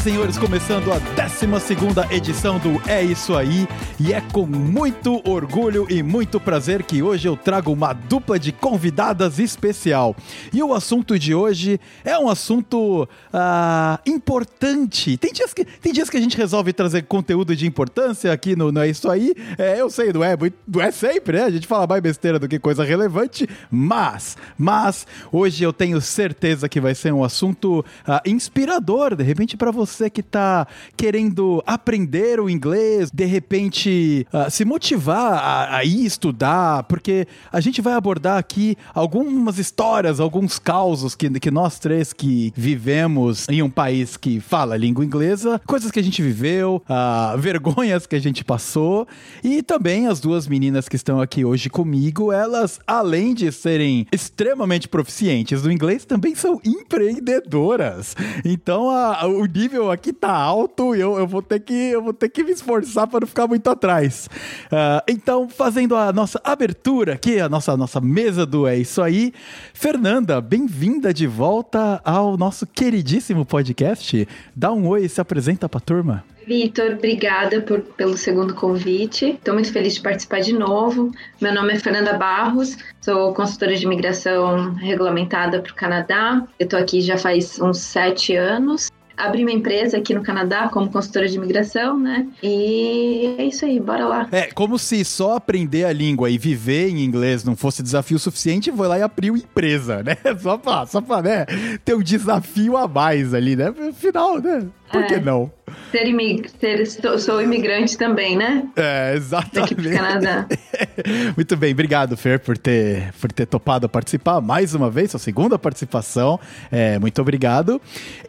[0.00, 3.68] e senhores, começando a 12 edição do É Isso Aí.
[3.98, 8.50] E é com muito orgulho e muito prazer que hoje eu trago uma dupla de
[8.50, 10.16] convidadas especial.
[10.52, 15.18] E o assunto de hoje é um assunto ah, importante.
[15.18, 18.72] Tem dias, que, tem dias que a gente resolve trazer conteúdo de importância aqui no,
[18.72, 19.34] no É Isso Aí.
[19.58, 20.34] É, eu sei, não é,
[20.66, 21.44] não é sempre, né?
[21.44, 23.46] A gente fala mais besteira do que coisa relevante.
[23.70, 29.56] Mas, mas, hoje eu tenho certeza que vai ser um assunto ah, inspirador, de repente,
[29.58, 35.84] para você que está querendo aprender o inglês, de repente uh, se motivar a, a,
[35.84, 41.78] ir estudar, porque a gente vai abordar aqui algumas histórias, alguns causos que, que nós
[41.78, 46.82] três que vivemos em um país que fala língua inglesa, coisas que a gente viveu,
[46.88, 49.06] uh, vergonhas que a gente passou,
[49.42, 54.88] e também as duas meninas que estão aqui hoje comigo, elas, além de serem extremamente
[54.88, 58.16] proficientes no inglês, também são empreendedoras.
[58.44, 62.12] Então a, o nível aqui tá alto e eu, eu, vou ter que, eu vou
[62.12, 64.28] ter que me esforçar para não ficar muito atrás.
[64.66, 69.32] Uh, então, fazendo a nossa abertura aqui, a nossa, nossa mesa do É Isso Aí,
[69.72, 74.26] Fernanda, bem-vinda de volta ao nosso queridíssimo podcast.
[74.56, 76.24] Dá um oi e se apresenta para a turma.
[76.50, 79.26] Vitor, obrigada por, pelo segundo convite.
[79.26, 81.12] Estou muito feliz de participar de novo.
[81.40, 86.44] Meu nome é Fernanda Barros, sou consultora de imigração regulamentada para o Canadá.
[86.58, 88.90] Eu estou aqui já faz uns sete anos
[89.26, 92.26] abri uma empresa aqui no Canadá como consultora de imigração, né?
[92.42, 94.28] E é isso aí, bora lá.
[94.32, 98.72] É, como se só aprender a língua e viver em inglês não fosse desafio suficiente,
[98.72, 100.16] foi lá e abriu empresa, né?
[100.40, 101.46] Só pra, só pra né,
[101.84, 103.72] ter um desafio a mais ali, né?
[103.90, 104.66] Afinal, né?
[104.90, 105.06] Por é.
[105.06, 105.50] que não?
[105.92, 106.86] Ser, imig ser
[107.18, 108.64] sou imigrante também, né?
[108.76, 109.74] É, exatamente.
[109.74, 110.46] Canadá.
[111.36, 115.58] Muito bem, obrigado, Fer, por ter, por ter topado participar mais uma vez, sua segunda
[115.58, 116.38] participação.
[116.70, 117.80] É, muito obrigado.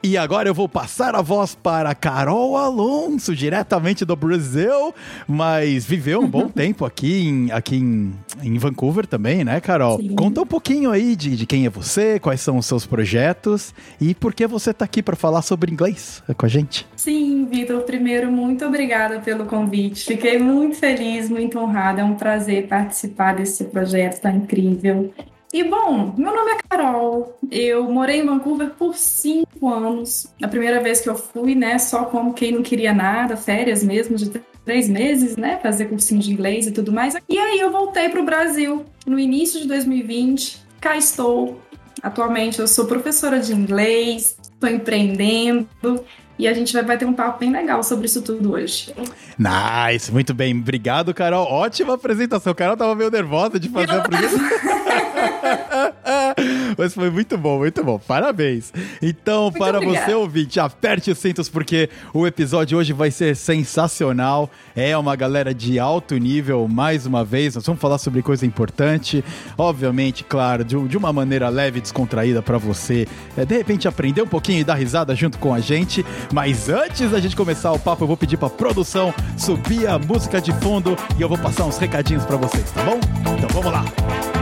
[0.04, 4.94] E agora eu vou passar a voz para Carol Alonso, diretamente do Brasil,
[5.28, 8.14] mas viveu um bom tempo aqui em, aqui em,
[8.44, 10.00] em Vancouver também, né, Carol?
[10.00, 10.16] Sim.
[10.16, 14.16] Conta um pouquinho aí de, de quem é você, quais são os seus projetos e
[14.16, 16.88] por que você está aqui para falar sobre inglês com a gente.
[16.96, 20.06] Sim, Vitor, primeiro, muito obrigada pelo convite.
[20.06, 22.02] Fiquei muito feliz, muito honrada.
[22.02, 25.12] É um prazer participar desse projeto tão incrível.
[25.54, 27.38] E bom, meu nome é Carol.
[27.52, 30.28] Eu morei em Vancouver por cinco anos.
[30.42, 34.16] A primeira vez que eu fui, né, só como quem não queria nada, férias mesmo,
[34.16, 34.30] de
[34.64, 37.16] três meses, né, fazer cursinho de inglês e tudo mais.
[37.28, 40.62] E aí eu voltei para o Brasil no início de 2020.
[40.80, 41.60] Cá estou.
[42.02, 46.04] Atualmente eu sou professora de inglês, estou empreendendo
[46.42, 48.92] e a gente vai bater um papo bem legal sobre isso tudo hoje.
[49.38, 50.58] Nice, muito bem.
[50.58, 51.46] Obrigado, Carol.
[51.46, 52.52] Ótima apresentação.
[52.56, 54.40] Carol tava meio nervosa de fazer a apresentação.
[56.82, 58.00] Mas foi muito bom, muito bom.
[58.00, 58.74] Parabéns.
[59.04, 60.04] Então, muito para obrigada.
[60.04, 64.50] você, ouvinte, aperte os cintos porque o episódio hoje vai ser sensacional.
[64.76, 67.54] É uma galera de alto nível, mais uma vez.
[67.54, 69.24] Nós vamos falar sobre coisa importante.
[69.56, 73.08] Obviamente, claro, de, de uma maneira leve e descontraída para você.
[73.38, 76.04] É, de repente, aprender um pouquinho e dar risada junto com a gente.
[76.34, 80.42] Mas antes da gente começar o papo, eu vou pedir pra produção subir a música
[80.42, 83.00] de fundo e eu vou passar uns recadinhos para vocês, tá bom?
[83.38, 84.41] Então vamos lá.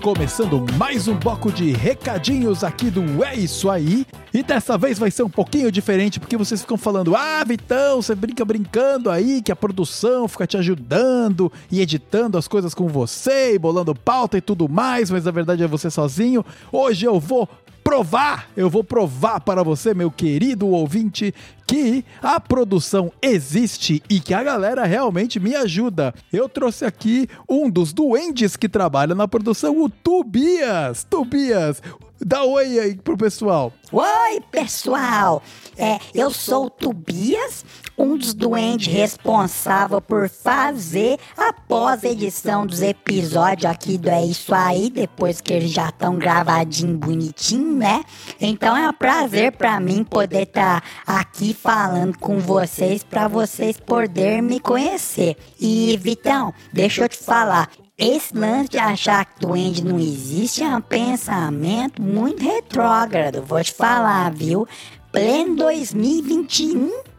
[0.00, 4.06] Começando mais um bloco de recadinhos aqui do É Isso Aí.
[4.32, 8.14] E dessa vez vai ser um pouquinho diferente, porque vocês ficam falando: ah, Vitão, você
[8.14, 13.54] brinca brincando aí, que a produção fica te ajudando e editando as coisas com você,
[13.54, 16.44] e bolando pauta e tudo mais, mas na verdade é você sozinho.
[16.72, 17.46] Hoje eu vou
[17.82, 21.34] provar, eu vou provar para você, meu querido ouvinte,
[21.66, 26.14] que a produção existe e que a galera realmente me ajuda.
[26.32, 31.04] Eu trouxe aqui um dos duendes que trabalha na produção, o Tobias.
[31.04, 31.80] Tobias,
[32.22, 33.72] Dá oi aí pro pessoal.
[33.90, 35.42] Oi, pessoal.
[35.74, 37.64] É, eu sou o Tobias,
[38.00, 44.88] um dos doentes responsável por fazer a pós-edição dos episódios aqui do É Isso Aí,
[44.88, 48.02] depois que eles já estão gravadinho, bonitinho, né?
[48.40, 53.78] Então é um prazer para mim poder estar tá aqui falando com vocês, para vocês
[53.78, 55.36] poderem me conhecer.
[55.60, 57.68] E, Vitão, deixa eu te falar,
[57.98, 63.74] esse lance de achar que duende não existe é um pensamento muito retrógrado, vou te
[63.74, 64.66] falar, viu?
[65.12, 67.09] Pleno 2021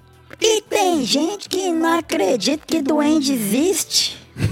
[0.42, 4.20] e tem gente que não acredita que duende existe.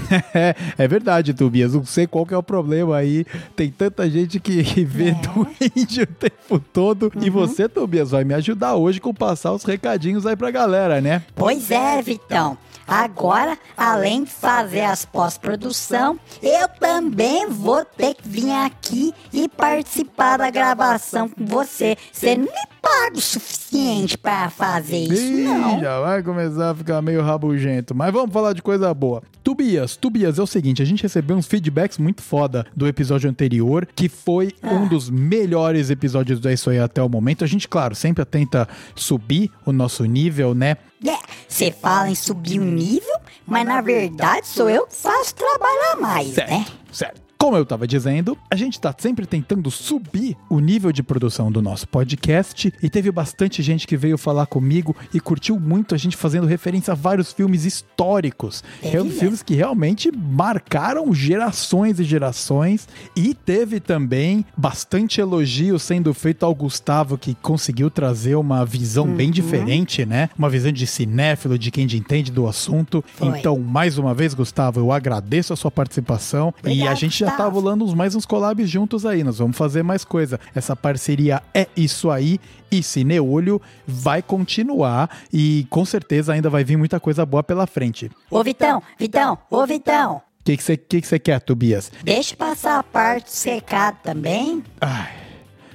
[0.76, 1.72] É, verdade, Tobias.
[1.74, 3.24] Não sei qual que é o problema aí.
[3.56, 5.12] Tem tanta gente que vê É.
[5.14, 7.12] doente o tempo todo.
[7.20, 11.22] E você, Tobias, vai me ajudar hoje com passar os recadinhos aí pra galera, né?
[11.34, 12.58] Pois é, Vitão.
[12.90, 20.38] Agora, além de fazer as pós-produção, eu também vou ter que vir aqui e participar
[20.38, 21.96] da gravação com você.
[22.10, 25.78] Você não me paga o suficiente pra fazer isso, Ih, não.
[25.78, 27.94] já vai começar a ficar meio rabugento.
[27.94, 29.22] Mas vamos falar de coisa boa.
[29.44, 33.86] Tubias, Tubias, é o seguinte, a gente recebeu uns feedbacks muito foda do episódio anterior,
[33.94, 37.44] que foi um dos melhores episódios do Isso Aí até o momento.
[37.44, 40.76] A gente, claro, sempre tenta subir o nosso nível, né?
[41.06, 41.18] É,
[41.48, 46.34] você fala em subir o nível, mas na verdade sou eu que faço trabalhar mais,
[46.34, 46.66] Certo, né?
[46.92, 47.29] certo.
[47.40, 51.62] Como eu tava dizendo, a gente tá sempre tentando subir o nível de produção do
[51.62, 56.18] nosso podcast e teve bastante gente que veio falar comigo e curtiu muito a gente
[56.18, 58.62] fazendo referência a vários filmes históricos.
[58.82, 66.44] É, filmes que realmente marcaram gerações e gerações e teve também bastante elogio sendo feito
[66.44, 69.16] ao Gustavo que conseguiu trazer uma visão Uhum.
[69.16, 70.28] bem diferente, né?
[70.38, 73.02] Uma visão de cinéfilo, de quem entende do assunto.
[73.14, 73.28] Foi.
[73.28, 77.44] Então, mais uma vez, Gustavo, eu agradeço a sua participação e a gente já tá
[77.44, 77.60] Gustavo.
[77.60, 79.22] rolando uns- mais uns collabs juntos aí.
[79.24, 80.38] Nós vamos fazer mais coisa.
[80.54, 82.38] Essa parceria é isso aí
[82.70, 88.10] e Cineolho vai continuar e com certeza ainda vai vir muita coisa boa pela frente.
[88.30, 91.90] Ô Vitão, Vitão, ô Vitão, O que que você que que você quer, Tobias?
[92.02, 94.62] deixa eu passar a parte do secado também.
[94.80, 95.10] Ai,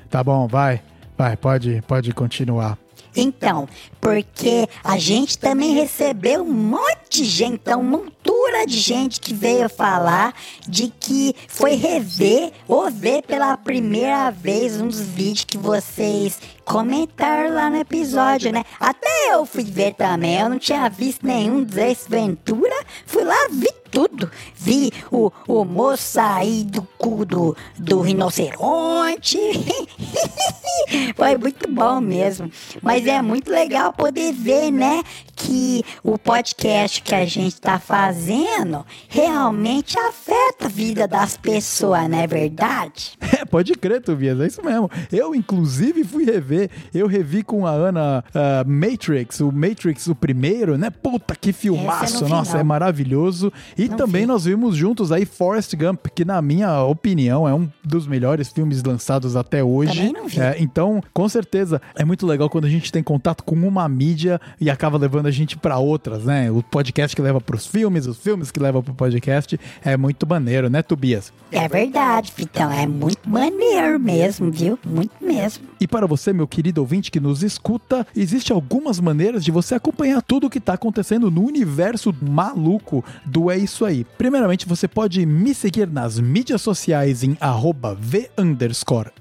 [0.10, 0.82] tá bom, vai.
[1.18, 2.78] Vai, pode, pode continuar.
[3.16, 3.68] Então,
[4.02, 9.70] porque a gente também recebeu um monte de gente, então, montura de gente que veio
[9.70, 10.34] falar
[10.68, 17.70] de que foi rever ou ver pela primeira vez dos vídeos que vocês comentaram lá
[17.70, 18.64] no episódio, né?
[18.80, 22.76] Até eu fui ver também, eu não tinha visto nenhum dos Ace Ventura,
[23.06, 24.30] fui lá, vi tudo.
[24.54, 29.40] Vi o, o moço sair do cu do, do rinoceronte.
[31.16, 32.52] Foi muito bom mesmo.
[32.82, 35.02] Mas é muito legal poder ver, né?
[35.34, 42.20] Que o podcast que a gente tá fazendo realmente afeta a vida das pessoas, não
[42.20, 43.18] é verdade?
[43.40, 44.90] É, pode crer, Tobias, é isso mesmo.
[45.12, 46.55] Eu, inclusive, fui rever.
[46.94, 50.90] Eu revi com a Ana ah, Matrix, o Matrix, o primeiro, né?
[50.90, 52.26] Puta, que eu filmaço.
[52.26, 53.52] vi, Nossa, é maravilhoso.
[53.78, 54.28] E Não também vi.
[54.28, 58.84] nós vimos juntos aí Forrest Gump, que na minha opinião é um dos melhores filmes
[58.84, 60.14] lançados até hoje.
[60.38, 64.40] É, então, com certeza, é muito legal quando a gente tem contato com uma mídia
[64.60, 66.52] e acaba levando a gente pra outras, né?
[66.52, 69.60] O podcast que leva pros filmes, os filmes que levam pro podcast.
[69.84, 71.32] É muito maneiro, né, Tobias?
[71.52, 72.72] É verdade, Vitão.
[72.72, 74.78] É muito maneiro mesmo, viu?
[74.86, 75.64] Muito mesmo.
[75.80, 80.22] E para você, meu querido ouvinte que nos escuta, existe algumas maneiras de você acompanhar
[80.22, 84.06] tudo o que está acontecendo no universo maluco do É Isso Aí.
[84.18, 88.30] Primeiramente, você pode me seguir nas mídias sociais em arroba v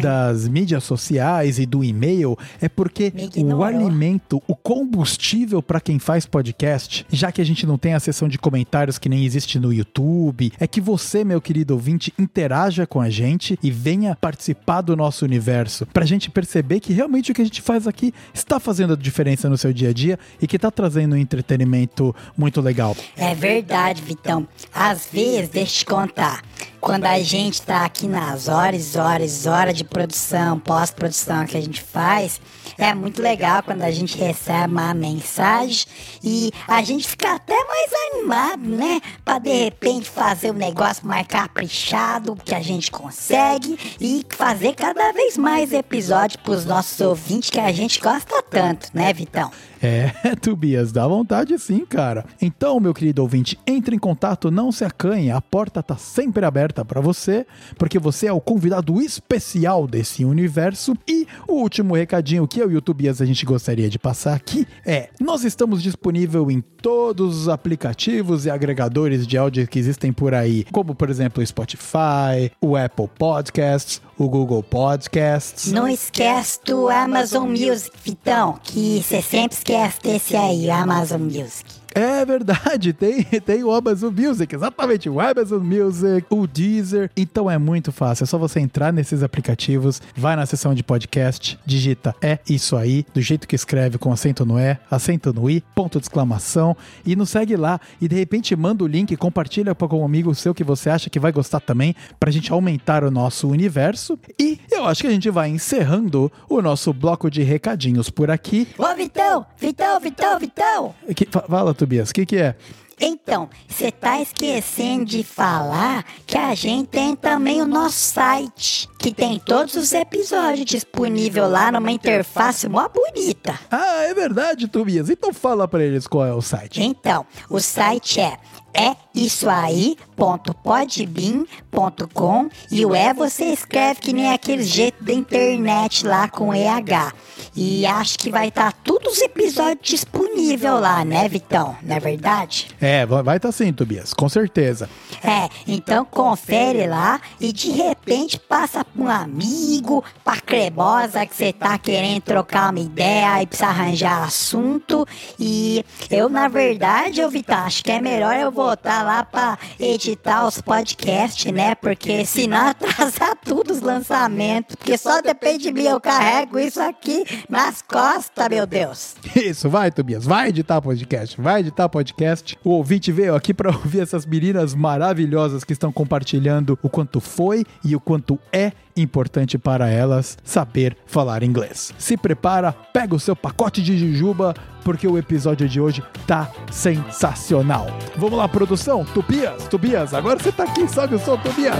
[0.00, 6.26] das mídias sociais e do e-mail é porque o alimento, o combustível para quem faz
[6.26, 9.72] podcast, já que a gente não tem a seção de comentários que nem existe no
[9.72, 14.96] YouTube, é que você, meu querido ouvinte, interaja com a gente e venha participar do
[14.96, 18.94] nosso universo, pra gente perceber que realmente o que a gente faz aqui está fazendo
[18.94, 22.96] a diferença no seu dia a dia e que tá trazendo um entretenimento muito legal.
[23.16, 24.46] É verdade, Vitão.
[24.72, 26.42] Às vezes, deixa contar.
[26.80, 31.82] quando a gente tá aqui nas horas, horas, horas de produção, pós-produção que a gente
[31.82, 32.40] faz,
[32.78, 35.86] é muito legal quando a gente recebe uma mensagem
[36.22, 39.00] e a gente fica até mais animado, né?
[39.24, 45.12] Pra de repente fazer o negócio mais caprichado que a gente consegue e fazer cada
[45.12, 49.50] vez mais episódios pros nossos ouvintes que a gente gosta tanto, né, Vitão?
[49.82, 52.24] É, Tobias, dá vontade sim, cara.
[52.40, 56.84] Então, meu querido ouvinte, entre em contato, não se acanhe, a porta tá sempre aberta
[56.84, 60.96] para você, porque você é o convidado especial desse universo.
[61.06, 64.66] E o último recadinho que eu e o Tobias a gente gostaria de passar aqui
[64.84, 70.34] é: nós estamos disponível em todos os aplicativos e agregadores de áudio que existem por
[70.34, 75.70] aí, como por exemplo o Spotify, o Apple Podcasts, o Google Podcasts.
[75.72, 81.77] Não esquece do Amazon Music, Vitão, que você sempre esquece desse aí, Amazon Music.
[81.94, 87.10] É verdade, tem, tem o Amazon Music, exatamente, o Amazon Music, o Deezer.
[87.16, 91.58] Então é muito fácil, é só você entrar nesses aplicativos, vai na seção de podcast,
[91.64, 95.62] digita é isso aí, do jeito que escreve com acento no é, acento no i,
[95.74, 100.00] ponto de exclamação e nos segue lá e de repente manda o link, compartilha com
[100.00, 103.48] um amigo seu que você acha que vai gostar também, pra gente aumentar o nosso
[103.48, 104.18] universo.
[104.38, 108.68] E eu acho que a gente vai encerrando o nosso bloco de recadinhos por aqui.
[108.76, 110.94] Ô, Vitão, Vitão, Vitão, Vitão!
[111.14, 112.54] Que, fala, Tobias, o que, que é?
[113.00, 119.14] Então, você tá esquecendo de falar que a gente tem também o nosso site, que
[119.14, 123.58] tem todos os episódios disponível lá numa interface mó bonita.
[123.70, 125.08] Ah, é verdade, Tobias.
[125.08, 126.82] Então fala pra eles qual é o site.
[126.82, 128.36] Então, o site é
[128.74, 136.28] é isso aí.podbean.com e o é você escreve que nem aquele jeito da internet lá
[136.28, 137.12] com EH.
[137.56, 141.76] E acho que vai estar tá todos os episódios disponível lá, né, Vitão?
[141.82, 142.68] Não é verdade?
[142.80, 144.88] É, vai estar tá sim, Tobias, com certeza.
[145.24, 151.52] É, então confere lá e de repente passa pra um amigo, pra cremosa que você
[151.52, 155.04] tá querendo trocar uma ideia e precisa arranjar assunto.
[155.38, 160.44] E eu, na verdade, eu, Vitão, acho que é melhor eu voltar lá pra editar
[160.44, 161.76] os podcasts, né?
[161.76, 164.74] Porque senão atrasar tudo os lançamentos.
[164.74, 169.14] Porque só depende de mim, eu carrego isso aqui nas costas, meu Deus.
[169.36, 172.58] Isso, vai, Tobias, vai editar podcast, vai editar podcast.
[172.64, 177.64] O ouvinte veio aqui para ouvir essas meninas maravilhosas que estão compartilhando o quanto foi
[177.84, 181.92] e o quanto é importante para elas saber falar inglês.
[181.98, 187.86] Se prepara, pega o seu pacote de jujuba, porque o episódio de hoje tá sensacional.
[188.16, 189.04] Vamos lá, produção?
[189.04, 191.78] Tobias, Tobias, agora você tá aqui, sobe o som, Tobias.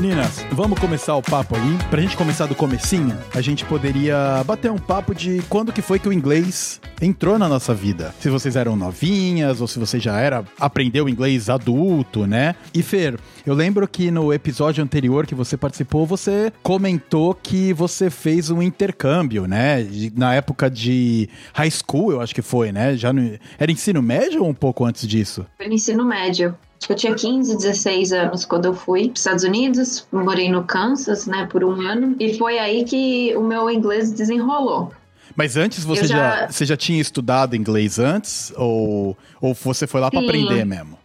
[0.00, 1.78] Meninas, vamos começar o papo aí.
[1.88, 5.98] Pra gente começar do comecinho, a gente poderia bater um papo de quando que foi
[5.98, 8.14] que o inglês entrou na nossa vida.
[8.20, 12.54] Se vocês eram novinhas ou se você já era aprendeu inglês adulto, né?
[12.74, 18.10] E Fer, eu lembro que no episódio anterior que você participou, você comentou que você
[18.10, 19.78] fez um intercâmbio, né?
[20.14, 22.98] Na época de high school, eu acho que foi, né?
[22.98, 23.38] Já no...
[23.58, 25.46] era ensino médio ou um pouco antes disso?
[25.56, 26.54] Foi no ensino médio.
[26.86, 30.48] Acho que eu tinha 15, 16 anos quando eu fui para os Estados Unidos, morei
[30.48, 34.92] no Kansas, né, por um ano, e foi aí que o meu inglês desenrolou.
[35.34, 36.16] Mas antes você já...
[36.16, 36.46] já...
[36.48, 40.96] você já tinha estudado inglês antes ou, ou você foi lá para aprender mesmo?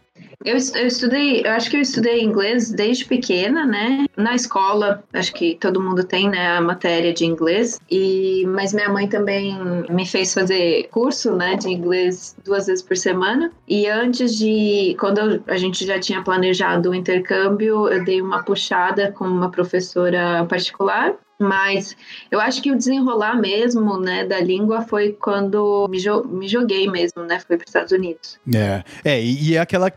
[0.44, 4.06] Eu, eu estudei, eu acho que eu estudei inglês desde pequena, né?
[4.18, 7.80] Na escola, acho que todo mundo tem, né, a matéria de inglês.
[7.90, 9.58] E mas minha mãe também
[9.90, 13.52] me fez fazer curso, né, de inglês duas vezes por semana.
[13.68, 19.12] E antes de, quando a gente já tinha planejado o intercâmbio, eu dei uma puxada
[19.12, 21.96] com uma professora particular mas
[22.30, 26.90] eu acho que o desenrolar mesmo, né, da língua foi quando me, jo me joguei
[26.90, 27.40] mesmo, né?
[27.40, 28.40] Foi para os Estados Unidos.
[28.54, 29.92] É, é e é aquela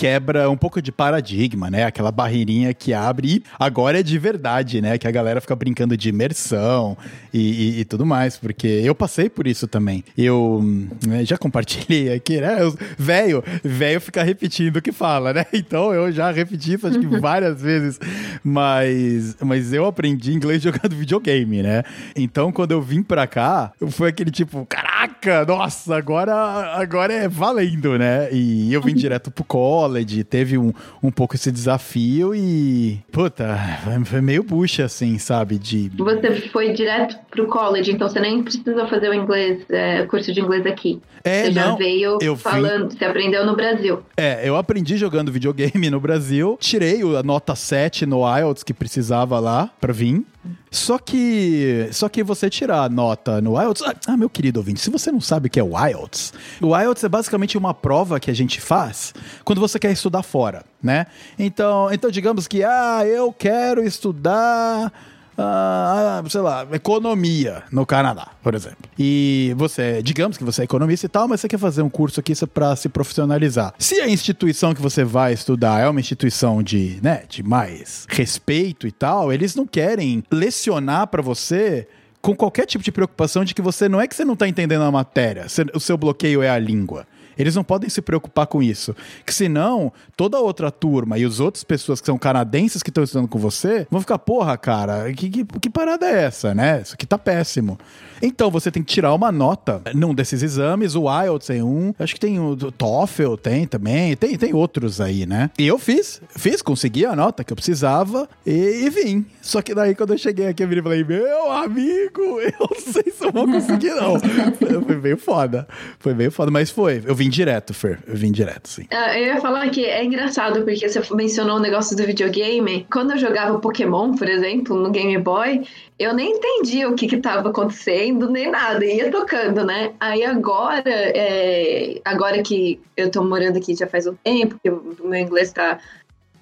[0.00, 1.84] quebra um pouco de paradigma, né?
[1.84, 4.96] Aquela barreirinha que abre e agora é de verdade, né?
[4.96, 6.96] Que a galera fica brincando de imersão
[7.34, 10.02] e, e, e tudo mais, porque eu passei por isso também.
[10.16, 10.62] Eu
[11.06, 12.56] né, já compartilhei aqui, né?
[12.96, 15.44] Velho, velho fica repetindo o que fala, né?
[15.70, 18.00] Então eu já repeti isso acho que várias vezes,
[18.42, 21.82] mas, mas eu aprendi inglês jogando videogame, né?
[22.14, 26.34] Então quando eu vim pra cá, foi aquele tipo, caraca, nossa, agora,
[26.74, 28.28] agora é valendo, né?
[28.32, 33.58] E eu vim direto pro college, teve um, um pouco esse desafio e, puta,
[34.04, 35.58] foi meio bucha, assim, sabe?
[35.58, 35.90] De...
[35.96, 40.40] Você foi direto pro college, então você nem precisou fazer o inglês, é, curso de
[40.40, 41.00] inglês aqui.
[41.22, 42.96] É, você já não, veio eu falando, vim...
[42.96, 44.02] você aprendeu no Brasil.
[44.16, 49.38] É, eu aprendi jogando videogame no Brasil, tirei a nota 7 no IELTS que precisava
[49.38, 50.24] lá pra vir.
[50.70, 54.88] Só que, só que você tirar a nota no IELTS, ah, meu querido ouvinte, se
[54.88, 58.30] você não sabe o que é o IELTS, o IELTS é basicamente uma prova que
[58.30, 59.12] a gente faz
[59.44, 61.06] quando você quer estudar fora, né?
[61.36, 64.92] Então, então digamos que ah, eu quero estudar
[65.42, 68.78] ah, sei lá, economia no Canadá, por exemplo.
[68.98, 72.20] E você, digamos que você é economista e tal, mas você quer fazer um curso
[72.20, 73.74] aqui para se profissionalizar.
[73.78, 78.86] Se a instituição que você vai estudar é uma instituição de, né, de mais respeito
[78.86, 81.88] e tal, eles não querem lecionar para você
[82.20, 84.82] com qualquer tipo de preocupação de que você não é que você não está entendendo
[84.82, 87.06] a matéria, o seu bloqueio é a língua.
[87.40, 88.94] Eles não podem se preocupar com isso.
[89.24, 93.28] Que senão, toda outra turma e as outras pessoas que são canadenses que estão estudando
[93.28, 96.80] com você vão ficar, porra, cara, que, que, que parada é essa, né?
[96.82, 97.78] Isso aqui tá péssimo.
[98.22, 100.94] Então você tem que tirar uma nota num desses exames.
[100.94, 105.24] O IELTS tem um, acho que tem o TOEFL, tem também, tem, tem outros aí,
[105.24, 105.50] né?
[105.58, 108.52] E eu fiz, fiz, consegui a nota que eu precisava e,
[108.84, 109.24] e vim.
[109.40, 113.24] Só que daí quando eu cheguei aqui, eu falei, meu amigo, eu não sei se
[113.24, 114.20] eu vou conseguir não.
[114.86, 115.66] foi meio foda,
[115.98, 117.02] foi meio foda, mas foi.
[117.06, 118.82] Eu vim direto, Fer, eu vim direto, sim.
[118.92, 122.86] Uh, eu ia falar que é engraçado porque você mencionou o negócio do videogame.
[122.92, 125.66] Quando eu jogava Pokémon, por exemplo, no Game Boy,
[125.98, 129.92] eu nem entendi o que estava acontecendo, nem nada, ia tocando, né?
[129.98, 134.96] Aí agora, é, agora que eu tô morando aqui já faz um tempo, que o
[135.04, 135.78] meu inglês tá,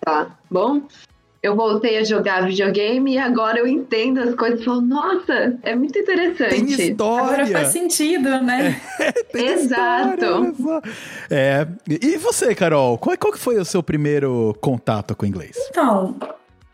[0.01, 0.83] tá bom,
[1.43, 5.75] eu voltei a jogar videogame e agora eu entendo as coisas e falo, nossa, é
[5.75, 6.77] muito interessante.
[6.77, 7.25] Tem história.
[7.25, 8.81] Agora faz sentido, né?
[8.99, 10.45] É, Exato.
[10.45, 10.83] História,
[11.31, 15.57] é, e você, Carol, qual, qual que foi o seu primeiro contato com o inglês?
[15.71, 16.17] Então,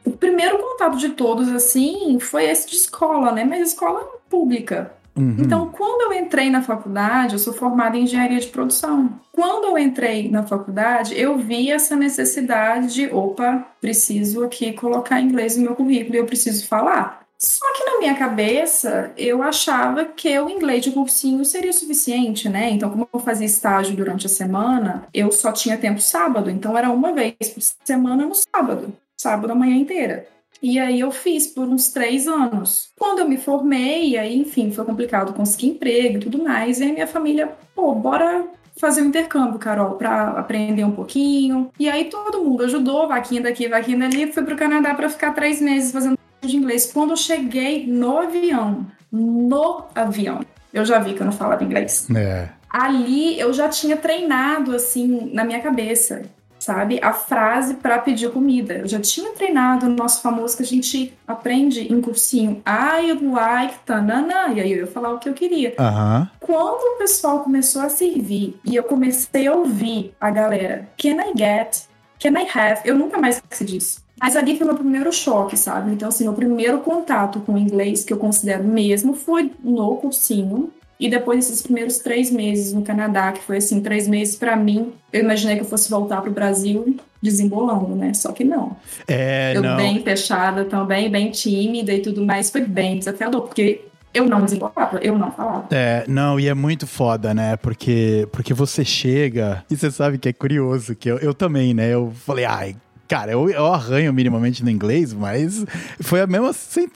[0.05, 3.45] o primeiro contato de todos, assim, foi esse de escola, né?
[3.45, 4.93] Mas escola pública.
[5.17, 5.37] Uhum.
[5.39, 9.21] Então, quando eu entrei na faculdade, eu sou formada em engenharia de produção.
[9.33, 15.57] Quando eu entrei na faculdade, eu vi essa necessidade de, opa, preciso aqui colocar inglês
[15.57, 17.25] no meu currículo e eu preciso falar.
[17.39, 22.71] Só que na minha cabeça, eu achava que o inglês de cursinho seria suficiente, né?
[22.71, 26.91] Então, como eu fazia estágio durante a semana, eu só tinha tempo sábado, então era
[26.91, 30.27] uma vez por semana no sábado sábado a manhã inteira.
[30.65, 32.89] E aí eu fiz por uns três anos.
[32.99, 36.81] Quando eu me formei, aí, enfim, foi complicado conseguir emprego e tudo mais.
[36.81, 41.71] E aí minha família, pô, bora fazer um intercâmbio, Carol, para aprender um pouquinho.
[41.79, 44.33] E aí todo mundo ajudou, vaquinha daqui, vaquinha dali.
[44.33, 46.91] Fui pro Canadá para ficar três meses fazendo de inglês.
[46.91, 50.41] Quando eu cheguei no avião, no avião,
[50.73, 52.09] eu já vi que eu não falava inglês.
[52.17, 52.49] É.
[52.71, 56.23] Ali eu já tinha treinado, assim, na minha cabeça
[56.65, 56.99] sabe?
[57.03, 58.75] A frase para pedir comida.
[58.75, 62.63] Eu já tinha treinado no nosso famoso que a gente aprende em cursinho.
[62.67, 64.49] I like tanana.
[64.55, 65.75] E aí eu ia falar o que eu queria.
[65.79, 66.27] Uhum.
[66.41, 71.33] Quando o pessoal começou a servir e eu comecei a ouvir a galera, can I
[71.37, 71.83] get?
[72.19, 72.81] Can I have?
[72.85, 74.05] Eu nunca mais esqueci disso.
[74.19, 75.93] Mas ali foi meu primeiro choque, sabe?
[75.93, 80.73] Então, assim, meu primeiro contato com o inglês que eu considero mesmo foi no cursinho.
[80.99, 84.93] E depois desses primeiros três meses no Canadá, que foi assim, três meses para mim,
[85.13, 88.13] eu imaginei que eu fosse voltar para o Brasil desembolando, né?
[88.15, 88.77] Só que não.
[89.09, 89.77] É, eu não.
[89.77, 94.99] bem fechada também, bem tímida e tudo mais, foi bem desafiador, porque eu não desembolava,
[94.99, 95.67] eu não falava.
[95.73, 97.57] É, não, e é muito foda, né?
[97.57, 101.93] Porque, porque você chega e você sabe que é curioso, que eu, eu também, né?
[101.93, 102.77] Eu falei, ai,
[103.15, 105.65] Cara, eu, eu arranho minimamente no inglês, mas
[106.01, 106.53] foi a mesma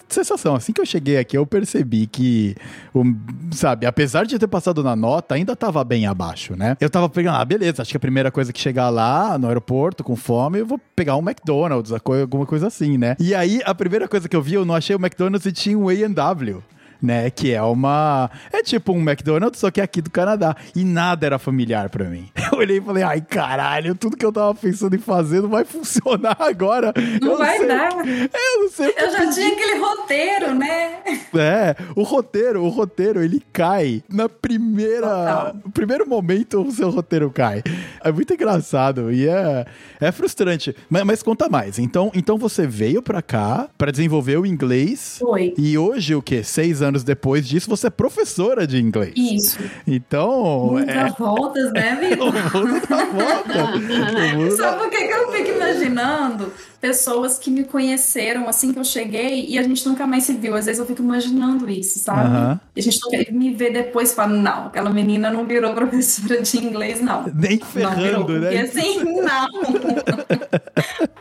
[0.08, 0.56] sensação.
[0.56, 2.56] Assim que eu cheguei aqui, eu percebi que,
[2.92, 3.04] o,
[3.52, 6.76] sabe, apesar de ter passado na nota, ainda tava bem abaixo, né?
[6.80, 10.02] Eu tava pegando, ah, beleza, acho que a primeira coisa que chegar lá no aeroporto
[10.02, 13.14] com fome, eu vou pegar um McDonald's, alguma coisa assim, né?
[13.20, 15.78] E aí, a primeira coisa que eu vi, eu não achei o McDonald's e tinha
[15.78, 16.64] um A&W
[17.00, 17.30] né?
[17.30, 18.30] Que é uma.
[18.52, 20.56] É tipo um McDonald's, só que é aqui do Canadá.
[20.74, 22.28] E nada era familiar para mim.
[22.52, 25.64] Eu olhei e falei, ai caralho, tudo que eu tava pensando em fazer não vai
[25.66, 26.92] funcionar agora.
[27.20, 27.92] Não eu vai não dar.
[27.92, 28.94] Eu não sei.
[28.96, 30.98] Eu já tinha aquele roteiro, né?
[31.34, 35.06] É, o roteiro, o roteiro, ele cai na primeira.
[35.06, 35.54] Total.
[35.72, 37.62] primeiro momento o seu roteiro cai.
[38.02, 39.66] É muito engraçado e é,
[40.00, 40.74] é frustrante.
[40.88, 41.78] Mas, mas conta mais.
[41.78, 45.18] Então, então você veio pra cá para desenvolver o inglês.
[45.20, 45.54] Foi.
[45.56, 46.42] E hoje, o quê?
[46.42, 49.14] Seis anos anos depois disso, você é professora de inglês.
[49.16, 49.58] Isso.
[49.86, 50.70] Então.
[50.72, 51.10] Muitas é...
[51.18, 52.28] voltas, né, Vitor?
[52.28, 53.64] o mundo dá volta.
[53.64, 53.78] O
[54.38, 56.52] mundo Sabe por que, que eu fico imaginando?
[56.80, 60.54] Pessoas que me conheceram assim que eu cheguei e a gente nunca mais se viu.
[60.54, 62.60] Às vezes eu fico imaginando isso, sabe?
[62.74, 66.58] E a gente me vê depois e fala, não, aquela menina não virou professora de
[66.58, 67.24] inglês, não.
[67.34, 68.24] Nem Não ferrando, virou.
[68.24, 68.60] Porque né?
[68.62, 69.48] assim, não.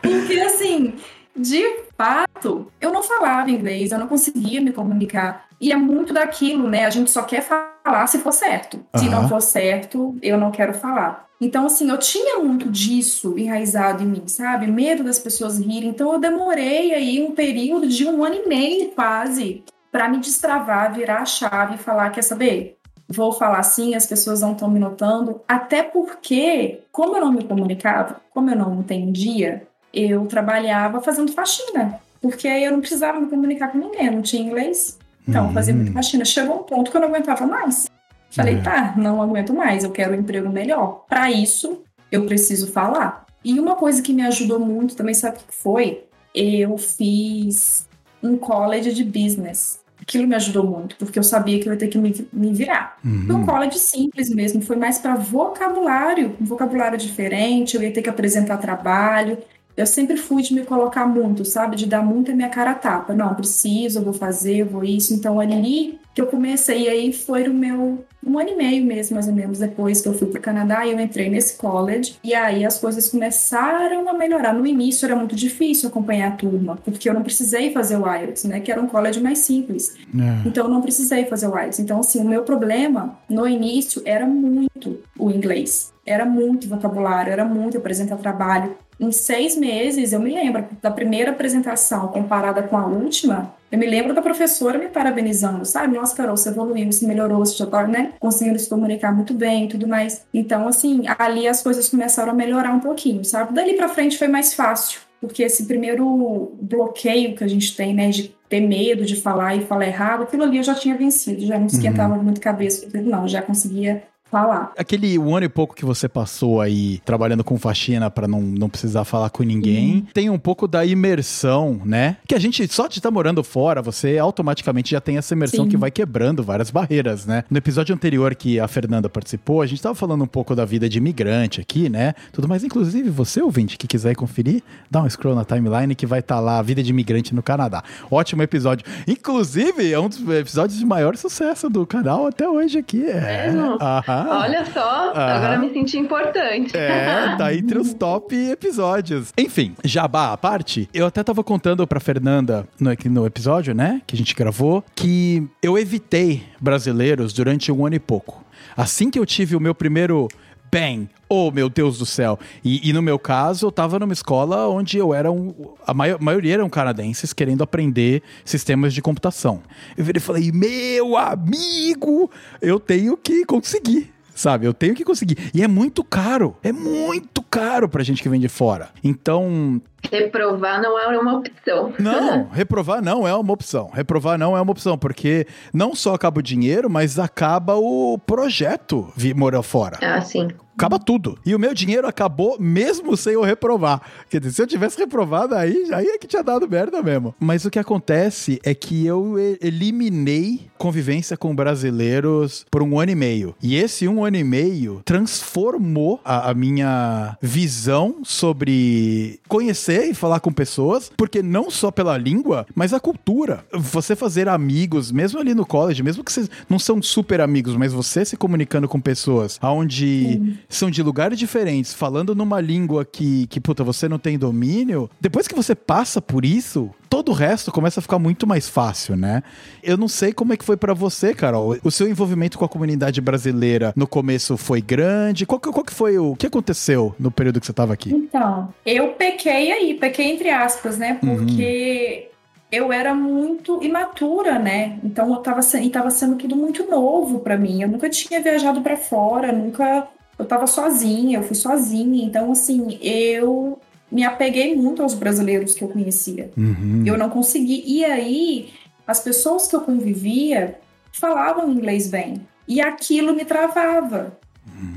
[0.00, 0.94] Porque assim,
[1.38, 1.64] de
[1.96, 5.46] fato, eu não falava inglês, eu não conseguia me comunicar.
[5.60, 6.84] E é muito daquilo, né?
[6.84, 8.78] A gente só quer falar se for certo.
[8.96, 9.22] Se Aham.
[9.22, 11.26] não for certo, eu não quero falar.
[11.40, 14.66] Então, assim, eu tinha muito disso enraizado em mim, sabe?
[14.66, 15.90] Medo das pessoas rirem.
[15.90, 20.92] Então, eu demorei aí um período de um ano e meio quase para me destravar,
[20.92, 22.76] virar a chave e falar: quer saber?
[23.08, 25.40] Vou falar assim, as pessoas não estão me notando.
[25.48, 32.00] Até porque, como eu não me comunicava, como eu não entendia, eu trabalhava fazendo faxina.
[32.20, 34.98] Porque aí eu não precisava me comunicar com ninguém, eu não tinha inglês.
[35.26, 36.24] Então, eu fazia muita faxina.
[36.24, 37.86] Chegou um ponto que eu não aguentava mais.
[38.30, 38.62] Falei, Uhum.
[38.62, 41.04] tá, não aguento mais, eu quero um emprego melhor.
[41.08, 43.24] Para isso, eu preciso falar.
[43.44, 46.04] E uma coisa que me ajudou muito também, sabe o que foi?
[46.34, 47.86] Eu fiz
[48.22, 49.80] um college de business.
[50.00, 52.96] Aquilo me ajudou muito, porque eu sabia que eu ia ter que me, me virar.
[53.02, 53.46] Foi um Uhum.
[53.46, 58.56] college simples mesmo, foi mais para vocabulário, um vocabulário diferente, eu ia ter que apresentar
[58.58, 59.38] trabalho.
[59.78, 61.76] Eu sempre fui de me colocar muito, sabe?
[61.76, 63.14] De dar muito a minha cara a tapa.
[63.14, 65.14] Não, preciso, eu vou fazer, eu vou isso.
[65.14, 69.28] Então, ali que eu comecei, aí foi o meu um ano e meio mesmo, mais
[69.28, 72.16] ou menos, depois que eu fui para o Canadá, e eu entrei nesse college.
[72.22, 74.52] E aí as coisas começaram a melhorar.
[74.52, 78.44] No início era muito difícil acompanhar a turma, porque eu não precisei fazer o IELTS,
[78.44, 78.58] né?
[78.60, 79.94] Que era um college mais simples.
[80.12, 80.48] É.
[80.48, 81.78] Então eu não precisei fazer o IELTS.
[81.78, 85.92] Então, assim, o meu problema no início era muito o inglês.
[86.08, 88.76] Era muito vocabulário, era muito apresentar trabalho.
[88.98, 93.86] Em seis meses, eu me lembro da primeira apresentação comparada com a última, eu me
[93.86, 95.94] lembro da professora me parabenizando, sabe?
[95.94, 99.66] Nossa, Carol, você evoluiu, você melhorou, você já tá, né, conseguindo se comunicar muito bem
[99.66, 100.24] e tudo mais.
[100.32, 103.52] Então, assim, ali as coisas começaram a melhorar um pouquinho, sabe?
[103.52, 108.08] Dali pra frente foi mais fácil, porque esse primeiro bloqueio que a gente tem, né,
[108.08, 111.58] de ter medo de falar e falar errado, aquilo ali eu já tinha vencido, já
[111.58, 114.72] não esquentava muito cabeça, não, já conseguia falar.
[114.76, 118.68] Aquele um ano e pouco que você passou aí trabalhando com faxina pra não, não
[118.68, 122.16] precisar falar com ninguém, tem um pouco da imersão, né?
[122.26, 125.70] Que a gente só de estar morando fora, você automaticamente já tem essa imersão Sim.
[125.70, 127.44] que vai quebrando várias barreiras, né?
[127.50, 130.88] No episódio anterior que a Fernanda participou, a gente tava falando um pouco da vida
[130.88, 132.14] de imigrante aqui, né?
[132.32, 136.06] Tudo mais, inclusive você, ouvinte, que quiser ir conferir, dá um scroll na timeline que
[136.06, 137.82] vai estar lá a vida de imigrante no Canadá.
[138.10, 138.86] Ótimo episódio.
[139.06, 143.04] Inclusive, é um dos episódios de maior sucesso do canal até hoje aqui.
[143.04, 143.50] É.
[143.52, 143.78] Mesmo?
[144.20, 144.40] Aham.
[144.42, 145.36] Olha só, Ah.
[145.36, 146.76] agora me senti importante.
[146.76, 149.32] É, tá entre os top episódios.
[149.38, 154.14] Enfim, jabá à parte, eu até tava contando pra Fernanda no, no episódio, né, que
[154.14, 158.44] a gente gravou, que eu evitei brasileiros durante um ano e pouco.
[158.76, 160.28] Assim que eu tive o meu primeiro
[160.70, 162.38] bang, oh meu Deus do céu.
[162.64, 165.54] E, e no meu caso, eu tava numa escola onde eu era um.
[165.86, 169.62] A maior, maioria eram canadenses querendo aprender sistemas de computação.
[169.96, 174.17] Eu virei e falei, meu amigo, eu tenho que conseguir.
[174.38, 175.50] Sabe, eu tenho que conseguir.
[175.52, 176.56] E é muito caro.
[176.62, 178.90] É muito caro pra gente que vem de fora.
[179.02, 181.92] Então, Reprovar não é uma opção.
[181.98, 183.90] não, reprovar não é uma opção.
[183.92, 189.12] Reprovar não é uma opção, porque não só acaba o dinheiro, mas acaba o projeto
[189.16, 189.98] vir morar fora.
[190.00, 190.46] Ah, sim.
[190.78, 191.36] Acaba tudo.
[191.44, 194.00] E o meu dinheiro acabou mesmo sem eu reprovar.
[194.30, 197.34] Quer dizer, se eu tivesse reprovado, aí, aí é que tinha dado merda mesmo.
[197.40, 203.16] Mas o que acontece é que eu eliminei convivência com brasileiros por um ano e
[203.16, 203.56] meio.
[203.60, 210.38] E esse um ano e meio transformou a, a minha visão sobre conhecer e falar
[210.38, 213.64] com pessoas, porque não só pela língua, mas a cultura.
[213.72, 217.92] Você fazer amigos, mesmo ali no college, mesmo que vocês não são super amigos, mas
[217.92, 223.58] você se comunicando com pessoas onde são de lugares diferentes, falando numa língua que, que,
[223.58, 228.00] puta, você não tem domínio, depois que você passa por isso, todo o resto começa
[228.00, 229.42] a ficar muito mais fácil, né?
[229.82, 231.76] Eu não sei como é que foi pra você, Carol.
[231.82, 235.46] O seu envolvimento com a comunidade brasileira no começo foi grande?
[235.46, 238.10] Qual que, qual que foi o, o que aconteceu no período que você tava aqui?
[238.14, 241.18] Então, eu pequei aí, pequei entre aspas, né?
[241.22, 241.36] Uhum.
[241.36, 242.28] Porque
[242.70, 244.98] eu era muito imatura, né?
[245.02, 247.80] Então eu tava, se- e tava sendo tudo muito novo pra mim.
[247.80, 250.06] Eu nunca tinha viajado pra fora, nunca.
[250.38, 252.24] Eu tava sozinha, eu fui sozinha.
[252.24, 256.50] Então, assim, eu me apeguei muito aos brasileiros que eu conhecia.
[256.56, 257.02] Uhum.
[257.04, 257.82] Eu não consegui.
[257.86, 258.70] E aí,
[259.06, 260.78] as pessoas que eu convivia
[261.12, 262.46] falavam inglês bem.
[262.66, 264.38] E aquilo me travava.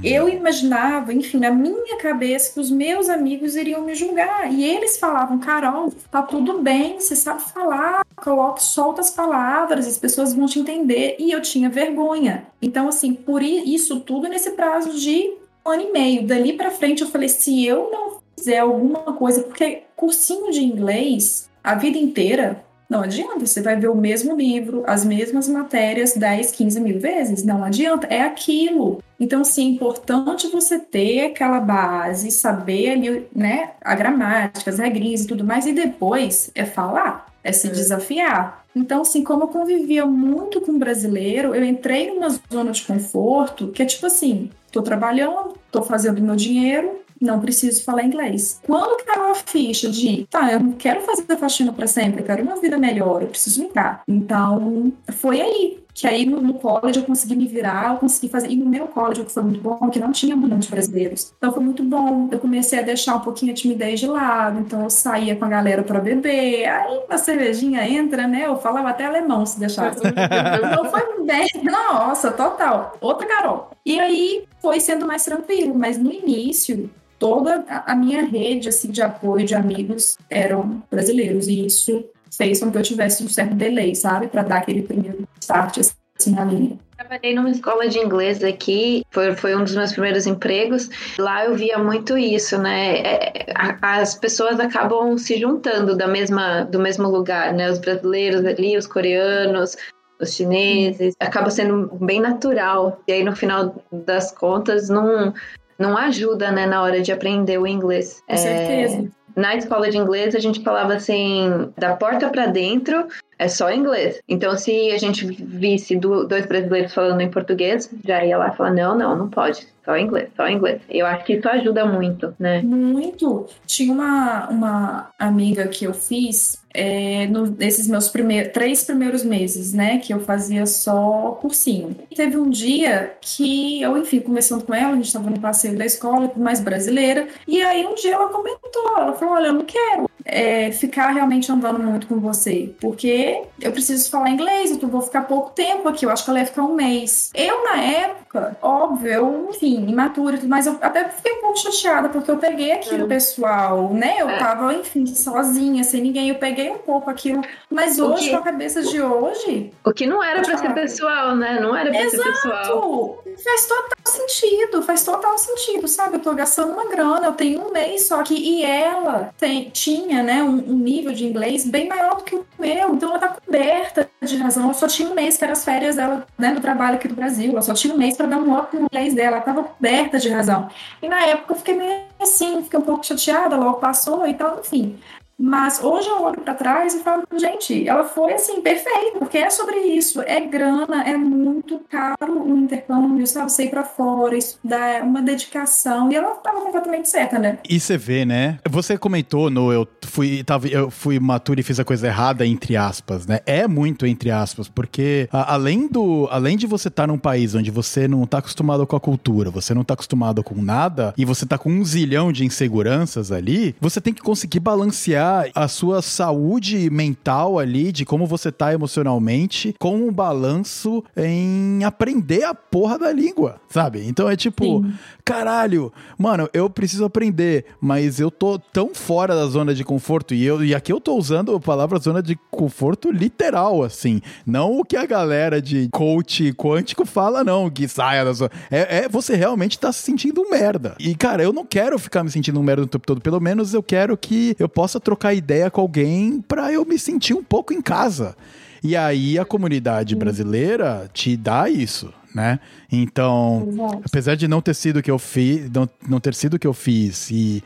[0.03, 4.51] Eu imaginava, enfim, na minha cabeça, que os meus amigos iriam me julgar.
[4.51, 9.97] E eles falavam, Carol, tá tudo bem, você sabe falar, coloque, solta as palavras, as
[9.97, 11.15] pessoas vão te entender.
[11.19, 12.47] E eu tinha vergonha.
[12.61, 15.33] Então, assim, por isso tudo nesse prazo de
[15.65, 16.27] um ano e meio.
[16.27, 21.49] Dali para frente, eu falei: se eu não fizer alguma coisa, porque cursinho de inglês
[21.63, 26.51] a vida inteira não adianta, você vai ver o mesmo livro, as mesmas matérias 10,
[26.51, 27.41] 15 mil vezes.
[27.41, 29.01] Não adianta, é aquilo.
[29.17, 35.21] Então, sim, é importante você ter aquela base, saber ali, né, a gramática, as regrinhas
[35.21, 37.71] e tudo mais, e depois é falar, é se é.
[37.71, 38.65] desafiar.
[38.75, 43.81] Então, assim, como eu convivia muito com brasileiro, eu entrei numa zona de conforto que
[43.81, 48.59] é tipo assim: tô trabalhando, tô fazendo meu dinheiro, não preciso falar inglês.
[48.65, 52.43] Quando caiu a ficha de, tá, eu não quero fazer faxina para sempre, eu quero
[52.43, 54.03] uma vida melhor, eu preciso mudar.
[54.07, 58.49] Então, foi aí que aí no, no college eu consegui me virar, eu consegui fazer.
[58.49, 61.33] E no meu college, que foi muito bom, que não tinha muitos brasileiros.
[61.37, 62.29] Então foi muito bom.
[62.31, 65.49] Eu comecei a deixar um pouquinho a timidez de lado, então eu saía com a
[65.49, 66.65] galera para beber.
[66.65, 68.47] Aí a cervejinha entra, né?
[68.47, 69.99] Eu falava até alemão se deixasse.
[70.05, 71.47] então foi bem.
[71.63, 72.97] Nossa, total.
[73.01, 73.71] Outra Carol.
[73.85, 76.89] E aí foi sendo mais tranquilo, mas no início
[77.21, 82.03] toda a minha rede assim de apoio de amigos eram brasileiros e isso
[82.35, 86.31] fez com que eu tivesse um certo delay, sabe, para dar aquele primeiro start assim
[86.31, 86.79] na linha.
[86.97, 90.89] Trabalhei numa escola de inglês aqui, foi, foi um dos meus primeiros empregos.
[91.19, 92.97] Lá eu via muito isso, né?
[93.01, 93.45] É,
[93.81, 97.69] as pessoas acabam se juntando da mesma, do mesmo lugar, né?
[97.69, 99.77] Os brasileiros ali, os coreanos,
[100.19, 102.99] os chineses, acaba sendo bem natural.
[103.07, 105.33] E aí, no final das contas, não,
[105.81, 108.21] não ajuda, né, na hora de aprender o inglês.
[108.27, 109.09] Com é, certeza.
[109.35, 113.07] Na escola de inglês, a gente falava assim, da porta para dentro
[113.41, 114.19] é só inglês.
[114.27, 118.71] Então, se a gente visse dois brasileiros falando em português, já ia lá e falar:
[118.71, 119.67] não, não, não pode.
[119.83, 120.79] Só inglês, só inglês.
[120.87, 122.61] Eu acho que isso ajuda muito, né?
[122.61, 123.47] Muito.
[123.65, 129.73] Tinha uma, uma amiga que eu fiz é, no, nesses meus primeiros, três primeiros meses,
[129.73, 129.97] né?
[129.97, 131.95] Que eu fazia só cursinho.
[132.09, 135.77] E teve um dia que eu, enfim, começando com ela, a gente estava no passeio
[135.77, 139.65] da escola, mais brasileira, e aí um dia ela comentou, ela falou, olha, eu não
[139.65, 145.01] quero é, ficar realmente andando muito com você, porque eu preciso falar inglês, eu vou
[145.01, 147.31] ficar pouco tempo aqui, eu acho que ela ia ficar um mês.
[147.33, 152.29] Eu, na época, óbvio, eu, enfim, imatura, mas eu até fiquei um pouco chateada, porque
[152.29, 153.07] eu peguei aquilo, uhum.
[153.07, 154.15] pessoal, né?
[154.19, 154.37] Eu é.
[154.37, 158.83] tava, enfim, sozinha, sem ninguém, eu peguei um pouco aquilo, mas hoje, com a cabeça
[158.83, 159.71] de hoje...
[159.83, 161.59] O que não era pra ser pessoal, né?
[161.59, 162.23] Não era pra Exato.
[162.23, 163.23] ser pessoal.
[163.43, 166.15] Faz total sentido, faz total sentido, sabe?
[166.15, 170.21] Eu tô gastando uma grana, eu tenho um mês só que, e ela tem, tinha,
[170.21, 173.29] né, um, um nível de inglês bem maior do que o meu, então ela tá
[173.29, 174.65] coberta de razão.
[174.65, 177.15] Ela só tinha um mês, que era as férias dela, né, do trabalho aqui do
[177.15, 179.63] Brasil, ela só tinha um mês para dar um up no inglês dela, ela tava
[179.63, 180.69] coberta de razão.
[181.01, 184.59] E na época eu fiquei meio assim, fiquei um pouco chateada, logo passou e tal,
[184.59, 184.99] enfim.
[185.41, 189.49] Mas hoje eu olho para trás e falo, gente, ela foi assim, perfeita, porque é
[189.49, 190.21] sobre isso.
[190.21, 193.51] É grana, é muito caro o intercâmbio, sabe?
[193.51, 196.11] Sair para fora, estudar, é uma dedicação.
[196.11, 197.57] E ela estava completamente certa, né?
[197.67, 198.59] E você vê, né?
[198.69, 202.77] Você comentou no eu fui, tava, eu fui maturo e fiz a coisa errada, entre
[202.77, 203.39] aspas, né?
[203.45, 206.27] É muito entre aspas, porque a, além do.
[206.29, 209.49] Além de você estar tá num país onde você não tá acostumado com a cultura,
[209.49, 213.75] você não tá acostumado com nada, e você tá com um zilhão de inseguranças ali,
[213.81, 219.75] você tem que conseguir balancear a sua saúde mental ali, de como você tá emocionalmente,
[219.79, 224.05] com um balanço em aprender a porra da língua, sabe?
[224.05, 224.93] Então é tipo, Sim.
[225.31, 230.45] Caralho, mano, eu preciso aprender, mas eu tô tão fora da zona de conforto e
[230.45, 234.83] eu e aqui eu tô usando a palavra zona de conforto literal, assim, não o
[234.83, 238.51] que a galera de coach quântico fala, não, que saia da zona.
[238.69, 240.97] É, é você realmente tá se sentindo um merda.
[240.99, 243.73] E cara, eu não quero ficar me sentindo um merda o tempo todo, pelo menos
[243.73, 247.73] eu quero que eu possa trocar ideia com alguém para eu me sentir um pouco
[247.73, 248.35] em casa.
[248.83, 252.59] E aí a comunidade brasileira te dá isso, né?
[252.91, 254.01] Então, Exato.
[254.05, 256.67] apesar de não ter sido o que eu fiz, não, não ter sido o que
[256.67, 257.63] eu fiz e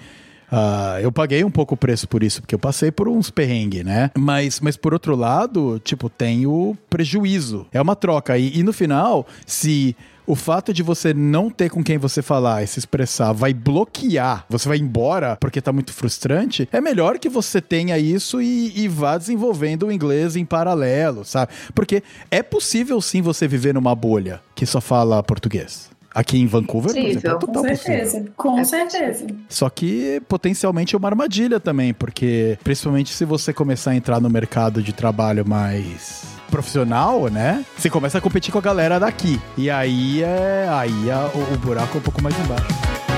[0.52, 3.84] Uh, eu paguei um pouco o preço por isso, porque eu passei por uns perrengues,
[3.84, 4.12] né?
[4.16, 7.66] Mas, mas por outro lado, tipo, tem o prejuízo.
[7.74, 8.38] É uma troca.
[8.38, 9.96] E, e no final, se
[10.28, 14.46] o fato de você não ter com quem você falar e se expressar vai bloquear,
[14.50, 18.88] você vai embora porque tá muito frustrante, é melhor que você tenha isso e, e
[18.88, 21.52] vá desenvolvendo o inglês em paralelo, sabe?
[21.74, 25.95] Porque é possível sim você viver numa bolha que só fala português.
[26.16, 28.34] Aqui em Vancouver, por exemplo, é total Com certeza, possível.
[28.38, 29.28] com é certeza.
[29.50, 34.30] Só que potencialmente é uma armadilha também, porque principalmente se você começar a entrar no
[34.30, 37.66] mercado de trabalho mais profissional, né?
[37.78, 39.42] Você começa a competir com a galera daqui.
[39.58, 40.70] E aí é.
[40.72, 43.15] Aí é, o, o buraco é um pouco mais embaixo.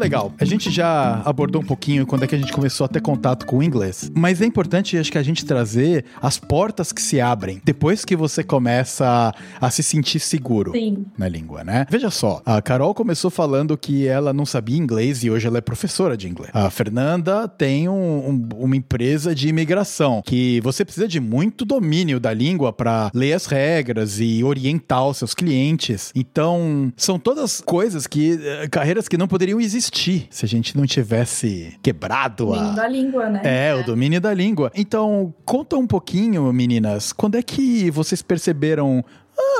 [0.00, 0.32] Legal.
[0.40, 3.46] A gente já abordou um pouquinho quando é que a gente começou a ter contato
[3.46, 4.10] com o inglês.
[4.14, 8.16] Mas é importante, acho que a gente trazer as portas que se abrem depois que
[8.16, 11.04] você começa a se sentir seguro Sim.
[11.16, 11.86] na língua, né?
[11.90, 15.60] Veja só, a Carol começou falando que ela não sabia inglês e hoje ela é
[15.60, 16.50] professora de inglês.
[16.54, 22.18] A Fernanda tem um, um, uma empresa de imigração que você precisa de muito domínio
[22.18, 26.10] da língua para ler as regras e orientar os seus clientes.
[26.14, 29.89] Então, são todas coisas que eh, carreiras que não poderiam existir
[30.30, 32.74] se a gente não tivesse quebrado O domínio a.
[32.74, 33.40] da língua, né?
[33.44, 34.70] É, o domínio da língua.
[34.74, 39.04] Então, conta um pouquinho, meninas, quando é que vocês perceberam.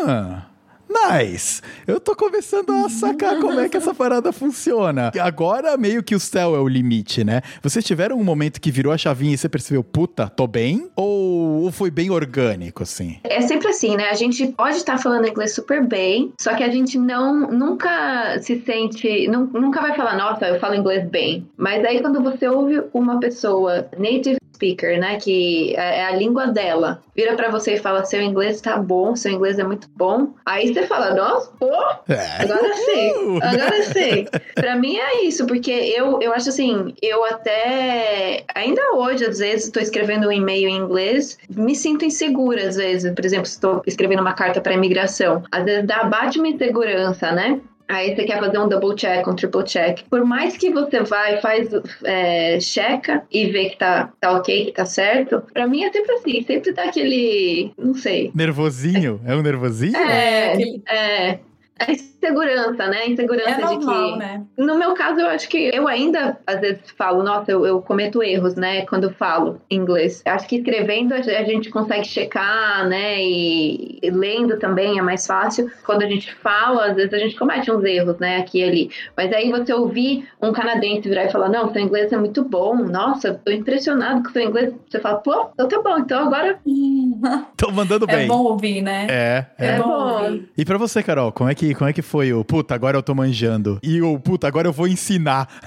[0.02, 0.42] Ah.
[0.90, 1.62] Nice!
[1.86, 5.12] Eu tô começando a sacar como é que essa parada funciona.
[5.20, 7.42] Agora meio que o céu é o limite, né?
[7.62, 10.90] Vocês tiveram um momento que virou a chavinha e você percebeu, puta, tô bem?
[10.96, 13.18] Ou, foi bem orgânico, assim?
[13.22, 14.08] É sempre assim, né?
[14.10, 18.60] A gente pode estar falando inglês super bem, só que a gente não nunca se
[18.62, 21.46] sente, nunca vai falar, nossa, eu falo inglês bem.
[21.56, 27.02] Mas aí quando você ouve uma pessoa native speaker, né, que é a língua dela,
[27.16, 30.34] vira para você e fala seu inglês tá bom, seu inglês é muito bom.
[30.44, 31.72] Aí você fala, nossa, pô,
[32.08, 32.42] É.
[32.42, 34.26] Agora sim, agora sim.
[34.54, 39.66] Pra mim é isso, porque eu, eu acho assim, eu até, ainda hoje, às vezes,
[39.66, 44.20] estou escrevendo um e-mail em inglês, me sinto insegura, às vezes, por exemplo, estou escrevendo
[44.20, 47.60] uma carta para imigração, às vezes dá, bate uma insegurança, né?
[47.90, 50.00] Aí você quer fazer um double check, um triple check.
[50.08, 51.68] Por mais que você vai, faz,
[52.04, 56.12] é, checa e vê que tá, tá ok, que tá certo, pra mim é sempre
[56.14, 58.30] assim, sempre dá aquele, não sei.
[58.34, 59.20] Nervosinho?
[59.26, 59.96] É um nervosinho?
[59.96, 61.38] É, aquele- é,
[61.78, 61.84] a
[62.22, 63.08] insegurança, né?
[63.08, 64.18] Insegurança É de normal, que.
[64.18, 64.42] né?
[64.56, 68.22] No meu caso, eu acho que eu ainda, às vezes, falo, nossa, eu, eu cometo
[68.22, 70.22] erros, né, quando eu falo inglês.
[70.26, 75.70] Acho que escrevendo a gente consegue checar, né, e, e lendo também é mais fácil.
[75.84, 78.90] Quando a gente fala, às vezes a gente comete uns erros, né, aqui e ali.
[79.16, 82.74] Mas aí você ouvir um canadense virar e falar, não, seu inglês é muito bom,
[82.76, 84.74] nossa, tô impressionado com seu inglês.
[84.88, 86.58] Você fala, pô, então tá bom, então agora
[87.56, 88.28] Tô mandando É bem.
[88.28, 89.06] bom ouvir, né?
[89.08, 89.66] É, é.
[89.66, 90.22] É É bom bom.
[90.24, 90.50] ouvir.
[90.56, 93.02] E pra você, Carol, como é que, como é que foi o puta, agora eu
[93.04, 93.78] tô manjando?
[93.84, 95.48] E o puta, agora eu vou ensinar.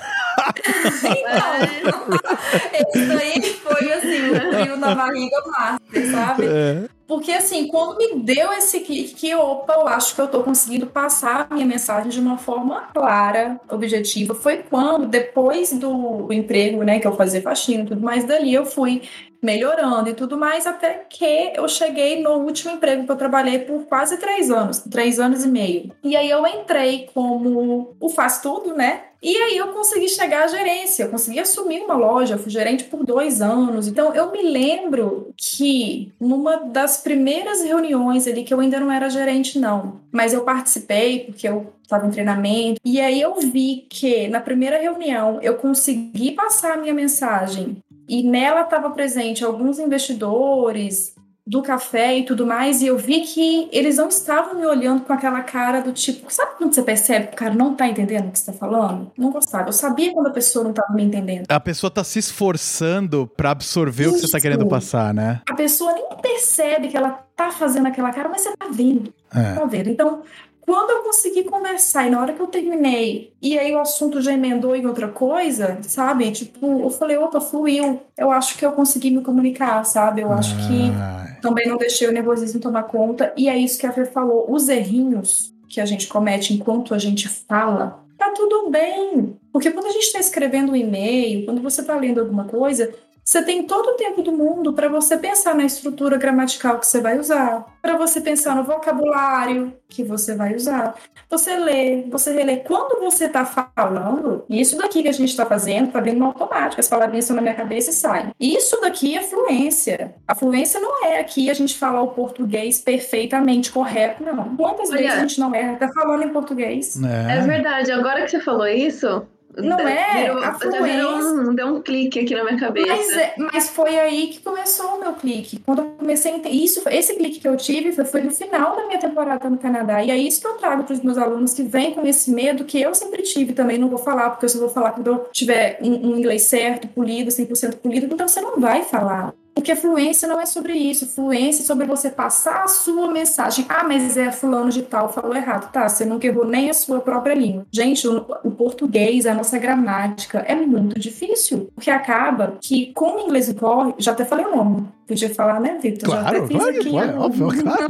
[2.74, 6.46] Então, isso aí foi assim, um frio na barriga master, sabe?
[6.46, 6.84] É.
[7.14, 10.88] Porque assim, quando me deu esse clique, que opa, eu acho que eu tô conseguindo
[10.88, 17.00] passar a minha mensagem de uma forma clara, objetiva, foi quando, depois do emprego, né,
[17.00, 19.04] que eu fazia faxina e tudo mais, dali eu fui
[19.44, 23.84] melhorando e tudo mais, até que eu cheguei no último emprego que eu trabalhei por
[23.86, 25.92] quase três anos, três anos e meio.
[26.04, 29.02] E aí eu entrei como o faz tudo, né?
[29.24, 33.06] E aí eu consegui chegar à gerência, eu consegui assumir uma loja, fui gerente por
[33.06, 33.88] dois anos.
[33.88, 39.10] Então eu me lembro que numa das primeiras reuniões ali, que eu ainda não era
[39.10, 44.28] gerente, não, mas eu participei porque eu estava em treinamento, e aí eu vi que
[44.28, 47.78] na primeira reunião eu consegui passar a minha mensagem.
[48.10, 53.68] E nela estava presente alguns investidores do café e tudo mais, e eu vi que
[53.72, 57.34] eles não estavam me olhando com aquela cara do tipo, sabe quando você percebe que
[57.34, 59.12] o cara não tá entendendo o que você tá falando?
[59.18, 59.68] Não gostava.
[59.68, 61.46] Eu sabia quando a pessoa não tava me entendendo.
[61.50, 64.48] A pessoa tá se esforçando pra absorver o que você tá Isso.
[64.48, 65.42] querendo passar, né?
[65.50, 69.14] A pessoa nem percebe que ela tá fazendo aquela cara, mas você tá vendo.
[69.34, 69.56] É.
[69.56, 69.90] Tá vendo?
[69.90, 70.22] Então,
[70.66, 74.34] quando eu consegui conversar e na hora que eu terminei, e aí o assunto já
[74.34, 76.32] emendou em outra coisa, sabe?
[76.32, 78.02] Tipo, eu falei, opa, fluiu.
[78.18, 80.22] Eu acho que eu consegui me comunicar, sabe?
[80.22, 83.34] Eu acho que Ah, também não deixei o nervosismo tomar conta.
[83.36, 84.46] E é isso que a Fer falou.
[84.50, 89.38] Os errinhos que a gente comete enquanto a gente fala, tá tudo bem.
[89.52, 93.42] Porque quando a gente está escrevendo um e-mail, quando você está lendo alguma coisa, você
[93.42, 97.18] tem todo o tempo do mundo para você pensar na estrutura gramatical que você vai
[97.18, 100.96] usar, para você pensar no vocabulário que você vai usar.
[101.30, 102.58] Você lê, você relê.
[102.58, 106.88] Quando você está falando, isso daqui que a gente está fazendo, está vindo automático, as
[106.88, 108.32] palavrinhas estão na minha cabeça e saem.
[108.40, 110.16] Isso daqui é fluência.
[110.28, 114.56] A fluência não é aqui a gente falar o português perfeitamente correto, não.
[114.56, 115.00] Quantas Olha.
[115.00, 117.02] vezes a gente não erra até falando em português?
[117.02, 117.42] É é.
[117.42, 119.26] verdade, agora que você falou isso,
[119.58, 120.22] Não é?
[120.24, 121.30] Virou, A já virou fluência.
[121.50, 122.88] um, deu um clique aqui na minha cabeça.
[122.88, 125.60] Mas, é- mas foi aí que começou o meu clique.
[125.66, 126.56] Quando eu comecei a entender.
[126.56, 130.04] Isso, esse clique que eu tive foi- foi no final da minha temporada no Canadá.
[130.04, 132.64] E é isso que eu trago para os meus alunos que vêm com esse medo
[132.66, 133.78] que eu sempre tive também.
[133.78, 136.88] Não vou falar, porque eu só vou falar quando eu tiver um, um inglês certo,
[136.88, 138.08] polido, 100% polido.
[138.14, 139.34] Então você não vai falar.
[139.56, 141.08] Porque fluência não é sobre isso.
[141.08, 143.66] Fluência é sobre você passar a sua mensagem.
[143.70, 145.72] Ah, mas é fulano de tal falou errado.
[145.72, 147.66] Tá, você nunca errou nem a sua própria língua.
[147.72, 151.70] Gente, o, o português, a nossa gramática é muito difícil.
[151.76, 154.88] Porque acaba que, com o inglês corre, já até falei o nome.
[155.08, 156.10] Podia falar, né, Vitor?
[156.10, 156.90] Já Claro, até fiz claro aqui.
[156.90, 157.88] um- óbvio, claro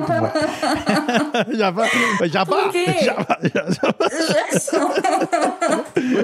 [1.56, 1.90] já vai,
[2.26, 2.86] já vai, Por quê?
[3.04, 3.66] já vai, já,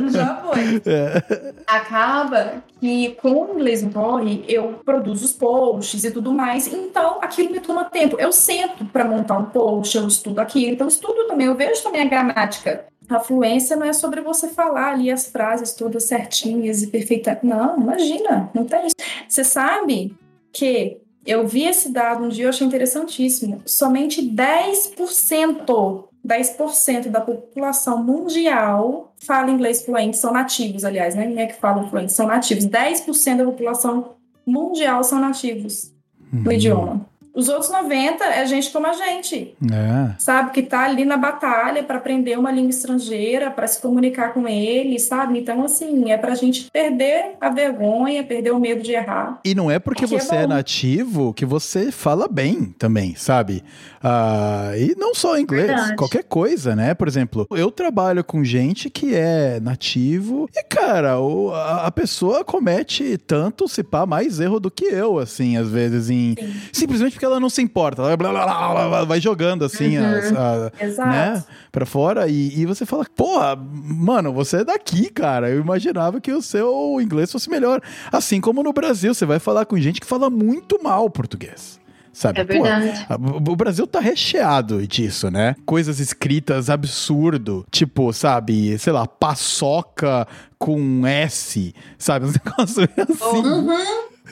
[0.09, 0.81] já foi.
[0.85, 1.53] É.
[1.67, 6.67] Acaba que com o inglês em corre, eu produzo os posts e tudo mais.
[6.67, 8.17] Então, aquilo me toma tempo.
[8.19, 10.73] Eu sento para montar um post, eu estudo aquilo.
[10.73, 12.85] Então, estudo também, eu vejo também a gramática.
[13.09, 17.37] A fluência não é sobre você falar ali as frases todas certinhas e perfeitas.
[17.41, 18.95] Não, imagina, não tem isso.
[19.27, 20.15] Você sabe
[20.53, 23.61] que eu vi esse dado um dia, eu achei interessantíssimo.
[23.65, 31.25] Somente 10%, 10% da população mundial fala inglês fluente, são nativos, aliás, né?
[31.25, 32.65] Nem é que falam fluente, são nativos.
[32.65, 34.15] 10% da população
[34.45, 35.91] mundial são nativos
[36.31, 37.08] do idioma.
[37.39, 40.13] Os outros 90 é gente como a gente, É.
[40.19, 40.51] sabe?
[40.51, 45.03] Que tá ali na batalha para aprender uma língua estrangeira, para se comunicar com eles,
[45.03, 45.39] sabe?
[45.39, 49.39] Então, assim, é pra gente perder a vergonha, perder o medo de errar.
[49.45, 50.47] E não é porque Que é você é, bom.
[50.49, 53.63] nativo que você fala bem também, sabe?
[54.03, 55.95] Ah, e não só inglês, Verdade.
[55.95, 56.93] qualquer coisa, né?
[56.93, 62.43] Por exemplo, eu trabalho com gente que é nativo e, cara, o- a, a pessoa
[62.43, 66.35] comete tanto, se pá, mais erro do que eu, assim, às vezes, em.
[66.39, 66.53] Sim.
[66.71, 68.01] Simplesmente porque ela não se importa.
[68.01, 70.05] Ela blá, blá, blá, blá, vai jogando, assim, Uhum.
[70.17, 71.09] as- a- Exato.
[71.09, 71.43] né?
[71.71, 75.49] Pra fora e, e você fala, porra, mano, você é daqui, cara.
[75.49, 77.81] Eu imaginava que o seu inglês fosse melhor.
[78.11, 81.79] Assim como no Brasil, você vai falar com gente que fala muito mal português.
[82.11, 82.41] Sabe?
[82.41, 83.05] É Pô, verdade.
[83.07, 85.55] a- o Brasil tá recheado disso, né?
[85.65, 90.27] Coisas escritas absurdo, tipo, sabe, sei lá, paçoca
[90.57, 92.25] com S, sabe?
[92.27, 93.37] Uns negócios assim.
[93.47, 93.77] Uhum.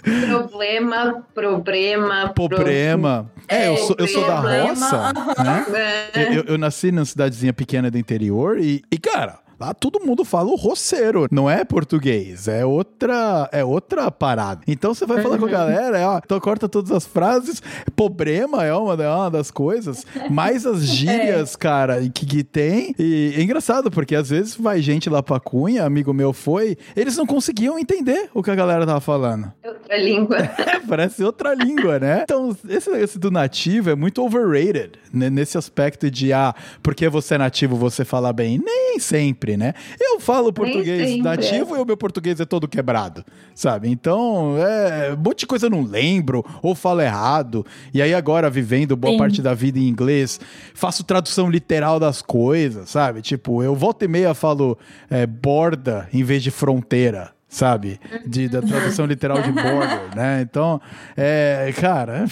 [0.01, 3.31] Problema, problema, Problema.
[3.47, 5.65] É, eu sou, eu sou da roça, né?
[6.15, 10.23] Eu, eu- eu nasci numa cidadezinha pequena do interior e, e, cara, lá todo mundo
[10.23, 14.61] fala o roceiro, não é português, é outra, é outra parada.
[14.67, 17.61] Então você vai falar com a galera, é, ó, então corta todas as frases,
[17.95, 22.93] problema é uma, é uma das coisas, mais as gírias, cara, que, que tem.
[22.97, 27.17] E é engraçado, porque às vezes vai gente lá pra Cunha, amigo meu foi, eles
[27.17, 29.51] não conseguiam entender o que a galera tava falando.
[29.63, 30.37] Outra língua.
[30.67, 32.21] É, parece outra língua, né?
[32.23, 35.29] Então, esse negócio do nativo é muito overrated, né?
[35.29, 36.53] Nesse aspecto de, ah,
[36.83, 38.59] porque você é nativo, você fala bem.
[38.63, 39.73] Nem sempre, né?
[39.99, 43.23] Eu falo português sempre, nativo e o meu português é todo quebrado,
[43.53, 43.89] sabe?
[43.89, 47.65] Então, é, um monte de coisa eu não lembro, ou falo errado.
[47.93, 49.17] E aí agora, vivendo boa Sim.
[49.19, 50.39] parte da vida em inglês,
[50.73, 53.21] faço tradução literal das coisas, sabe?
[53.21, 54.77] Tipo, eu volta e meia falo
[55.09, 57.99] é, borda em vez de fronteira, sabe?
[58.25, 60.41] De, da tradução literal de border, né?
[60.41, 60.81] Então,
[61.15, 62.25] é, cara,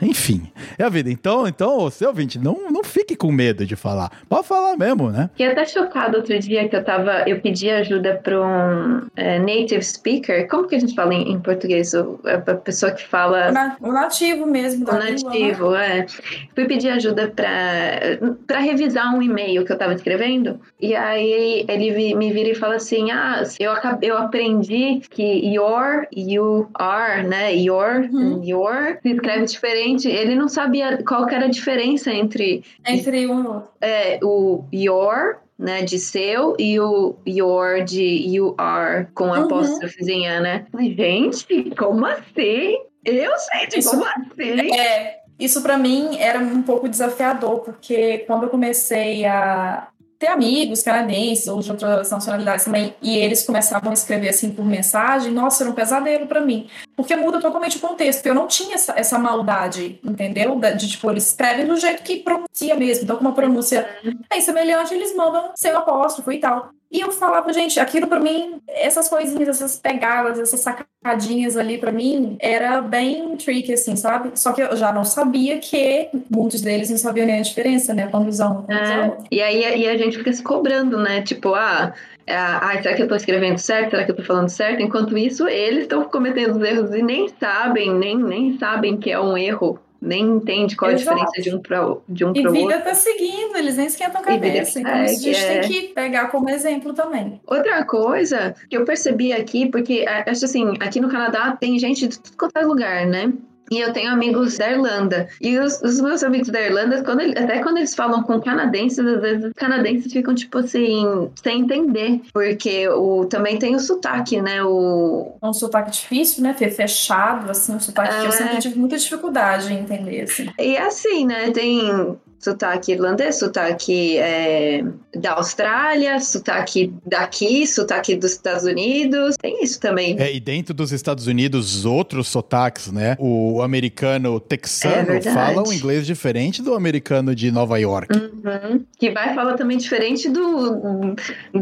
[0.00, 1.10] enfim, é a vida.
[1.10, 4.10] Então, então, você ouvinte, não, não fique com medo de falar.
[4.28, 5.28] Pode falar mesmo, né?
[5.32, 7.22] Fiquei até chocada outro dia que eu tava.
[7.28, 10.48] Eu pedi ajuda para um é, native speaker.
[10.48, 11.92] Como que a gente fala em, em português?
[11.94, 13.52] O- A, pessoa que O, fala.
[13.52, 15.10] na- o nativo mesmo O língua, né?
[15.10, 16.06] nativo, é.
[16.54, 20.60] Fui pedir ajuda para revisar um e-mail que eu tava escrevendo.
[20.80, 24.61] E aí ele me vira e fala assim: Ah, eu, acabei, eu aprendi
[25.10, 25.22] que
[25.54, 27.54] your, you are, né?
[27.54, 28.42] Your, Uhum.
[28.44, 30.08] your se escreve diferente.
[30.08, 33.68] Ele não sabia qual que era a diferença entre Entre um e outro.
[33.80, 38.02] é, o your, né, de seu, e o your de
[38.34, 39.34] you are, com Uhum.
[39.44, 40.66] apóstrofozinha, né?
[40.96, 42.78] Gente, como assim?
[43.04, 44.74] Eu, gente, Isso- como assim?
[44.78, 49.88] É, isso pra mim era um pouco desafiador, porque quando eu comecei a
[50.22, 54.64] ter amigos canadenses ou de outras nacionalidades também, e eles começavam a escrever assim por
[54.64, 56.68] mensagem, nossa, era um pesadelo pra mim.
[56.96, 58.26] Porque muda totalmente o contexto.
[58.26, 60.58] Eu não tinha essa, essa maldade, entendeu?
[60.76, 63.04] De tipo, eles escrevem do jeito que pronuncia mesmo.
[63.04, 63.88] Então, com uma pronúncia
[64.30, 66.70] bem semelhante, eles mandam sem o apóstrofo e tal.
[66.92, 71.90] E eu falava, gente, aquilo pra mim, essas coisinhas, essas pegadas, essas sacadinhas ali pra
[71.90, 74.32] mim, era bem tricky, assim, sabe?
[74.34, 78.08] Só que eu já não sabia que muitos deles não sabiam nem a diferença, né?
[78.08, 78.66] Quando usam.
[78.68, 81.22] É, e aí e a gente fica se cobrando, né?
[81.22, 81.94] Tipo, ah,
[82.28, 83.90] ah, será que eu tô escrevendo certo?
[83.90, 84.80] Será que eu tô falando certo?
[84.82, 89.20] Enquanto isso, eles estão cometendo os erros e nem sabem, nem, nem sabem que é
[89.20, 89.78] um erro.
[90.00, 91.10] nem entende qual Exato.
[91.10, 92.80] a diferença de um para de um E vida outro.
[92.82, 94.80] tá seguindo, eles nem esquentam a vida cabeça.
[94.80, 95.60] Então isso a gente é.
[95.60, 97.40] tem que pegar como exemplo também.
[97.46, 102.08] Outra coisa que eu percebi aqui, porque a- acho assim, aqui no Canadá tem gente
[102.08, 103.32] de tudo quanto é lugar, né?
[103.72, 105.28] E eu tenho amigos da Irlanda.
[105.40, 108.98] E os, os meus amigos da Irlanda, quando ele- até quando eles falam com canadenses,
[108.98, 112.20] às vezes os canadenses ficam, tipo assim, sem entender.
[112.34, 114.62] Porque o, também tem o sotaque, né?
[114.62, 116.52] O, É um sotaque difícil, né?
[116.52, 118.32] Fe- Fechado, assim, um sotaque que eu É.
[118.32, 120.48] sempre tive muita dificuldade em entender, assim.
[120.58, 121.50] E é assim, né?
[121.50, 124.84] Tem sotaque irlandês, sotaque é,
[125.14, 129.36] da Austrália, sotaque daqui, sotaque dos Estados Unidos.
[129.40, 130.16] Tem isso também.
[130.18, 133.16] É, e dentro dos Estados Unidos, outros sotaques, né?
[133.18, 135.34] O americano É texano verdade.
[135.34, 138.12] fala um inglês diferente do americano de Nova York.
[138.16, 138.84] Uhum.
[138.98, 141.14] Que vai falar também diferente do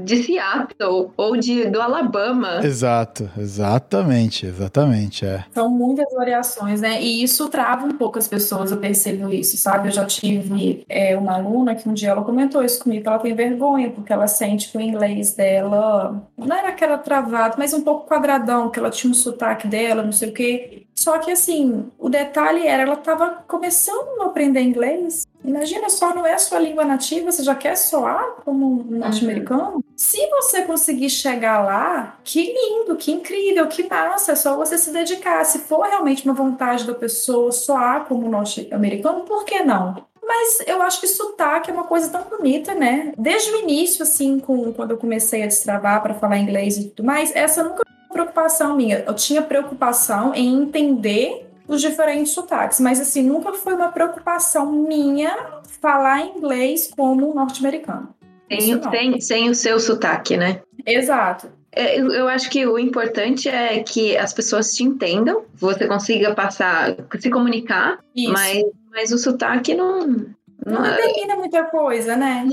[0.02, 2.60] de Seattle ou de, do Alabama.
[2.64, 5.44] Exato, exatamente, exatamente, é.
[5.52, 7.02] São muitas variações, né?
[7.02, 9.88] E isso trava um pouco as pessoas, eu percebo isso, sabe?
[9.88, 10.48] Eu já tive
[10.88, 14.12] é, uma aluna que um dia ela comentou isso comigo, que ela tem vergonha, porque
[14.12, 18.78] ela sente que o inglês dela não era aquela travada, mas um pouco quadradão, que
[18.78, 20.86] ela tinha um sotaque dela, não sei o quê.
[20.94, 25.26] Só que assim, o detalhe era, ela estava começando a aprender inglês.
[25.42, 29.82] Imagina, só não é sua língua nativa, você já quer soar como um norte-americano?
[29.96, 34.92] Se você conseguir chegar lá, que lindo, que incrível, que massa, é só você se
[34.92, 35.42] dedicar.
[35.44, 40.04] Se for realmente uma vontade da pessoa soar como um norte-americano, por que não?
[40.30, 43.12] Mas eu acho que sotaque é uma coisa tão bonita, né?
[43.18, 47.04] Desde o início, assim, com, quando eu comecei a destravar para falar inglês e tudo
[47.04, 49.00] mais, essa nunca foi uma preocupação minha.
[49.04, 55.36] Eu tinha preocupação em entender os diferentes sotaques, mas assim, nunca foi uma preocupação minha
[55.80, 58.14] falar inglês como norte-americano.
[58.48, 60.60] Sem, sem, sem o seu sotaque, né?
[60.86, 61.50] Exato.
[61.72, 66.34] É, eu eu acho que o importante é que as pessoas te entendam, você consiga
[66.34, 68.32] passar, se comunicar, Isso.
[68.32, 70.34] mas, mas o sotaque não.
[70.66, 72.46] Não não é determina muita coisa, né?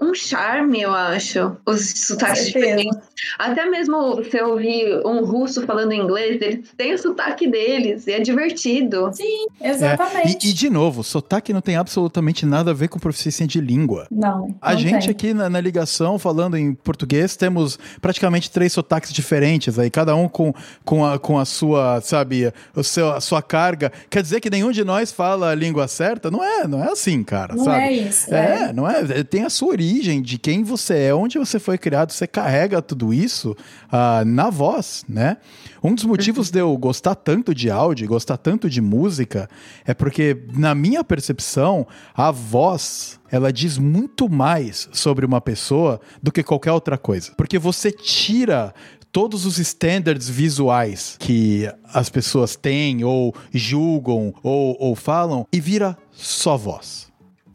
[0.00, 1.56] um charme, eu acho.
[1.66, 2.96] Os sotaques diferentes.
[3.38, 8.20] Até mesmo você ouvir um russo falando inglês, eles têm o sotaque deles, e é
[8.20, 9.10] divertido.
[9.12, 10.46] Sim, É, exatamente.
[10.46, 14.06] E, e, de novo, sotaque não tem absolutamente nada a ver com proficiência de língua.
[14.10, 14.54] Não.
[14.60, 15.10] A não gente tem.
[15.10, 20.28] aqui na, na ligação, falando em português, temos praticamente três sotaques diferentes aí, cada um
[20.28, 20.52] com,
[20.84, 23.92] com, a, com a sua, sabe, o seu, a sua carga.
[24.08, 26.30] Quer dizer que nenhum de nós fala a língua certa?
[26.30, 27.82] Não é, não é assim, cara, Não sabe?
[27.82, 28.34] é isso.
[28.34, 29.22] É, não é?
[29.24, 33.12] Tem a sua origem de quem você é, onde você foi criado, você carrega tudo
[33.12, 33.56] isso
[33.90, 35.36] ah, na voz, né?
[35.82, 39.48] Um dos motivos de eu gostar tanto de áudio, gostar tanto de música,
[39.84, 46.32] é porque, na minha percepção, a voz ela diz muito mais sobre uma pessoa do
[46.32, 47.32] que qualquer outra coisa.
[47.36, 48.74] Porque você tira
[49.12, 55.96] todos os standards visuais que as pessoas têm, ou julgam, ou, ou falam, e vira
[56.12, 57.09] só voz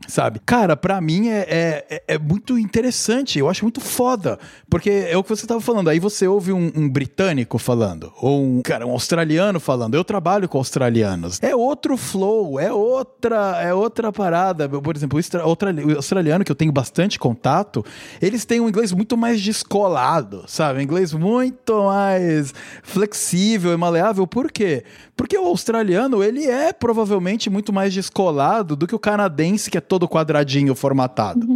[0.08, 0.39] sabe?
[0.45, 4.39] Cara, pra mim é, é, é muito interessante, eu acho muito foda,
[4.70, 8.43] porque é o que você tava falando, aí você ouve um, um britânico falando, ou
[8.43, 13.74] um, cara, um australiano falando, eu trabalho com australianos, é outro flow, é outra, é
[13.74, 17.84] outra parada, por exemplo, o, australiano que eu tenho bastante contato,
[18.22, 20.80] eles têm um inglês muito mais descolado, sabe?
[20.80, 22.53] Um inglês muito mais
[22.84, 24.84] flexível e maleável, por quê?
[25.16, 29.82] Porque o australiano, ele é provavelmente muito mais descolado do que o canadense, que é
[30.07, 31.47] quadradinho formatado.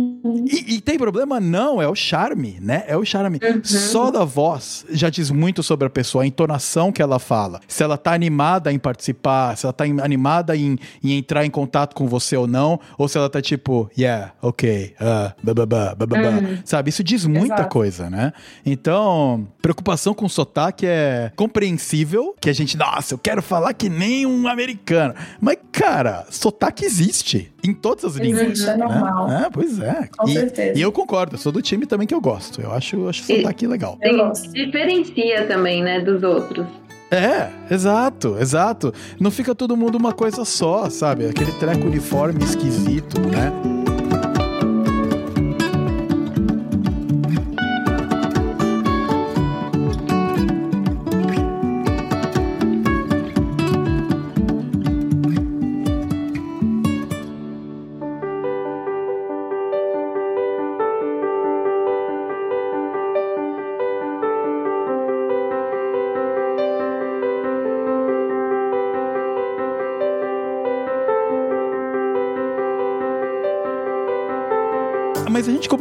[0.46, 1.40] E, e tem problema?
[1.40, 2.84] Não, é o charme, né?
[2.88, 3.40] É o charme.
[3.64, 7.60] Só da voz já diz muito sobre a pessoa, a entonação que ela fala.
[7.68, 11.96] Se ela tá animada em participar, se ela tá animada em, em entrar em contato
[11.96, 16.32] com você ou não, ou se ela tá tipo, yeah, ok, uh, bababá, bababá.
[16.66, 16.90] Sabe?
[16.90, 17.70] Isso diz muita Exato.
[17.70, 18.34] coisa, né?
[18.66, 24.26] Então, preocupação com sotaque é compreensível, que a gente, nossa, eu quero falar que nem
[24.26, 25.14] um americano.
[25.40, 28.44] Mas, cara, sotaque existe em todas as línguas.
[28.44, 28.86] Existe, é né?
[28.86, 29.32] normal.
[29.32, 30.10] É, pois é.
[30.18, 30.78] Com e, certeza.
[30.78, 32.62] e eu concordo, eu sou do time também que eu gosto.
[32.62, 33.98] Eu acho, acho sotaque legal.
[34.02, 34.52] Eu Tem, gosto.
[34.52, 36.66] diferencia também, né, dos outros.
[37.12, 38.94] É, exato, exato.
[39.20, 41.26] Não fica todo mundo uma coisa só, sabe?
[41.26, 43.52] Aquele treco uniforme esquisito, né?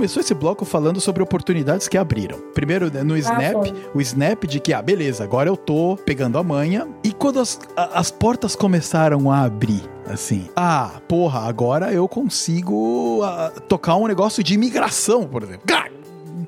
[0.09, 2.38] Começou esse bloco falando sobre oportunidades que abriram.
[2.54, 3.74] Primeiro, né, no Snap, foi.
[3.94, 6.88] o Snap de que, ah, beleza, agora eu tô pegando a manha.
[7.04, 13.52] E quando as, as portas começaram a abrir, assim, ah, porra, agora eu consigo ah,
[13.68, 15.61] tocar um negócio de imigração, por exemplo.
[15.70, 15.90] Ah,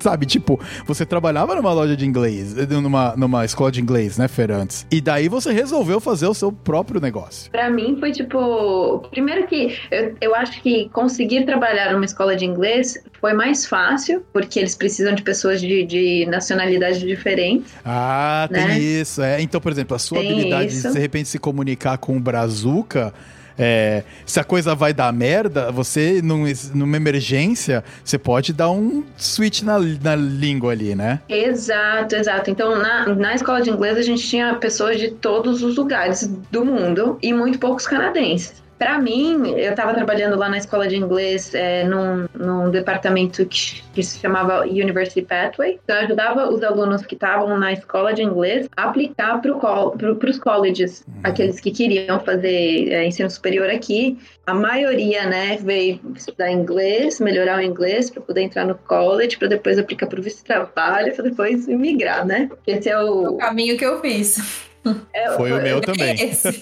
[0.01, 4.51] Sabe, tipo, você trabalhava numa loja de inglês, numa, numa escola de inglês, né, Fer,
[4.51, 4.85] antes?
[4.91, 7.51] E daí você resolveu fazer o seu próprio negócio.
[7.51, 8.99] Pra mim foi tipo.
[9.11, 14.23] Primeiro que eu, eu acho que conseguir trabalhar numa escola de inglês foi mais fácil,
[14.33, 17.71] porque eles precisam de pessoas de, de nacionalidade diferentes.
[17.85, 18.79] Ah, tem Né?
[18.79, 19.21] isso.
[19.21, 19.41] É.
[19.41, 20.87] Então, por exemplo, a sua Tem habilidade isso.
[20.87, 23.13] de de repente se comunicar com o Brazuca.
[23.61, 29.03] É, se a coisa vai dar merda, você, num- numa emergência, você pode dar um
[29.17, 31.19] switch na, na língua ali, né?
[31.29, 32.49] Exato, exato.
[32.49, 36.65] Então, na, na escola de inglês, a gente tinha pessoas de todos os lugares do
[36.65, 38.61] mundo e muito poucos canadenses.
[38.81, 43.79] Pra mim, eu estava trabalhando lá na escola de inglês é, num, num departamento que,
[43.93, 45.79] que se chamava University Pathway.
[45.83, 50.29] Então, eu ajudava os alunos que estavam na escola de inglês a aplicar para pro,
[50.29, 54.17] os colleges, aqueles que queriam fazer é, ensino superior aqui.
[54.47, 59.47] A maioria, né, veio estudar inglês, melhorar o inglês para poder entrar no college, para
[59.47, 62.49] depois aplicar para o visto de trabalho, para depois imigrar, né?
[62.65, 63.37] Esse é O o.
[63.37, 64.70] caminho que eu fiz.
[65.13, 66.13] é- Foi o meu também.
[66.13, 66.47] Esse.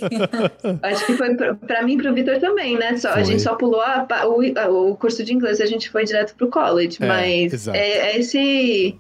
[0.83, 2.97] Acho que foi pra mim e pro Vitor também, né?
[2.97, 6.35] Só, a gente só pulou a o, o curso de inglês, a gente foi direto
[6.35, 6.97] pro college.
[7.01, 8.99] É, mas é, é esse.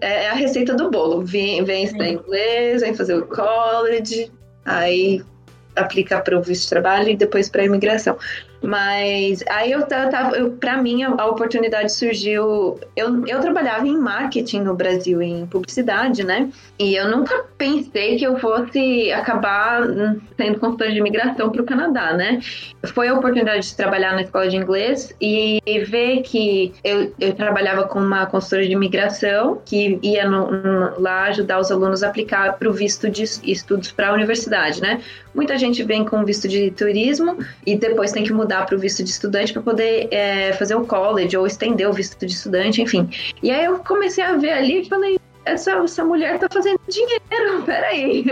[0.00, 1.22] É a receita do bolo.
[1.22, 4.30] Vem, vem estudar inglês, vem fazer o college,
[4.64, 5.22] aí
[5.76, 8.16] aplica para o visto de trabalho e depois para a imigração.
[8.64, 12.78] Mas aí eu tava, eu, para mim a, a oportunidade surgiu.
[12.96, 16.48] Eu, eu trabalhava em marketing no Brasil, em publicidade, né?
[16.78, 21.64] E eu nunca pensei que eu fosse acabar hum, sendo consultora de imigração para o
[21.64, 22.40] Canadá, né?
[22.86, 27.84] Foi a oportunidade de trabalhar na escola de inglês e ver que eu, eu trabalhava
[27.84, 32.58] com uma consultora de imigração que ia no- no- lá ajudar os alunos a aplicar
[32.58, 35.00] para o visto de estudos para a universidade, né?
[35.34, 37.36] Muita gente vem com visto de turismo
[37.66, 40.86] e depois tem que mudar para o visto de estudante para poder é, fazer o
[40.86, 43.08] college ou estender o visto de estudante, enfim.
[43.42, 47.62] E aí eu comecei a ver ali e falei, essa, essa mulher tá fazendo dinheiro,
[47.66, 48.24] peraí.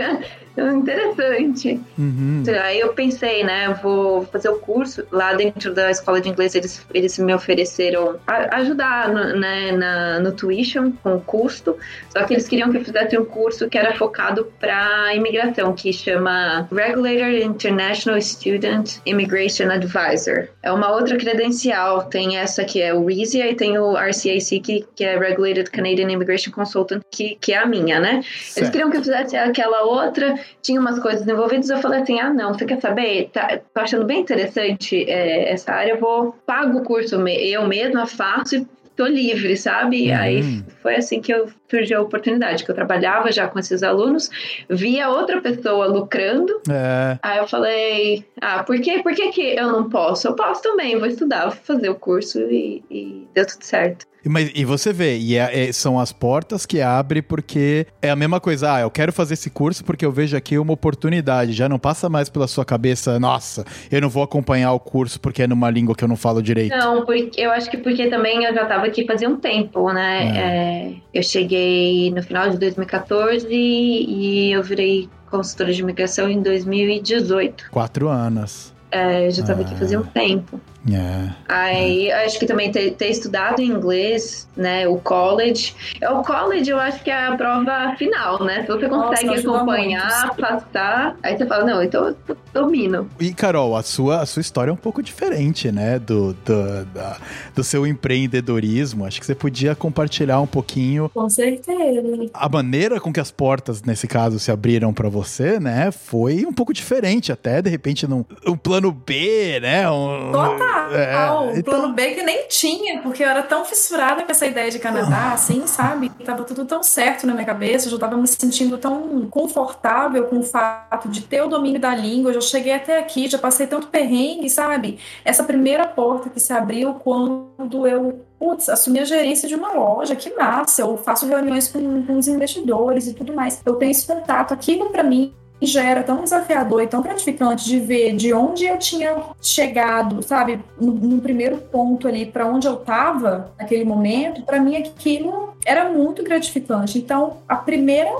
[0.57, 1.79] Interessante.
[1.97, 2.43] Uhum.
[2.63, 6.85] Aí eu pensei, né, vou fazer o curso lá dentro da escola de inglês, eles,
[6.93, 11.77] eles me ofereceram a- ajudar no, né, na, no tuition com o custo,
[12.11, 15.91] só que eles queriam que eu fizesse um curso que era focado para imigração, que
[15.91, 20.47] chama Regulator International Student Immigration Advisor.
[20.61, 24.85] É uma outra credencial, tem essa que é o RISIA e tem o RCAC, que,
[24.95, 28.15] que é Regulated Canadian Immigration Consultant, que, que é a minha, né?
[28.15, 28.71] Eles Certo.
[28.71, 32.53] queriam que eu fizesse aquela outra, tinha umas coisas envolvidas, eu falei assim, ah não,
[32.53, 33.29] você quer saber?
[33.31, 38.05] Tá, tô achando bem interessante é, essa área, eu vou, pago o curso eu mesma,
[38.05, 40.09] faço e tô livre, sabe?
[40.09, 40.15] Uhum.
[40.17, 44.29] aí foi assim que eu surgiu a oportunidade, que eu trabalhava já com esses alunos,
[44.69, 47.17] via outra pessoa lucrando, É.
[47.21, 50.27] aí eu falei, ah, por que, por que, que eu não posso?
[50.27, 54.05] Eu posso também, vou estudar, vou fazer o curso e, e deu tudo certo.
[54.25, 58.09] E, Mas, e você vê, e é- é- são as portas que abre porque é
[58.09, 58.73] a mesma coisa.
[58.75, 61.51] Ah, eu quero fazer esse curso porque eu vejo aqui uma oportunidade.
[61.53, 65.43] Já não passa mais pela sua cabeça, nossa, eu não vou acompanhar o curso porque
[65.43, 66.75] é numa língua que eu não falo direito.
[66.75, 70.37] Não, porque eu acho que porque também eu já estava aqui fazia um tempo, né?
[70.37, 77.69] É, eu cheguei no final de 2014 e eu virei consultora de imigração em 2018.
[77.71, 78.73] Quatro anos.
[78.91, 79.65] É, eu já estava Ah.
[79.65, 80.61] aqui fazia um tempo.
[80.91, 81.29] É.
[81.47, 84.85] Aí eu acho que também ter, ter estudado inglês, né?
[84.87, 85.73] O college.
[86.01, 88.61] É, O college eu acho que é a prova final, né?
[88.63, 93.09] Se você Nossa, consegue ajuda acompanhar, passar, aí você fala, não, então eu domino.
[93.19, 95.99] E, Carol, a sua, a sua história é um pouco diferente, né?
[95.99, 97.17] Do, do, da-
[97.55, 99.05] do seu empreendedorismo.
[99.05, 102.29] Acho que você podia compartilhar um pouquinho Com certeza.
[102.33, 105.91] a maneira com que as portas, nesse caso, se abriram pra você, né?
[105.91, 109.89] Foi um pouco diferente, até de repente num um plano B, né?
[109.89, 110.72] Um, Total.
[110.91, 114.45] É, o então- plano B que nem tinha, porque eu era tão fissurada com essa
[114.45, 116.09] ideia de Canadá, assim, sabe?
[116.25, 120.39] Tava tudo tão certo na minha cabeça, eu já tava me sentindo tão confortável com
[120.39, 123.67] o fato de ter o domínio da língua, eu já cheguei até aqui, já passei
[123.67, 124.99] tanto perrengue, sabe?
[125.23, 130.17] Essa primeira porta que se abriu quando eu Putz, assumi a gerência de uma loja,
[130.17, 130.81] que massa!
[130.81, 133.61] Eu faço reuniões com, com os investidores e tudo mais.
[133.65, 134.53] Eu tenho esse contato.
[134.53, 135.33] Aquilo para mim
[135.65, 140.59] já era tão desafiador e tão gratificante de ver de onde eu tinha chegado, sabe,
[140.79, 145.89] no, no primeiro ponto ali para onde eu estava naquele momento, para mim aquilo era
[145.89, 146.97] muito gratificante.
[146.97, 148.11] Então, a primeira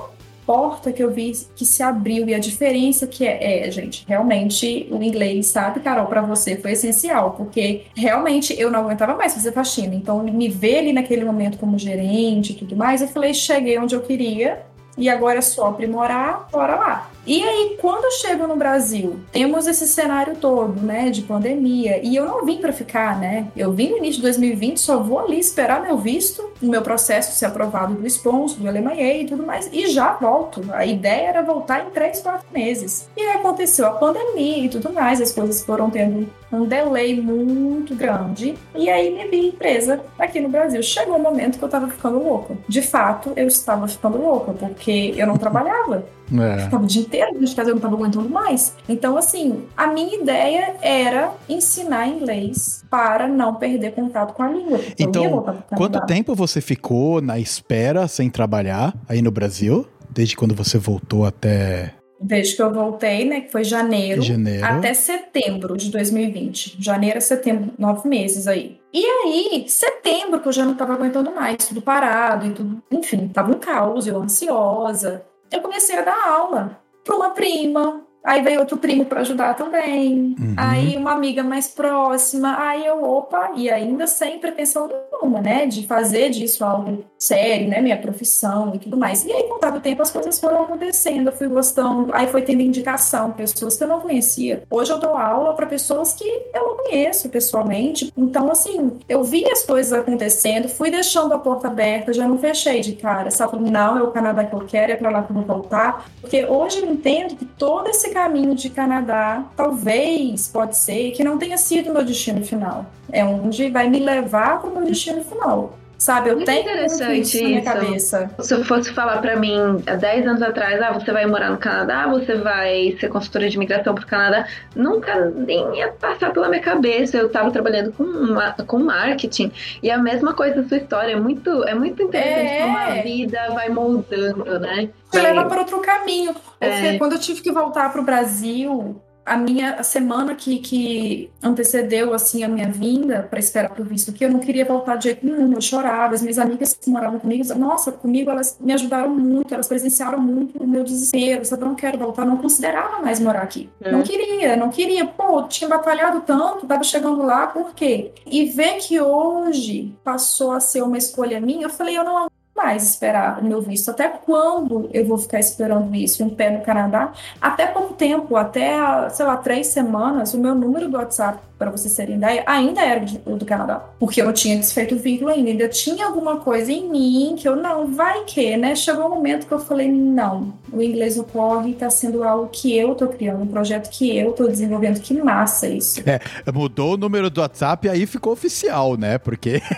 [0.46, 4.86] porta que eu vi que se abriu e a diferença que é, é gente, realmente
[4.90, 9.52] o inglês, sabe, Carol, para você foi essencial, porque realmente eu não aguentava mais fazer
[9.52, 9.94] faxina.
[9.94, 13.94] Então, me ver ali naquele momento como gerente e tudo mais, eu falei, cheguei onde
[13.94, 14.62] eu queria
[14.96, 17.10] e agora é só aprimorar, bora lá.
[17.26, 22.26] E aí, quando chego no Brasil, temos esse cenário todo, né, de pandemia, e eu
[22.26, 23.48] não vim para ficar, né?
[23.56, 27.36] Eu vim no início de 2020, só vou ali esperar meu visto, o meu processo
[27.36, 30.62] ser aprovado do sponsor, do LMA e tudo mais, e já volto.
[30.72, 33.08] A ideia era voltar em três, quatro meses.
[33.16, 37.94] E aí aconteceu a pandemia e tudo mais, as coisas foram tendo um delay muito
[37.94, 40.82] grande, e aí me vi presa aqui no Brasil.
[40.82, 42.54] Chegou o um momento que eu tava ficando louca.
[42.68, 46.04] De fato, eu estava ficando louca, porque eu não trabalhava.
[46.42, 46.64] É.
[46.64, 48.74] Ficava o dia inteiro dentro de casa, eu não estava aguentando mais.
[48.88, 54.80] Então, assim, a minha ideia era ensinar inglês para não perder contato com a língua.
[54.98, 55.44] Então,
[55.76, 59.86] quanto tempo você ficou na espera sem trabalhar aí no Brasil?
[60.10, 63.42] Desde quando você voltou até Desde que eu voltei, né?
[63.42, 66.76] Que foi janeiro, janeiro, até setembro de 2020.
[66.80, 68.80] Janeiro a setembro, nove meses aí.
[68.92, 72.82] E aí, setembro, que eu já não tava aguentando mais, tudo parado e tudo.
[72.90, 75.22] Enfim, tava um caos, eu ansiosa
[75.54, 80.34] eu comecei a dar aula para uma prima, Aí veio outro primo para ajudar também.
[80.40, 80.54] Uhum.
[80.56, 82.56] Aí uma amiga mais próxima.
[82.58, 85.66] Aí eu, opa, e ainda sem pretensão nenhuma, né?
[85.66, 87.82] De fazer disso algo sério, né?
[87.82, 89.26] Minha profissão e tudo mais.
[89.26, 91.28] E aí, com o tempo, as coisas foram acontecendo.
[91.28, 92.08] Eu fui gostando.
[92.14, 94.62] Aí foi tendo indicação, pessoas que eu não conhecia.
[94.70, 98.10] Hoje eu dou aula para pessoas que eu não conheço pessoalmente.
[98.16, 102.80] Então, assim, eu vi as coisas acontecendo, fui deixando a porta aberta, já não fechei
[102.80, 103.30] de cara.
[103.30, 103.58] Sabe?
[103.70, 106.06] Não, é o Canadá que eu quero, é para lá que eu vou voltar.
[106.22, 111.36] Porque hoje eu entendo que todo esse caminho de Canadá, talvez, pode ser, que não
[111.36, 112.86] tenha sido meu destino final.
[113.10, 115.76] É onde vai me levar para o meu destino final.
[115.98, 118.30] Sabe, eu muito tenho interessante isso na minha cabeça.
[118.40, 122.06] Se fosse falar para mim há 10 anos atrás, ah, você vai morar no Canadá,
[122.06, 127.16] você vai ser consultora de imigração pro Canadá, nunca nem ia passar pela minha cabeça.
[127.16, 131.12] Eu estava trabalhando com, uma, com marketing e a mesma coisa da sua história.
[131.12, 132.62] É muito, é muito interessante é.
[132.62, 134.90] como a vida vai moldando, né?
[135.12, 136.34] Vai levar para outro caminho.
[136.60, 136.98] É.
[136.98, 142.12] Quando eu tive que voltar para o Brasil, a minha a semana que, que antecedeu
[142.12, 145.24] assim a minha vinda para esperar pro visto que eu não queria voltar de jeito
[145.24, 149.52] nenhum, eu chorava, as minhas amigas que moravam comigo, nossa, comigo elas me ajudaram muito,
[149.52, 153.42] elas presenciaram muito o meu desespero, sabe, eu não quero voltar, não considerava mais morar
[153.42, 153.70] aqui.
[153.80, 153.90] É.
[153.90, 158.12] Não queria, não queria, pô, tinha batalhado tanto, tava chegando lá, por quê?
[158.26, 162.26] E ver que hoje passou a ser uma escolha minha, eu falei, eu não
[162.56, 163.90] mais esperar o meu visto.
[163.90, 166.24] Até quando eu vou ficar esperando isso?
[166.24, 167.12] Um pé no Canadá?
[167.40, 171.94] Até pouco tempo, até, sei lá, três semanas, o meu número do WhatsApp para vocês
[171.94, 173.82] terem ideia, ainda era o do Canadá.
[173.98, 175.50] Porque eu não tinha desfeito o vínculo ainda.
[175.50, 178.74] Ainda tinha alguma coisa em mim que eu, não, vai que, né?
[178.74, 182.76] Chegou um momento que eu falei, não, o inglês no corre está sendo algo que
[182.76, 185.00] eu tô criando, um projeto que eu tô desenvolvendo.
[185.00, 186.02] Que massa isso.
[186.06, 186.20] É,
[186.52, 189.16] mudou o número do WhatsApp e aí ficou oficial, né?
[189.18, 189.62] Porque,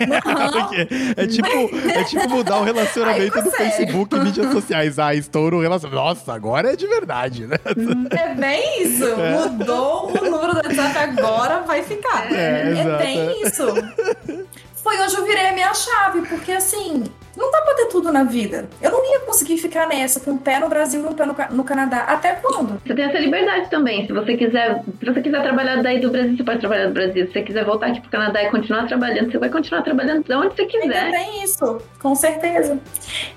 [0.53, 1.49] Porque é, tipo,
[1.91, 4.99] é tipo mudar o relacionamento do Facebook e mídias sociais.
[4.99, 6.05] Ah, estouro o relacionamento.
[6.05, 7.57] Nossa, agora é de verdade, né?
[8.11, 9.05] É bem isso.
[9.05, 9.49] É.
[9.49, 12.33] Mudou o número do WhatsApp agora, vai ficar.
[12.33, 13.67] É, é bem isso.
[14.83, 17.05] Foi onde eu virei a minha chave, porque assim,
[17.37, 18.69] não dá pra ter tudo na vida.
[18.81, 21.35] Eu não ia conseguir ficar nessa, com um pé no Brasil e um pé no,
[21.57, 21.99] no, Canadá.
[22.05, 22.81] Até quando?
[22.85, 24.07] Você tem essa liberdade também.
[24.07, 27.27] Se você quiser, se você quiser trabalhar daí do Brasil, você pode trabalhar do Brasil.
[27.27, 30.35] Se você quiser voltar aqui pro Canadá e continuar trabalhando, você vai continuar trabalhando de
[30.35, 30.97] onde você quiser.
[30.97, 32.79] Ainda tem isso, com certeza.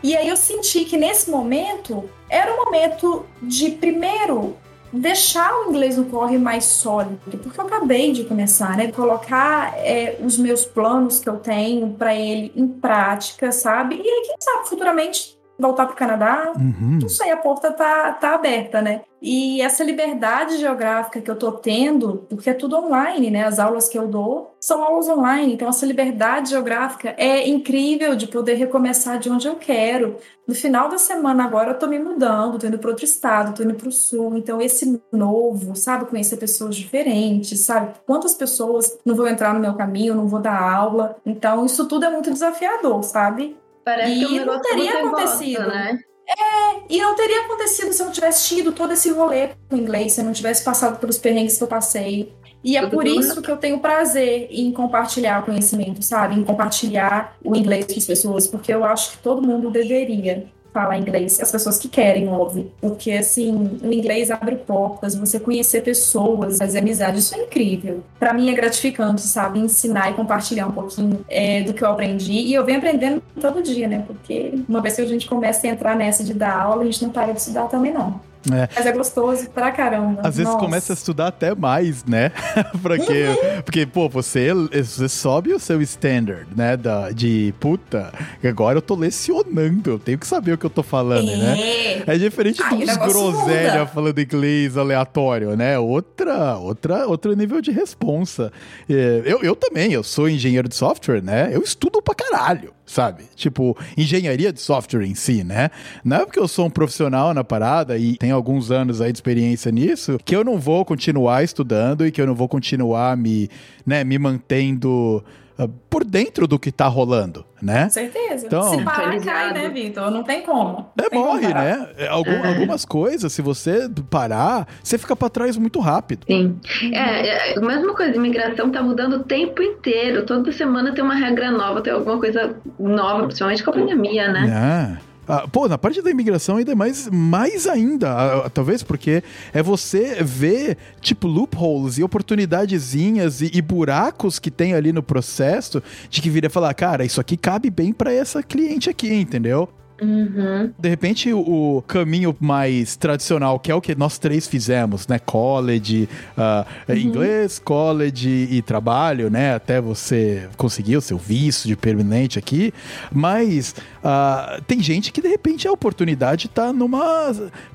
[0.02, 4.56] E aí eu senti que nesse momento era o momento de primeiro
[4.92, 8.92] deixar o inglês no corre mais sólido, porque eu acabei de começar, né?
[8.92, 13.96] Colocar é, os meus planos que eu tenho para ele em prática, sabe?
[13.96, 17.00] E aí, quem sabe, futuramente voltar para o Canadá, uhum.
[17.02, 19.02] não sei, a porta tá, tá aberta, né?
[19.22, 23.44] E essa liberdade geográfica que eu tô tendo, porque é tudo online, né?
[23.44, 28.28] As aulas que eu dou são aulas online, então essa liberdade geográfica é incrível de
[28.28, 30.16] poder recomeçar de onde eu quero.
[30.48, 33.64] No final da semana agora eu tô me mudando, tô indo para outro estado, tô
[33.64, 37.94] indo para o sul, então esse novo, sabe, conhecer pessoas diferentes, sabe?
[38.06, 41.18] Quantas pessoas não vão entrar no meu caminho, não vou dar aula.
[41.26, 43.58] Então isso tudo é muito desafiador, sabe?
[43.90, 45.68] Parece e que é um não teria acontecido.
[45.68, 46.00] Né?
[46.30, 49.80] É, e não teria acontecido se eu não tivesse tido todo esse rolê com o
[49.80, 52.32] inglês, se eu não tivesse passado pelos perrengues que eu passei.
[52.64, 56.36] E é por isso que eu tenho prazer em compartilhar conhecimento, sabe?
[56.36, 60.48] Em compartilhar o inglês com as pessoas, porque eu acho que todo mundo deveria
[60.80, 62.72] falar inglês, as pessoas que querem, óbvio.
[62.80, 68.04] Porque, assim, o inglês abre portas, você conhecer pessoas, fazer amizade, isso é incrível.
[68.18, 69.60] Para mim é gratificante, sabe?
[69.60, 72.34] Ensinar e compartilhar um pouquinho é, do que eu aprendi.
[72.34, 74.04] E eu venho aprendendo todo dia, né?
[74.08, 77.04] Porque uma vez que a gente começa a entrar nessa de dar aula, a gente
[77.04, 78.29] não para de estudar também, não.
[78.52, 78.70] É.
[78.74, 80.22] Mas é gostoso pra caramba.
[80.24, 80.64] Às vezes Nossa.
[80.66, 82.32] começa a estudar até mais, né?
[82.82, 83.62] porque, uhum.
[83.64, 86.78] porque, pô, você, você sobe o seu standard, né?
[86.78, 88.14] Da, de puta,
[88.44, 91.36] agora eu tô lecionando, eu tenho que saber o que eu tô falando, é.
[91.36, 92.04] né?
[92.08, 95.78] É diferente Ai, dos groselha falando inglês aleatório, né?
[95.78, 98.52] Outra, outra, outro nível de responsa.
[98.90, 101.50] É, eu, eu também, eu sou engenheiro de software, né?
[101.52, 103.26] Eu estudo pra caralho sabe?
[103.36, 105.70] Tipo, engenharia de software em si, né?
[106.04, 109.18] Não é porque eu sou um profissional na parada e tenho alguns anos aí de
[109.18, 113.50] experiência nisso que eu não vou continuar estudando e que eu não vou continuar me,
[113.86, 115.24] né, me mantendo
[115.58, 117.86] uh, por dentro do que tá rolando, né?
[117.86, 118.46] Com certeza.
[118.46, 120.12] Então, se parar, cai, né, Vitor?
[120.12, 120.92] Não tem como.
[121.00, 121.90] É, tem morre, como né?
[121.98, 122.48] É, algum, é.
[122.50, 126.28] Algumas coisas, se você parar, você fica para trás muito rápido.
[126.28, 126.60] Sim.
[126.94, 130.24] É, é, a mesma coisa, imigração tá mudando o tempo inteiro.
[130.24, 134.98] Toda semana tem uma regra nova, tem alguma coisa nova, principalmente com a pandemia, né?
[135.06, 135.09] É.
[135.32, 139.22] Ah, pô, na parte da imigração ainda é mais, mais ainda, ah, talvez porque
[139.54, 145.84] é você ver, tipo, loopholes e oportunidadezinhas e, e, buracos que tem ali no processo
[146.10, 149.70] de que viria falar, cara, isso aqui cabe bem para essa cliente aqui, entendeu?
[150.02, 150.72] Uhum.
[150.78, 155.20] De repente, o caminho mais tradicional, que é o que nós três fizemos, né?
[155.20, 156.98] College, uh, uhum.
[156.98, 159.54] inglês, college e trabalho, né?
[159.56, 162.74] Até você conseguir o seu visto de permanente aqui.
[163.12, 167.34] Mas uh, tem gente que, de repente, a oportunidade tá numa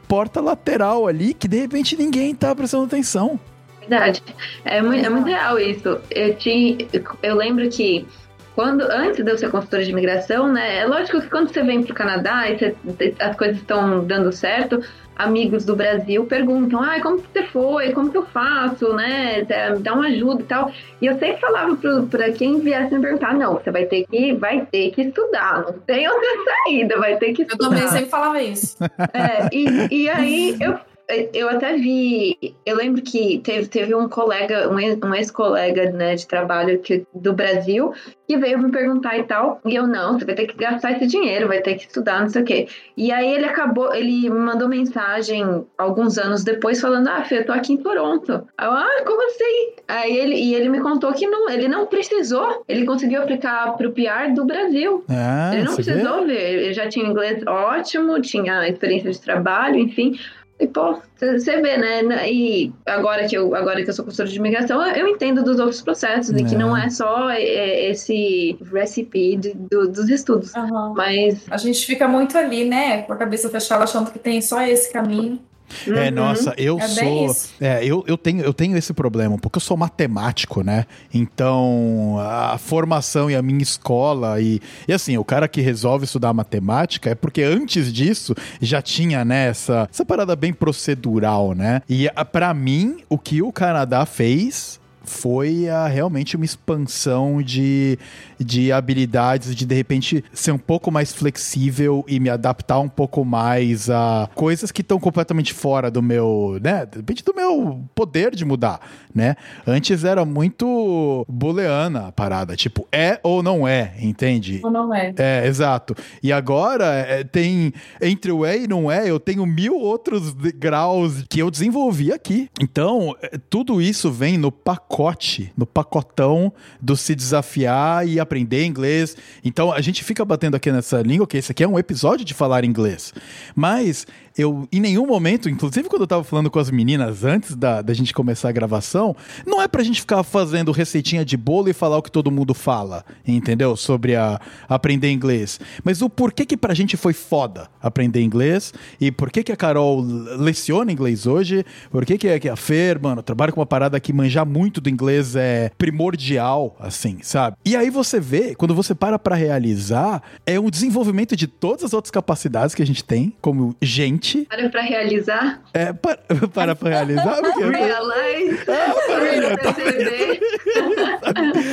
[0.08, 3.38] porta lateral ali que, de repente, ninguém tá prestando atenção.
[3.80, 4.22] Verdade.
[4.64, 5.98] É muito, é muito real isso.
[6.10, 6.78] Eu, tinha,
[7.22, 8.06] eu lembro que
[8.54, 10.78] quando antes de eu ser consultora de imigração, né?
[10.78, 14.30] É lógico que quando você vem para o Canadá e você, as coisas estão dando
[14.32, 14.80] certo,
[15.16, 17.92] amigos do Brasil perguntam, ai, como que você foi?
[17.92, 19.44] Como que eu faço, né?
[19.80, 20.72] Dá uma ajuda e tal.
[21.00, 21.76] E eu sempre falava
[22.10, 25.72] para quem viesse me perguntar, não, você vai ter que, vai ter que estudar, não
[25.72, 27.64] tem outra saída, vai ter que estudar.
[27.64, 28.76] Eu também sempre falava isso.
[29.12, 30.78] É, e, e aí eu
[31.08, 36.78] eu até vi, eu lembro que teve, teve um colega, um ex-colega né, de trabalho
[36.78, 37.92] que, do Brasil,
[38.26, 41.06] que veio me perguntar e tal, e eu, não, você vai ter que gastar esse
[41.06, 42.68] dinheiro, vai ter que estudar, não sei o quê.
[42.96, 47.46] E aí ele acabou, ele me mandou mensagem alguns anos depois falando, ah, Fê, eu
[47.46, 48.32] tô aqui em Toronto.
[48.32, 49.74] Eu, ah, como assim?
[49.86, 53.92] Aí ele, e ele me contou que não, ele não precisou, ele conseguiu aplicar pro
[53.92, 55.04] PR do Brasil.
[55.10, 56.34] Ah, ele não precisou vê?
[56.34, 60.18] ver, ele já tinha inglês ótimo, tinha experiência de trabalho, enfim
[60.58, 62.30] e, pô, você vê, né?
[62.30, 65.82] E agora que eu, agora que eu sou consultora de imigração, eu entendo dos outros
[65.82, 66.40] processos, é.
[66.40, 70.54] e que não é só esse recipe de, do, dos estudos.
[70.54, 70.94] Uhum.
[70.94, 71.44] Mas.
[71.50, 73.02] A gente fica muito ali, né?
[73.02, 75.40] Com a cabeça fechada, achando que tem só esse caminho.
[75.86, 76.14] É, uhum.
[76.14, 77.36] nossa, eu é sou.
[77.60, 80.86] É, eu, eu, tenho, eu tenho esse problema, porque eu sou matemático, né?
[81.12, 86.32] Então, a formação e a minha escola, e, e assim, o cara que resolve estudar
[86.32, 91.82] matemática é porque antes disso já tinha, né, essa, essa parada bem procedural, né?
[91.88, 97.98] E para mim, o que o Canadá fez foi a, realmente uma expansão de,
[98.38, 103.24] de habilidades, de de repente ser um pouco mais flexível e me adaptar um pouco
[103.24, 106.86] mais a coisas que estão completamente fora do meu, né?
[106.86, 108.80] De repente do meu poder de mudar,
[109.14, 109.36] né?
[109.66, 114.60] Antes era muito booleana a parada, tipo, é ou não é, entende?
[114.62, 115.12] Ou não é.
[115.16, 115.94] É, exato.
[116.22, 121.24] E agora é, tem, entre o é e não é, eu tenho mil outros graus
[121.28, 122.48] que eu desenvolvi aqui.
[122.60, 128.64] Então, é, tudo isso vem no pacote pacote, no pacotão do se desafiar e aprender
[128.64, 129.16] inglês.
[129.44, 132.32] Então a gente fica batendo aqui nessa língua, que esse aqui é um episódio de
[132.32, 133.12] falar inglês.
[133.56, 134.06] Mas
[134.36, 137.94] eu, em nenhum momento, inclusive quando eu tava falando com as meninas antes da, da
[137.94, 139.14] gente começar a gravação,
[139.46, 142.52] não é pra gente ficar fazendo receitinha de bolo e falar o que todo mundo
[142.52, 143.76] fala, entendeu?
[143.76, 145.60] Sobre a, aprender inglês.
[145.84, 150.00] Mas o porquê que pra gente foi foda aprender inglês e por que a Carol
[150.00, 154.46] leciona inglês hoje, por que que a Fer, mano, trabalha com uma parada que manjar
[154.46, 157.56] muito do inglês é primordial, assim, sabe?
[157.64, 161.92] E aí você vê, quando você para pra realizar, é um desenvolvimento de todas as
[161.92, 164.46] outras capacidades que a gente tem como gente gente.
[164.46, 165.60] Para pra realizar?
[165.72, 166.18] É, para,
[166.52, 167.40] para pra realizar?
[167.40, 167.64] Porque...
[167.64, 168.58] Realize.
[168.68, 169.74] Ah, para, tá...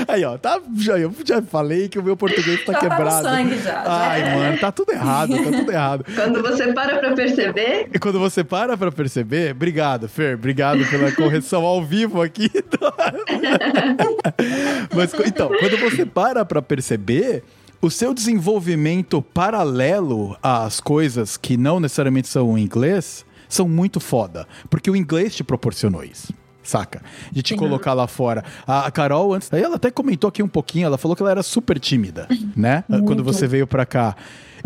[0.14, 3.24] Aí, ó, tá, já, eu já falei que o meu português tá, tá quebrado.
[3.24, 3.84] Tá sangue já.
[3.86, 4.36] Ai, é.
[4.36, 6.06] mano, tá tudo errado, tá tudo errado.
[6.14, 7.90] Quando você para pra perceber.
[7.94, 12.50] E quando você para pra perceber, obrigado, Fer, obrigado pela correção ao vivo aqui.
[14.94, 17.44] Mas, então, quando você para pra perceber
[17.82, 24.48] o seu desenvolvimento paralelo às coisas que não necessariamente são em inglês são muito foda.
[24.70, 26.32] Porque o inglês te proporcionou isso.
[26.64, 27.02] Saca?
[27.32, 28.46] De te colocar lá fora.
[28.68, 29.52] A Carol, antes.
[29.52, 32.84] Ela até comentou aqui um pouquinho, ela falou que ela era super tímida, né?
[33.06, 34.16] Quando você veio pra cá.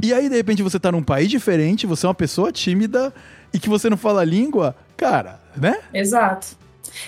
[0.03, 3.13] E aí, de repente, você tá num país diferente, você é uma pessoa tímida
[3.53, 5.79] e que você não fala a língua, cara, né?
[5.93, 6.47] Exato.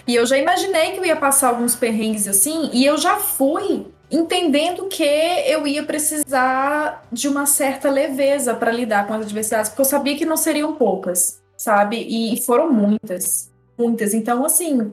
[0.07, 3.87] E eu já imaginei que eu ia passar alguns perrengues assim, e eu já fui
[4.09, 9.81] entendendo que eu ia precisar de uma certa leveza para lidar com as adversidades, porque
[9.81, 11.97] eu sabia que não seriam poucas, sabe?
[11.97, 14.13] E foram muitas, muitas.
[14.13, 14.91] Então, assim,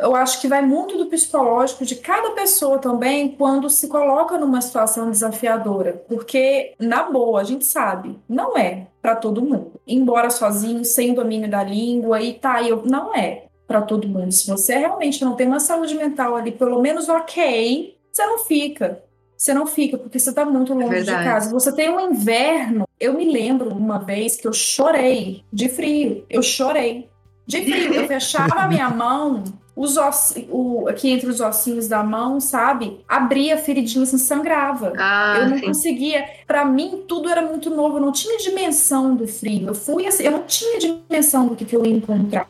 [0.00, 4.60] eu acho que vai muito do psicológico de cada pessoa também quando se coloca numa
[4.60, 9.80] situação desafiadora, porque na boa, a gente sabe, não é para todo mundo.
[9.86, 14.32] Embora sozinho, sem domínio da língua e tá, eu não é para todo mundo.
[14.32, 19.02] Se você realmente não tem uma saúde mental ali, pelo menos ok, você não fica.
[19.36, 21.24] Você não fica, porque você tá muito longe de verdade.
[21.24, 21.50] casa.
[21.50, 22.84] Você tem um inverno.
[22.98, 26.26] Eu me lembro uma vez que eu chorei de frio.
[26.28, 27.08] Eu chorei
[27.46, 27.94] de frio.
[27.94, 29.42] Eu fechava a minha mão,
[29.74, 33.00] os ossi- o, aqui entre os ossinhos da mão, sabe?
[33.08, 34.92] Abria a feridinha, assim, sangrava.
[34.98, 35.64] Ah, eu não sim.
[35.64, 36.28] conseguia.
[36.46, 37.96] Pra mim, tudo era muito novo.
[37.96, 39.68] Eu não tinha dimensão do frio.
[39.68, 42.46] Eu fui assim, eu não tinha dimensão do que, que eu ia encontrar.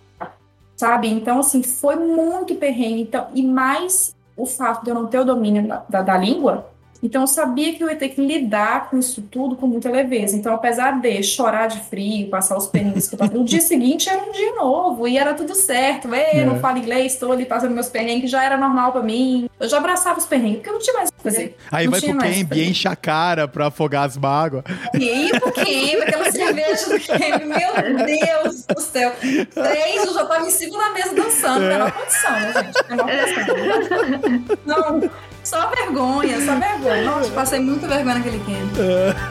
[0.76, 1.08] Sabe?
[1.08, 3.02] Então, assim, foi muito perrengue.
[3.02, 6.66] Então, e mais o fato de eu não ter o domínio da, da, língua.
[7.02, 10.36] Então, eu sabia que eu ia ter que lidar com isso tudo com muita leveza.
[10.36, 14.08] Então, apesar de chorar de frio, passar os perrengues que eu tava, no dia seguinte
[14.08, 16.14] era um dia novo e era tudo certo.
[16.14, 16.44] Ei, É.
[16.44, 19.48] não falo inglês, estou ali passando meus perrengues, já era normal pra mim.
[19.58, 21.56] Eu já abraçava os perrengues, porque eu não tinha mais o que fazer.
[21.72, 24.64] Aí Não vai pro Camp, enche a cara pra afogar as mágoas.
[24.98, 29.12] E aí, pro Camp, aquela cerveja do Camp, meu Deus do céu.
[29.54, 32.90] Três, eu já tava em cima da mesa dançando, menor condição, né, gente?
[32.90, 34.58] Menor condição.
[34.66, 35.10] Não,
[35.44, 37.02] só vergonha, só vergonha.
[37.04, 38.76] Nossa, passei muita vergonha naquele camp.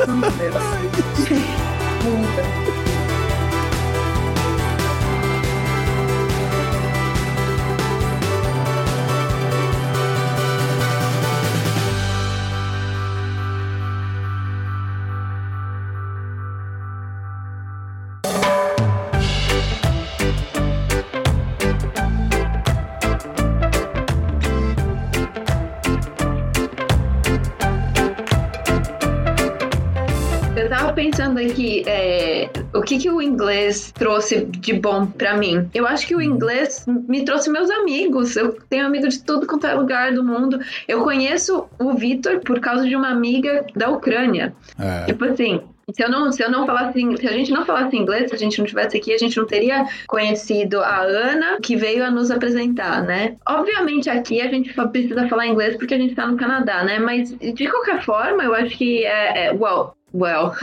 [0.08, 1.30] Meu Deus.
[2.04, 2.59] Muita.
[31.00, 35.70] Pensando aqui, é, o que, que o inglês trouxe de bom pra mim?
[35.74, 38.36] Eu acho que o inglês me trouxe meus amigos.
[38.36, 40.60] Eu tenho amigos de tudo quanto é lugar do mundo.
[40.90, 44.54] Eu conheço o Vitor por causa de uma amiga da Ucrânia.
[44.78, 45.06] É.
[45.06, 45.62] Tipo assim,
[45.94, 48.38] se eu não, se eu não falasse, se a gente não falasse inglês, se a
[48.38, 52.30] gente não estivesse aqui, a gente não teria conhecido a Ana, que veio a nos
[52.30, 53.38] apresentar, né?
[53.48, 57.00] Obviamente aqui a gente precisa falar inglês porque a gente tá no Canadá, né?
[57.00, 60.54] Mas de qualquer forma, eu acho que é, é well, well.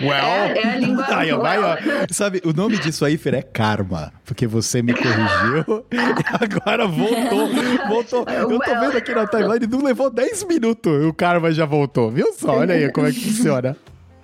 [0.00, 0.12] Well.
[0.12, 1.04] É, é a língua.
[1.08, 1.74] Aí, ó, vai, ó.
[1.74, 2.06] well.
[2.10, 4.12] Sabe, o nome disso aí, Fer, é karma.
[4.24, 5.96] Porque você me corrigiu e
[6.42, 7.48] agora voltou.
[7.88, 8.24] Voltou.
[8.32, 8.80] Eu tô Well.
[8.80, 11.04] vendo aqui na timeline, não levou 10 minutos.
[11.04, 12.10] O karma já voltou.
[12.10, 12.56] Viu só?
[12.58, 13.76] Olha aí como é que funciona.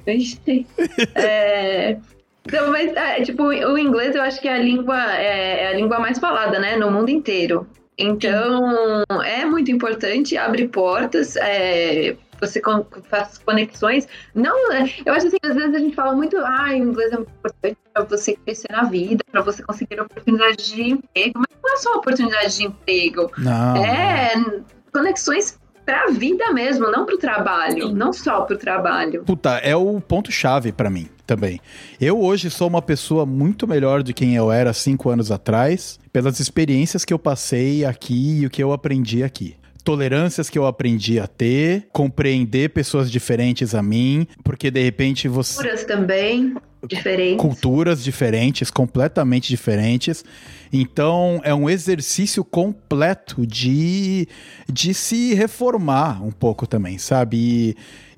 [1.14, 1.96] É,
[2.44, 5.74] Então, mas, é, tipo, o inglês eu acho que é a língua, é, é a
[5.74, 7.66] língua mais falada, né, no mundo inteiro.
[7.96, 12.16] Então, é muito importante, abre portas, é,
[12.46, 14.06] você con- faz conexões.
[14.34, 17.30] Não, é, eu acho assim, às vezes a gente fala muito, ah, inglês é muito
[17.38, 21.76] importante para você crescer na vida, para você conseguir oportunidade de emprego, mas não é
[21.76, 23.76] só oportunidade de emprego, Não.
[23.76, 24.32] é
[24.92, 29.24] conexões para a vida mesmo, não para o trabalho, não só para o trabalho.
[29.24, 31.60] Puta, é o ponto-chave pra mim também.
[32.00, 35.98] Eu hoje sou uma pessoa muito melhor do que quem eu era cinco anos atrás,
[36.12, 39.56] pelas experiências que eu passei aqui e o que eu aprendi aqui.
[39.82, 45.84] Tolerâncias que eu aprendi a ter, compreender pessoas diferentes a mim, porque de repente você.
[45.86, 46.54] também
[46.86, 47.40] diferentes.
[47.40, 50.24] Culturas diferentes, completamente diferentes.
[50.72, 54.26] Então, é um exercício completo de,
[54.70, 57.36] de se reformar um pouco também, sabe?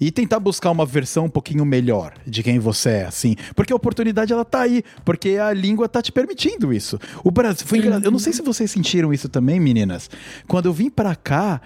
[0.01, 3.35] E, e tentar buscar uma versão um pouquinho melhor de quem você é, assim.
[3.57, 4.85] Porque a oportunidade, ela tá aí.
[5.05, 6.99] Porque a língua tá te permitindo isso.
[7.25, 7.67] O Brasil...
[7.67, 8.01] Foi engra...
[8.03, 10.09] Eu não sei se vocês sentiram isso também, meninas.
[10.47, 11.61] Quando eu vim pra cá,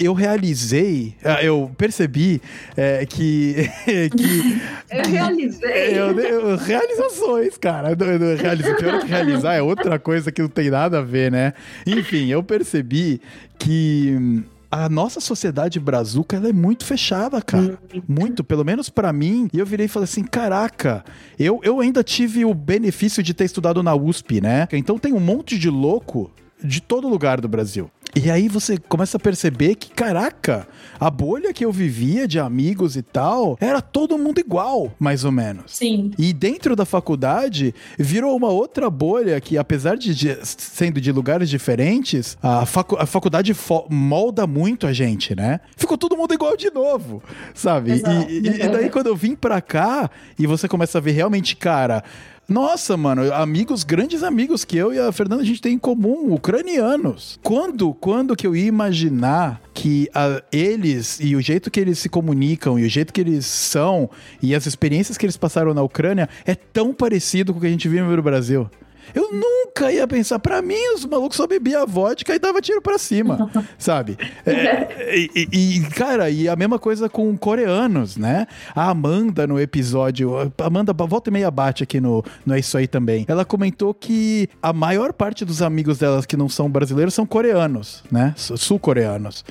[0.00, 1.14] eu realizei...
[1.24, 2.40] ah, Eu percebi
[2.76, 3.54] é, que...
[4.16, 5.98] que Eu realizei.
[5.98, 7.90] eu, eu- realizações, cara.
[7.90, 11.52] Eu- eu- pior que realizar é outra coisa que não tem nada a ver, né?
[11.86, 13.20] Enfim, eu percebi
[13.58, 17.78] que a nossa sociedade brazuca ela é muito fechada, cara.
[18.08, 19.48] Muito, pelo menos pra mim.
[19.52, 21.04] E eu virei e falei assim: caraca,
[21.38, 24.66] eu, eu ainda tive o benefício de ter estudado na USP, né?
[24.72, 26.30] Então tem um monte de louco
[26.62, 27.90] de todo lugar do Brasil.
[28.14, 30.66] E aí você começa a perceber que, caraca,
[30.98, 35.30] a bolha que eu vivia de amigos e tal, era todo mundo igual, mais ou
[35.32, 35.64] menos.
[35.68, 36.10] Sim.
[36.18, 41.48] E dentro da faculdade, virou uma outra bolha que, apesar de, de- sendo de lugares
[41.48, 43.54] diferentes, a, facu- a faculdade
[43.88, 45.60] molda muito a gente, né?
[45.76, 47.22] Ficou todo mundo igual de novo,
[47.54, 47.92] sabe?
[48.28, 51.54] E, e- e daí, quando eu vim pra cá, e você começa a ver realmente,
[51.56, 52.02] cara.
[52.50, 56.34] Nossa, mano, amigos, grandes amigos que eu e a Fernanda a gente tem em comum,
[56.34, 57.38] ucranianos.
[57.44, 62.08] Quando, quando que eu ia imaginar que ah, eles e o jeito que eles se
[62.08, 64.10] comunicam e o jeito que eles são
[64.42, 67.70] e as experiências que eles passaram na Ucrânia é tão parecido com o que a
[67.70, 68.68] gente vive no Brasil?
[69.14, 72.98] Eu nunca ia pensar, pra mim, os malucos só bebiam vodka e dava tiro pra
[72.98, 74.16] cima, sabe?
[74.46, 78.46] É, e, e- cara, e a mesma coisa com coreanos, né?
[78.74, 82.76] A Amanda no episódio, a Amanda volta e meia bate aqui no, no É Isso
[82.76, 83.24] Aí também.
[83.28, 88.02] Ela comentou que a maior parte dos amigos delas que não são brasileiros são coreanos,
[88.10, 88.32] né?
[88.36, 89.44] Su- Sul-coreanos.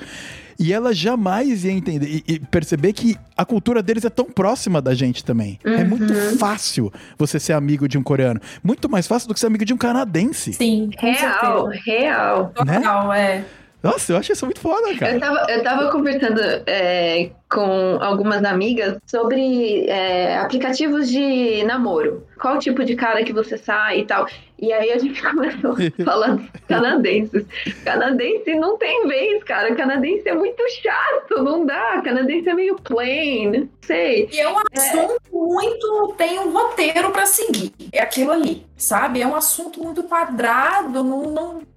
[0.60, 4.82] E ela jamais ia entender e, e perceber que a cultura deles é tão próxima
[4.82, 5.58] da gente também.
[5.64, 8.38] É muito fácil você ser amigo de um coreano.
[8.62, 10.52] Muito mais fácil do que ser amigo de um canadense.
[10.52, 12.52] Sim, Real, real.
[12.54, 13.42] Total, é.
[13.82, 15.14] Nossa, eu acho isso muito foda, cara.
[15.14, 22.26] Eu tava, eu tava conversando é, com algumas amigas sobre é, aplicativos de namoro.
[22.38, 24.26] Qual tipo de cara que você sai e tal.
[24.58, 25.74] E aí a gente começou
[26.04, 27.44] falando canadenses.
[27.84, 29.74] Canadense não tem vez, cara.
[29.74, 32.02] Canadense é muito chato, não dá.
[32.02, 34.28] Canadense é meio plain, sei.
[34.30, 36.14] E é um assunto muito.
[36.18, 37.72] tem um roteiro pra seguir.
[37.92, 39.22] É aquilo ali, sabe?
[39.22, 41.22] É um assunto muito quadrado, não.
[41.22, 41.70] não-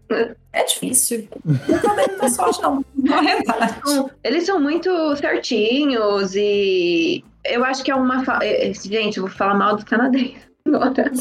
[0.53, 1.27] é difícil.
[1.45, 2.83] Muita sorte, não.
[3.07, 3.75] É verdade.
[4.23, 8.23] Eles são muito certinhos e eu acho que é uma.
[8.23, 11.11] fa- é, é, Gente, eu vou falar mal dos canadenses agora.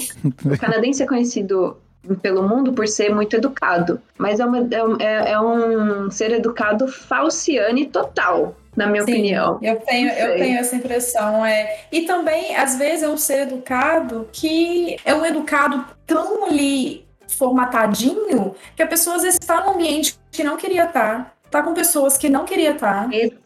[0.44, 1.76] O canadense é conhecido
[2.20, 6.32] pelo mundo por ser muito educado, mas é, uma- é um- é- é um ser
[6.32, 9.58] educado falciane total, na minha Sim, opinião.
[9.62, 11.46] Eu tenho, eu tenho essa impressão.
[11.46, 11.84] É.
[11.92, 17.04] E também, às vezes, é um ser educado que é um educado tão ali
[17.36, 21.34] formatadinho que a pessoa às vezes está num ambiente que não queria estar.
[21.50, 23.12] Tá com pessoas que não queria estar.
[23.12, 23.42] Exato.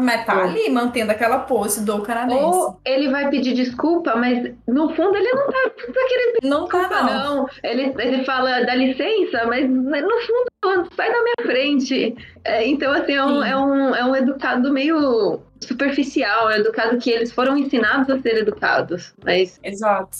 [0.00, 2.42] Mas tá ali mantendo aquela pose do canadense.
[2.42, 6.66] Ou ele vai pedir desculpa, mas no fundo ele não tá, não tá querendo Não
[6.66, 7.36] tá, desculpa, não.
[7.36, 7.48] não.
[7.62, 12.16] Ele, ele fala, dá licença, mas no fundo, sai da minha frente.
[12.44, 13.48] É, então, assim, é um, Sim.
[13.48, 18.18] é, um, é um educado meio superficial, é um educado que eles foram ensinados a
[18.20, 20.16] ser educados, mas Exato.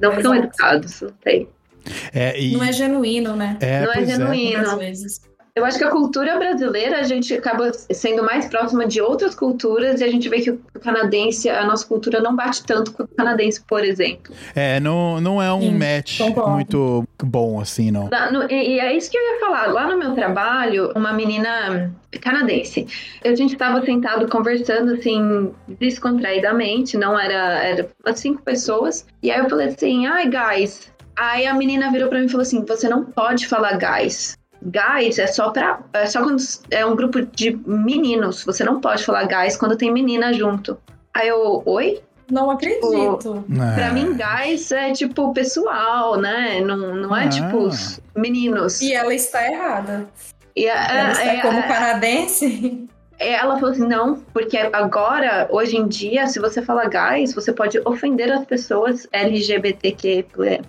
[0.00, 0.36] não são Exato.
[0.36, 1.48] educados, não sei.
[2.12, 3.56] É, e, Não é genuíno, né?
[3.60, 4.60] é, não é pois genuíno.
[4.60, 5.32] Às vezes.
[5.54, 10.00] Eu acho que a cultura brasileira, a gente acaba sendo mais próxima de outras culturas
[10.00, 13.08] e a gente vê que o canadense, a nossa cultura não bate tanto com o
[13.08, 14.34] canadense, por exemplo.
[14.54, 16.52] É, não, não é um Sim, match concordo.
[16.52, 18.08] muito bom, assim, não.
[18.32, 19.66] No- e, e é isso que eu ia falar.
[19.66, 22.86] Lá no meu trabalho, uma menina canadense,
[23.22, 29.06] a gente estava sentado conversando assim, descontraidamente, não era, era umas cinco pessoas.
[29.22, 30.90] E aí eu falei assim, ai, guys.
[31.16, 34.36] Aí a menina virou pra mim e falou assim: você não pode falar guys.
[34.62, 35.80] Guys é só pra.
[35.92, 38.44] É só quando é um grupo de meninos.
[38.44, 40.78] Você não pode falar guys quando tem menina junto.
[41.14, 42.00] Aí eu, oi?
[42.30, 43.44] Não acredito.
[43.52, 43.74] É.
[43.74, 46.60] Pra mim, guys é tipo pessoal, né?
[46.60, 47.28] Não, não é Ah.
[47.28, 48.80] tipo os meninos.
[48.80, 50.06] E ela está errada.
[50.56, 52.86] E a- Ela está é- como é- canadense.
[53.30, 57.80] Ela falou assim: não, porque agora, hoje em dia, se você falar guys, você pode
[57.84, 60.26] ofender as pessoas LGBTQ,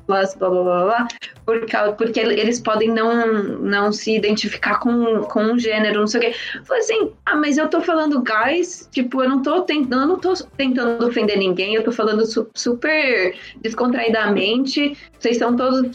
[0.08, 1.08] blá blá blá blá,
[1.46, 6.20] por causa, porque eles podem não, não se identificar com, com um gênero, não sei
[6.20, 6.36] o quê.
[6.56, 10.20] Eu falei assim: ah, mas eu tô falando guys, tipo, eu não tô tentando, não
[10.20, 15.90] tô tentando ofender ninguém, eu tô falando su- super descontraidamente, vocês são todos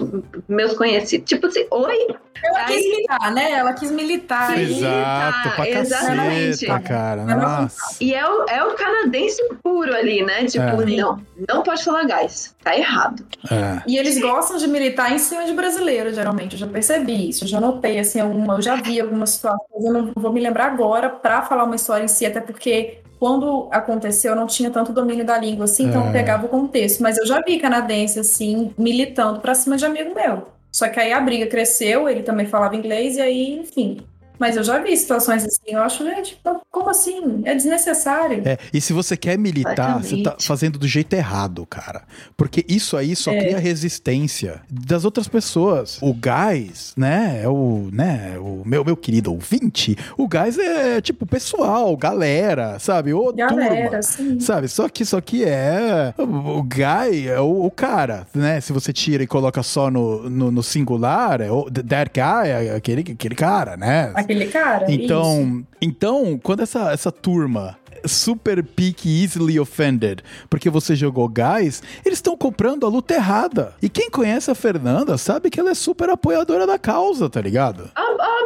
[0.49, 1.29] meus conhecidos.
[1.29, 2.07] Tipo assim, oi?
[2.43, 3.51] Ela Aí- quis militar, né?
[3.53, 4.47] Ela quis militar.
[4.55, 4.55] Sim.
[4.55, 4.77] aí.
[4.79, 6.67] Exato, pra Exatamente.
[6.67, 7.25] caceta, cara.
[7.25, 7.97] Nossa.
[8.01, 10.45] E é o, é o canadense puro ali, né?
[10.47, 10.97] Tipo, É.
[10.97, 12.55] não, não pode falar gás.
[12.65, 13.25] Tá errado.
[13.51, 13.83] É.
[13.87, 16.53] E eles gostam de militar em cima de brasileiro, geralmente.
[16.55, 19.85] Eu já percebi isso, eu já notei, assim, alguma, eu já vi algumas situações.
[19.85, 23.69] Eu não vou me lembrar agora pra falar uma história em si, até porque quando
[23.71, 26.09] aconteceu eu não tinha tanto domínio da língua, assim, então É.
[26.09, 27.03] eu pegava o contexto.
[27.03, 30.49] Mas eu já vi canadense, assim, militando pra cima de amigo meu.
[30.71, 33.99] Só que aí a briga cresceu, ele também falava inglês, e aí, enfim,
[34.39, 37.43] Mas eu já vi situações assim, eu acho, gente, como assim?
[37.45, 38.43] É desnecessário.
[38.45, 42.03] É, e se você quer militar, você tá fazendo do jeito errado, cara.
[42.37, 43.39] Porque isso aí só é.
[43.39, 45.99] cria resistência das outras pessoas.
[46.01, 51.27] O gás, né, é o, né, o meu, meu querido ouvinte, o gás é tipo
[51.27, 53.13] pessoal, galera, sabe?
[53.13, 54.41] Ô, galera, turma, sim.
[54.41, 54.69] sabe?
[54.69, 58.61] Só que, só que é, o, o guy é o, o, cara, né?
[58.61, 62.75] Se você tira e coloca só no, no, no singular, é o that guy, é
[62.77, 64.13] aquele, aquele cara, né?
[64.15, 65.67] Aquele cara, Então, isso.
[65.81, 67.77] então quando essa, essa turma
[68.07, 73.75] super pique, easily offended, porque você jogou gás, eles estão comprando a luta errada.
[73.83, 77.91] E quem conhece a Fernanda sabe que ela é super apoiadora da causa, tá ligado?
[77.95, 78.39] Ah, ah,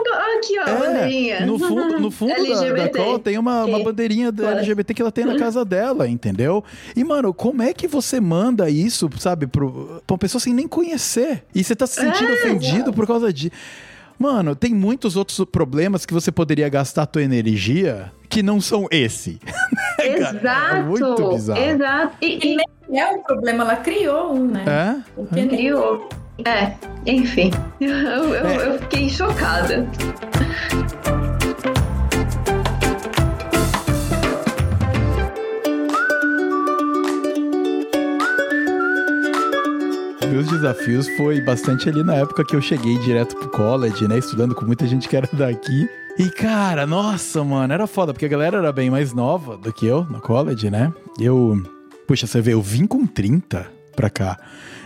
[0.43, 1.47] aqui, ó, é, bandeirinha.
[1.47, 5.13] No fundo, no fundo da, da call tem uma, uma bandeirinha da LGBT que ela
[5.13, 6.65] tem na casa dela, entendeu?
[6.97, 10.67] E, mano, como é que você manda isso, sabe, pro, pra uma pessoa sem nem
[10.67, 11.45] conhecer?
[11.55, 12.93] E você tá se sentindo é, ofendido é.
[12.93, 13.53] por causa de.
[14.19, 18.87] Mano, tem muitos outros problemas que você poderia gastar a tua energia que não são
[18.91, 19.39] esse.
[20.01, 20.77] Exato.
[20.77, 21.61] é muito bizarro.
[21.61, 22.17] Exato.
[22.23, 24.65] E, e nem é um problema, ela criou um, né?
[24.67, 25.13] É?
[25.15, 26.09] Porque criou.
[26.45, 26.73] É,
[27.07, 27.51] enfim.
[27.81, 28.69] Eu, eu, é.
[28.69, 29.87] eu fiquei chocada.
[40.33, 44.17] Meus desafios foi bastante ali na época que eu cheguei direto pro college, né?
[44.17, 45.87] Estudando com muita gente que era daqui.
[46.19, 49.87] E, cara, nossa, mano, era foda, porque a galera era bem mais nova do que
[49.87, 50.91] eu no college, né?
[51.21, 51.63] Eu.
[52.07, 54.39] Puxa, você vê, eu vim com 30 pra cá.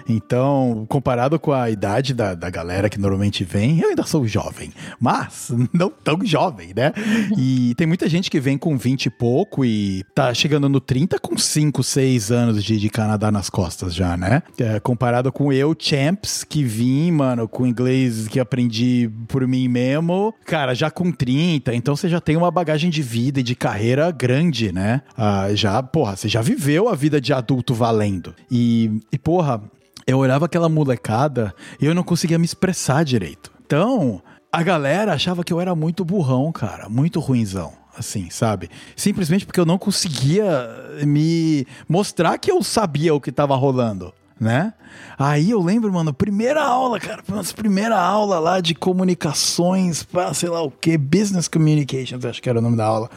[0.09, 4.73] Então, comparado com a idade da, da galera que normalmente vem, eu ainda sou jovem,
[5.01, 6.93] mas não tão jovem, né?
[7.37, 11.19] E tem muita gente que vem com 20 e pouco e tá chegando no 30
[11.19, 14.43] com 5, 6 anos de, de Canadá nas costas já, né?
[14.59, 20.35] É, comparado com eu, Champs, que vim, mano, com inglês que aprendi por mim mesmo,
[20.45, 24.11] cara, já com 30, então você já tem uma bagagem de vida e de carreira
[24.11, 25.03] grande, né?
[25.17, 28.35] Ah, já, porra, você já viveu a vida de adulto valendo.
[28.51, 29.61] E, e porra,
[30.07, 33.51] eu olhava aquela molecada e eu não conseguia me expressar direito.
[33.67, 34.23] Então,
[34.53, 38.69] a galera achava que eu era muito burrão, cara, muito ruinzão assim, sabe?
[38.95, 40.69] Simplesmente porque eu não conseguia
[41.03, 44.75] me mostrar que eu sabia o que tava rolando, né?
[45.19, 47.23] Aí eu lembro, mano, primeira aula, cara,
[47.57, 52.59] primeira aula lá de comunicações, pra, sei lá o que, Business Communications, acho que era
[52.59, 53.11] o nome da aula.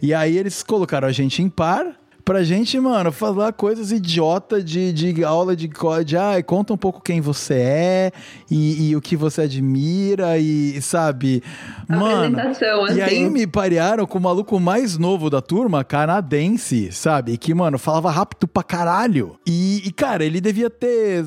[0.00, 1.99] E aí eles colocaram a gente em par
[2.30, 6.22] pra gente, mano, falar coisas idiota de, de aula de código.
[6.22, 8.12] Ai, conta um pouco quem você é
[8.48, 11.42] e, e o que você admira e, sabe?
[11.88, 12.38] Mano.
[12.38, 12.94] Assim.
[12.94, 17.36] E aí me parearam com o maluco mais novo da turma, canadense, sabe?
[17.36, 19.36] Que, mano, falava rápido pra caralho.
[19.44, 21.24] E, e cara, ele devia ter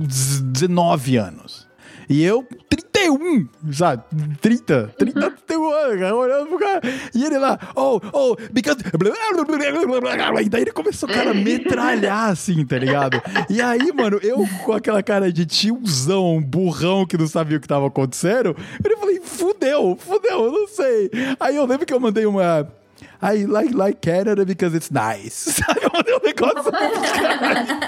[0.00, 1.68] 19 anos.
[2.12, 4.02] E eu, 31, sabe?
[4.42, 6.80] 30, 30, 31 anos, cara, olhando pro cara.
[7.14, 8.76] E ele lá, oh, oh, because.
[10.44, 13.18] E daí ele começou, cara, metralhar assim, tá ligado?
[13.48, 17.66] E aí, mano, eu com aquela cara de tiozão, burrão que não sabia o que
[17.66, 21.10] tava acontecendo, eu falei, fudeu, fudeu, eu não sei.
[21.40, 22.68] Aí eu lembro que eu mandei uma
[23.22, 25.52] I like, like Canada because it's nice.
[25.52, 25.80] Sabe?
[25.92, 26.72] Mandei um negócio.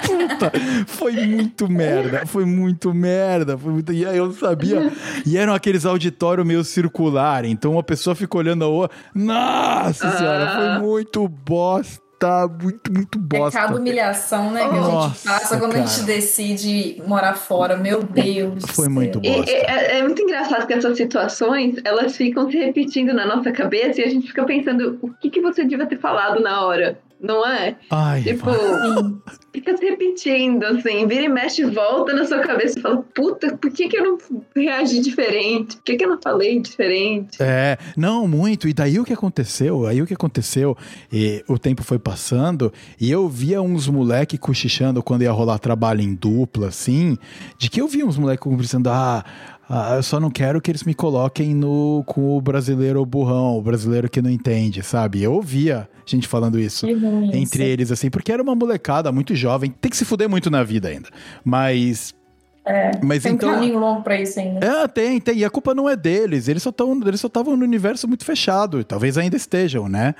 [0.05, 0.51] puta,
[0.87, 2.25] foi muito merda.
[2.25, 3.57] Foi muito merda.
[3.57, 3.91] Foi muito...
[3.91, 4.91] E aí eu não sabia.
[5.25, 7.45] E eram aqueles auditórios meio circular.
[7.45, 8.95] Então uma pessoa fica olhando a outra.
[9.13, 10.79] Nossa senhora, foi ah.
[10.79, 13.59] muito bosta tá muito, muito bosta.
[13.59, 15.83] É cada humilhação, né, que Nossa, a gente passa quando cara.
[15.83, 17.77] a gente decide morar fora.
[17.77, 18.63] Meu Deus.
[18.71, 19.51] Foi muito bosta.
[19.51, 24.03] É, é, muito engraçado que essas situações, elas ficam se repetindo na nossa cabeça e
[24.03, 27.77] a gente fica pensando o que, que você devia ter falado na hora não é?
[27.89, 28.45] Ai, tipo,
[29.53, 33.71] fica se repetindo, assim, vira e mexe, volta na sua cabeça e fala, puta, por
[33.71, 34.17] que, que eu não
[34.55, 35.77] reagi diferente?
[35.77, 37.37] Por que, que eu não falei diferente?
[37.39, 38.67] É, não, muito.
[38.67, 39.87] E daí o que aconteceu?
[39.87, 40.77] Aí o que aconteceu?
[41.11, 46.01] E o tempo foi passando e eu via uns moleque cochichando quando ia rolar trabalho
[46.01, 47.17] em dupla, assim,
[47.57, 49.23] de que eu via uns moleques conversando, ah
[49.69, 53.61] ah, eu só não quero que eles me coloquem no com o brasileiro burrão, o
[53.61, 55.21] brasileiro que não entende, sabe?
[55.21, 56.87] Eu ouvia gente falando isso
[57.33, 60.63] entre eles, assim, porque era uma molecada muito jovem, tem que se fuder muito na
[60.63, 61.09] vida ainda.
[61.43, 62.14] Mas
[62.65, 64.65] é, Mas tem então, um caminho longo pra isso ainda.
[64.65, 65.37] É, tem, tem.
[65.37, 66.47] E a culpa não é deles.
[66.47, 68.83] Eles só estavam no universo muito fechado.
[68.83, 70.15] Talvez ainda estejam, né?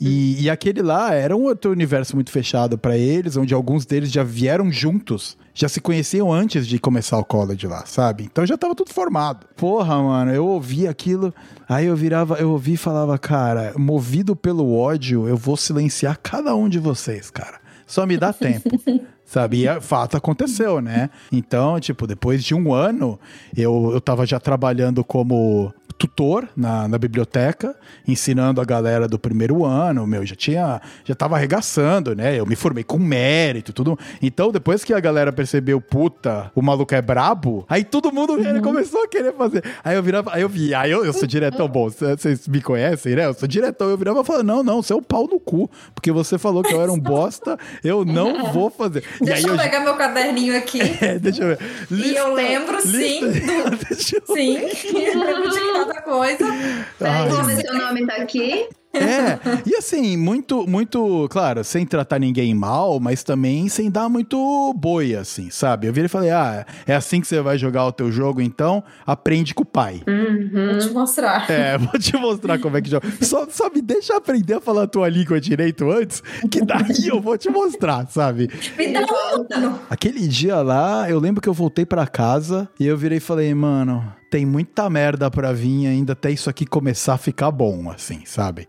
[0.00, 4.10] E, e aquele lá era um outro universo muito fechado para eles, onde alguns deles
[4.10, 5.36] já vieram juntos.
[5.52, 8.24] Já se conheciam antes de começar o college lá, sabe?
[8.24, 9.46] Então já tava tudo formado.
[9.54, 11.34] Porra, mano, eu ouvi aquilo,
[11.68, 16.54] aí eu virava, eu ouvi e falava, cara, movido pelo ódio, eu vou silenciar cada
[16.54, 17.60] um de vocês, cara.
[17.86, 18.70] Só me dá tempo.
[19.30, 19.64] sabe?
[19.64, 21.08] E fato aconteceu, né?
[21.30, 23.18] Então, tipo, depois de um ano,
[23.56, 27.76] eu, eu tava já trabalhando como tutor na, na biblioteca,
[28.08, 32.40] ensinando a galera do primeiro ano, meu, já tinha, já tava arregaçando, né?
[32.40, 33.98] Eu me formei com mérito, tudo.
[34.22, 38.62] Então, depois que a galera percebeu, puta, o maluco é brabo, aí todo mundo uhum.
[38.62, 39.62] começou a querer fazer.
[39.84, 43.14] Aí eu virava, aí eu vi, aí eu, eu sou diretão, bom, vocês me conhecem,
[43.14, 43.26] né?
[43.26, 45.70] Eu sou diretão, eu virava e falava, não, não, você é o pau no cu,
[45.94, 49.04] porque você falou que eu era um bosta, eu não vou fazer.
[49.20, 50.80] Deixa eu, eu pegar meu caderninho aqui.
[51.00, 51.58] É, deixa eu ver.
[51.90, 53.32] Lista, e eu lembro, lista,
[53.96, 54.20] sim.
[54.20, 54.34] Do...
[54.34, 54.56] Sim,
[54.92, 56.46] eu lembro de cada coisa.
[56.98, 58.68] Peraí, vamos ver se o nome tá aqui.
[58.92, 64.74] É, e assim, muito, muito, claro, sem tratar ninguém mal, mas também sem dar muito
[64.74, 65.86] boi, assim, sabe?
[65.86, 68.82] Eu virei e falei, ah, é assim que você vai jogar o teu jogo, então
[69.06, 70.02] aprende com o pai.
[70.08, 70.70] Uhum.
[70.70, 71.50] Vou te mostrar.
[71.50, 73.08] É, vou te mostrar como é que joga.
[73.22, 77.20] Só, só me deixa aprender a falar a tua língua direito antes, que daí eu
[77.20, 78.50] vou te mostrar, sabe?
[78.76, 79.78] Me dá um...
[79.88, 83.54] Aquele dia lá, eu lembro que eu voltei para casa e eu virei e falei,
[83.54, 88.22] mano, tem muita merda pra vir ainda até isso aqui começar a ficar bom, assim,
[88.24, 88.68] sabe?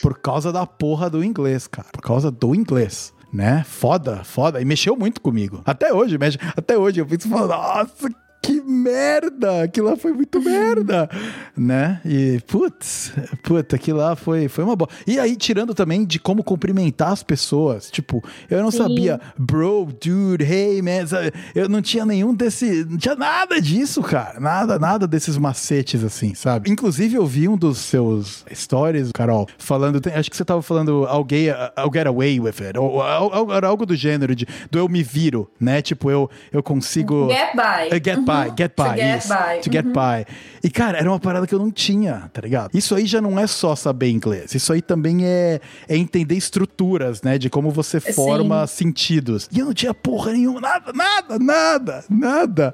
[0.00, 1.88] Por causa da porra do inglês, cara.
[1.92, 3.64] Por causa do inglês né?
[3.66, 4.60] Foda, foda.
[4.60, 5.62] E mexeu muito comigo.
[5.64, 6.38] Até hoje, mexe.
[6.54, 8.08] Até hoje eu falando, nossa,
[8.42, 9.62] que merda!
[9.62, 11.08] Aquilo lá foi muito merda,
[11.56, 12.00] né?
[12.04, 14.88] E, putz, puta, aquilo lá foi, foi uma boa.
[15.06, 17.88] E aí, tirando também de como cumprimentar as pessoas.
[17.88, 18.78] Tipo, eu não Sim.
[18.78, 21.06] sabia, bro, dude, hey, man.
[21.06, 21.32] Sabe?
[21.54, 22.84] Eu não tinha nenhum desse.
[22.84, 24.40] Não tinha nada disso, cara.
[24.40, 26.68] Nada, nada desses macetes, assim, sabe?
[26.68, 30.02] Inclusive, eu vi um dos seus stories, Carol, falando.
[30.12, 32.76] Acho que você tava falando I'll get, I'll get away with it.
[32.76, 35.80] Ou, ou, ou, algo do gênero, de, do eu me viro, né?
[35.80, 37.28] Tipo, eu, eu consigo.
[37.30, 37.94] Get by.
[37.94, 38.84] Uh, get by by, get by.
[38.84, 39.60] To get isso, by.
[39.60, 39.92] To get uhum.
[39.92, 40.26] by.
[40.64, 42.70] E, cara, era uma parada que eu não tinha, tá ligado?
[42.74, 44.54] Isso aí já não é só saber inglês.
[44.54, 47.38] Isso aí também é, é entender estruturas, né?
[47.38, 48.84] De como você forma Sim.
[48.84, 49.48] sentidos.
[49.50, 52.72] E eu não tinha porra nenhuma, nada, nada, nada, nada.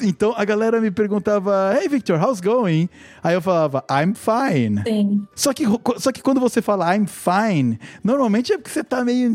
[0.00, 2.88] Então a galera me perguntava, hey Victor, how's going?
[3.22, 4.82] Aí eu falava, I'm fine.
[4.84, 5.26] Sim.
[5.34, 5.64] Só que,
[5.98, 9.32] só que quando você fala I'm fine, normalmente é porque você tá meio.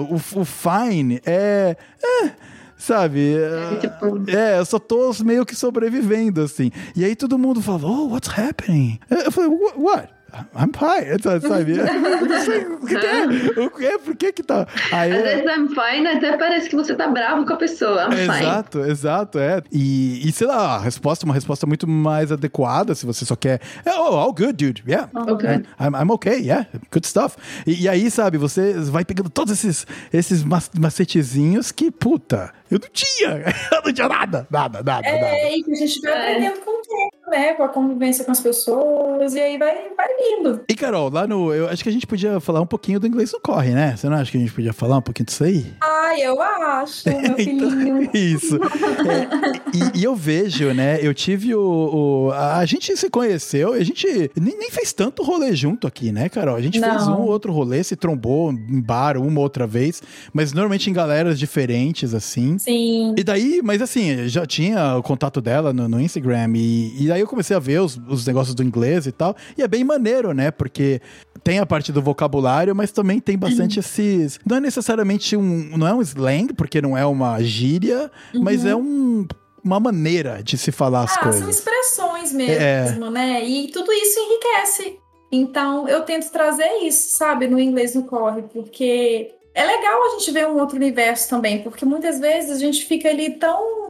[0.00, 1.76] O, o fine é.
[2.02, 3.36] é Sabe?
[3.36, 4.30] É, tipo...
[4.30, 6.70] é, eu só tô meio que sobrevivendo, assim.
[6.94, 8.98] E aí todo mundo fala, oh, what's happening?
[9.10, 10.08] Eu falei, what?
[10.56, 11.74] I'm fine, sabe?
[11.78, 13.64] não sei o que é.
[13.64, 13.98] O que é?
[13.98, 14.66] Por que que tá?
[14.90, 18.08] Aí, Às vezes I'm fine até parece que você tá bravo com a pessoa.
[18.08, 18.90] I'm exato, fine.
[18.90, 19.62] exato, é.
[19.70, 23.60] E, e sei lá, a resposta, uma resposta muito mais adequada se você só quer.
[23.86, 24.82] Oh, all good, dude.
[24.86, 25.08] Yeah.
[25.14, 25.62] Okay.
[25.78, 26.66] I'm, I'm okay, yeah.
[26.90, 27.36] Good stuff.
[27.66, 32.88] E, e, aí, sabe, você vai pegando todos esses, esses macetezinhos que, puta, eu não
[32.92, 33.44] tinha.
[33.72, 35.06] Eu não tinha nada, nada, nada.
[35.06, 35.56] É, nada.
[35.56, 37.54] e que a gente vai aprendendo com o tempo, né?
[37.54, 40.64] Com a convivência com as pessoas, e aí vai, vai lindo.
[40.68, 41.52] E, Carol, lá no.
[41.52, 43.94] Eu acho que a gente podia falar um pouquinho do inglês no corre, né?
[43.96, 45.66] Você não acha que a gente podia falar um pouquinho disso aí?
[45.80, 48.02] Ah, eu acho, meu então, filhinho.
[48.02, 48.56] então, isso.
[48.56, 50.98] É, e, e, eu vejo, né?
[51.00, 51.60] Eu tive o.
[51.60, 56.10] o a, a, gente se conheceu, a gente nem, nem, fez tanto rolê junto aqui,
[56.10, 56.56] né, Carol?
[56.56, 56.90] A gente não.
[56.90, 60.02] fez um ou outro rolê, se trombou em bar uma outra vez,
[60.32, 62.56] mas normalmente em galeras diferentes, assim.
[62.64, 63.14] Sim.
[63.16, 67.20] E daí, mas assim, já tinha o contato dela no, no Instagram, e, e daí
[67.20, 70.32] eu comecei a ver os, os negócios do inglês e tal, e é bem maneiro,
[70.32, 70.50] né?
[70.50, 70.98] Porque
[71.42, 73.80] tem a parte do vocabulário, mas também tem bastante uhum.
[73.84, 74.40] esses.
[74.46, 75.76] Não é necessariamente um.
[75.76, 78.42] Não é um slang, porque não é uma gíria, uhum.
[78.42, 79.26] mas é um
[79.62, 81.40] uma maneira de se falar as ah, coisas.
[81.40, 83.10] São expressões mesmo, é.
[83.10, 83.44] né?
[83.44, 84.98] E tudo isso enriquece.
[85.32, 90.30] Então, eu tento trazer isso, sabe, no inglês no corre, porque é legal a gente
[90.32, 93.84] ver um outro universo também, porque muitas vezes a gente fica ali tão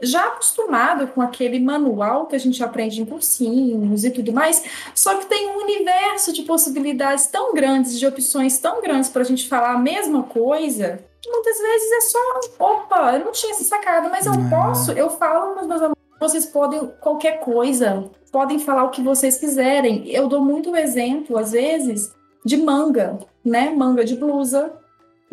[0.00, 4.64] já acostumado com aquele manual que a gente aprende em cursinhos e tudo mais,
[4.94, 9.24] só que tem um universo de possibilidades tão grandes, de opções tão grandes para a
[9.24, 12.18] gente falar a mesma coisa, que muitas vezes é só,
[12.58, 14.48] opa, eu não tinha essa sacada, mas eu não.
[14.48, 19.36] posso, eu falo nos meus alunos, vocês podem qualquer coisa, podem falar o que vocês
[19.36, 20.08] quiserem.
[20.08, 22.12] Eu dou muito exemplo, às vezes,
[22.44, 23.70] de manga, né?
[23.70, 24.72] Manga de blusa,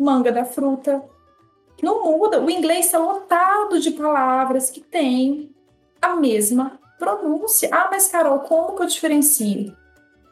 [0.00, 1.02] manga da fruta.
[1.82, 2.40] Não muda.
[2.40, 5.54] O inglês está lotado de palavras que têm
[6.00, 7.68] a mesma pronúncia.
[7.72, 9.76] Ah, mas Carol, como que eu diferencio?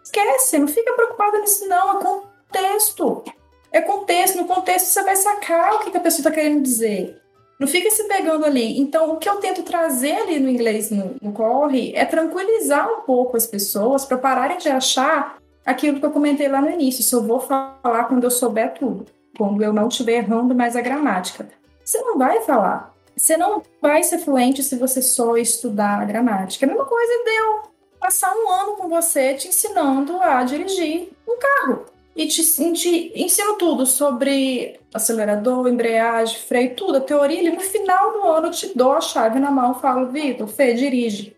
[0.02, 1.98] Esquece, não fica preocupada nisso, não.
[1.98, 3.24] É contexto.
[3.70, 4.38] É contexto.
[4.38, 7.20] No contexto você vai sacar o que, a pessoa está querendo dizer.
[7.58, 8.78] Não fica se pegando ali.
[8.78, 13.00] Então, o que eu tento trazer ali no inglês no, no corre é tranquilizar um
[13.00, 17.02] pouco as pessoas para pararem de achar aquilo que eu comentei lá no início.
[17.02, 20.80] Se eu vou falar quando eu souber tudo quando eu não estiver errando mais a
[20.80, 21.48] gramática.
[21.84, 22.92] Você não vai falar.
[23.16, 26.66] Você não vai ser fluente se você só estudar a gramática.
[26.66, 27.62] A mesma coisa de eu
[28.00, 31.86] passar um ano com você te ensinando a dirigir um carro.
[32.14, 32.42] E te,
[32.72, 37.42] te ensino tudo sobre acelerador, embreagem, freio, tudo, a teoria.
[37.42, 40.48] E no final do ano eu te dou a chave na mão e falo, Vitor,
[40.48, 41.36] Fê, dirige.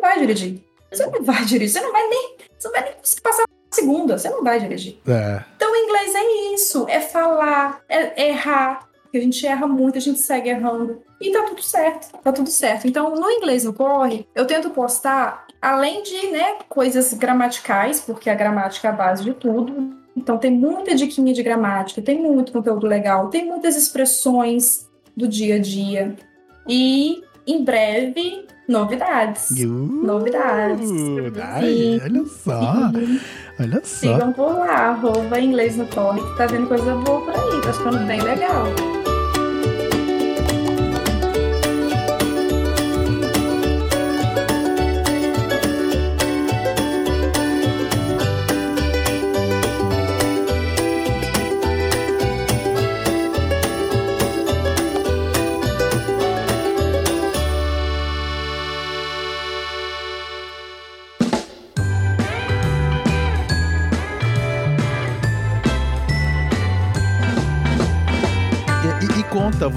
[0.00, 0.60] Vai dirigir.
[0.90, 4.28] Você não vai dirigir, você não vai nem, você não vai nem passar segunda, você
[4.30, 4.98] não vai dirigir.
[5.06, 5.42] É.
[5.56, 10.00] Então, o inglês é isso, é falar, é errar, porque a gente erra muito, a
[10.00, 11.02] gente segue errando.
[11.20, 12.86] E tá tudo certo, tá tudo certo.
[12.86, 18.34] Então, no inglês no corre, eu tento postar, além de, né, coisas gramaticais, porque a
[18.34, 19.96] gramática é a base de tudo.
[20.16, 25.56] Então, tem muita diquinha de gramática, tem muito conteúdo legal, tem muitas expressões do dia
[25.56, 26.14] a dia.
[26.68, 29.50] E, em breve, novidades.
[29.50, 30.90] Uh, Novidades.
[31.42, 32.92] Ai, olha só,
[33.60, 33.96] olha só.
[34.00, 37.72] Sigam por lá, arroba inglês no corre, que tá vendo coisa boa por aí, tá
[37.72, 38.64] ficando bem legal.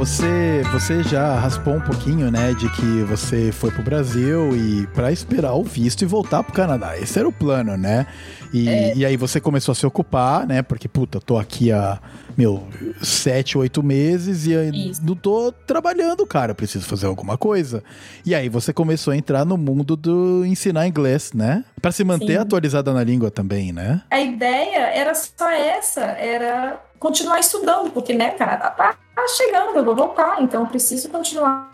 [0.01, 5.11] Você, você já raspou um pouquinho, né, de que você foi pro Brasil e para
[5.11, 6.97] esperar o visto e voltar pro Canadá.
[6.97, 8.07] Esse era o plano, né?
[8.51, 8.65] E,
[8.95, 10.63] e aí você começou a se ocupar, né?
[10.63, 11.99] Porque, puta, tô aqui há,
[12.35, 12.67] meu,
[12.99, 16.55] sete, oito meses e aí não tô trabalhando, cara.
[16.55, 17.83] Preciso fazer alguma coisa.
[18.25, 21.63] E aí você começou a entrar no mundo do ensinar inglês, né?
[21.79, 22.37] Pra se manter Sim.
[22.37, 24.01] atualizada na língua também, né?
[24.09, 29.83] A ideia era só essa, era continuar estudando, porque, né, cara, tá, tá chegando, eu
[29.83, 31.71] vou voltar, então eu preciso continuar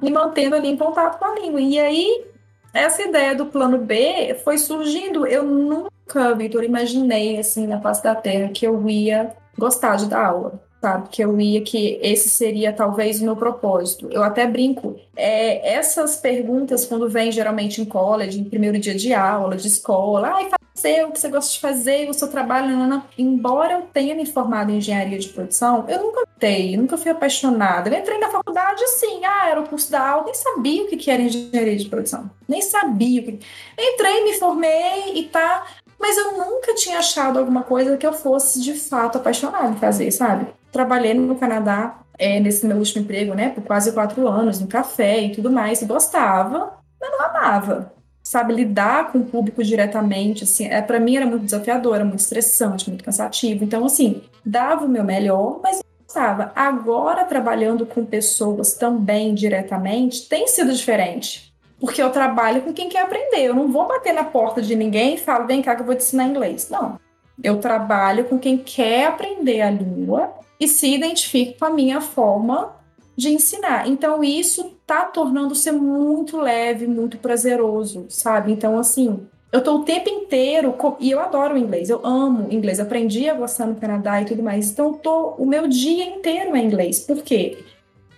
[0.00, 1.60] me mantendo ali em contato com a língua.
[1.60, 2.26] E aí,
[2.72, 8.14] essa ideia do plano B foi surgindo, eu nunca, Vitor, imaginei, assim, na face da
[8.14, 10.66] Terra, que eu ia gostar de dar aula.
[10.80, 14.08] Sabe, que eu ia, que esse seria talvez o meu propósito.
[14.12, 19.12] Eu até brinco, é, essas perguntas, quando vêm geralmente em college, em primeiro dia de
[19.12, 20.48] aula, de escola, ai,
[20.78, 23.02] fazer o que você gosta de fazer, o seu trabalho, não, não.
[23.18, 27.90] embora eu tenha me formado em engenharia de produção, eu nunca gostei, nunca fui apaixonada.
[27.90, 30.96] Eu entrei na faculdade assim, ah, era o curso da aula, nem sabia o que
[30.96, 33.40] que era engenharia de produção, nem sabia o que.
[33.76, 35.66] Entrei, me formei e tá,
[35.98, 40.10] mas eu nunca tinha achado alguma coisa que eu fosse de fato apaixonada em fazer,
[40.12, 40.46] sabe?
[40.72, 45.20] Trabalhei no Canadá, é, nesse meu último emprego, né, por quase quatro anos, no café
[45.22, 50.66] e tudo mais, e gostava, mas não amava sabe, lidar com o público diretamente, assim,
[50.66, 53.64] é, para mim era muito desafiador, era muito estressante, muito cansativo.
[53.64, 56.52] Então, assim, dava o meu melhor, mas gostava.
[56.54, 61.54] Agora, trabalhando com pessoas também diretamente, tem sido diferente.
[61.80, 63.44] Porque eu trabalho com quem quer aprender.
[63.44, 65.94] Eu não vou bater na porta de ninguém e falo, vem cá que eu vou
[65.94, 66.68] te ensinar inglês.
[66.68, 67.00] Não.
[67.42, 72.76] Eu trabalho com quem quer aprender a língua e se identifica com a minha forma
[73.16, 73.88] de ensinar.
[73.88, 78.52] Então, isso tá tornando-se muito leve, muito prazeroso, sabe?
[78.52, 83.28] Então, assim, eu tô o tempo inteiro, e eu adoro inglês, eu amo inglês, aprendi
[83.28, 84.70] a gostar no Canadá e tudo mais.
[84.70, 87.00] Então, tô o meu dia inteiro é inglês.
[87.00, 87.64] Por quê?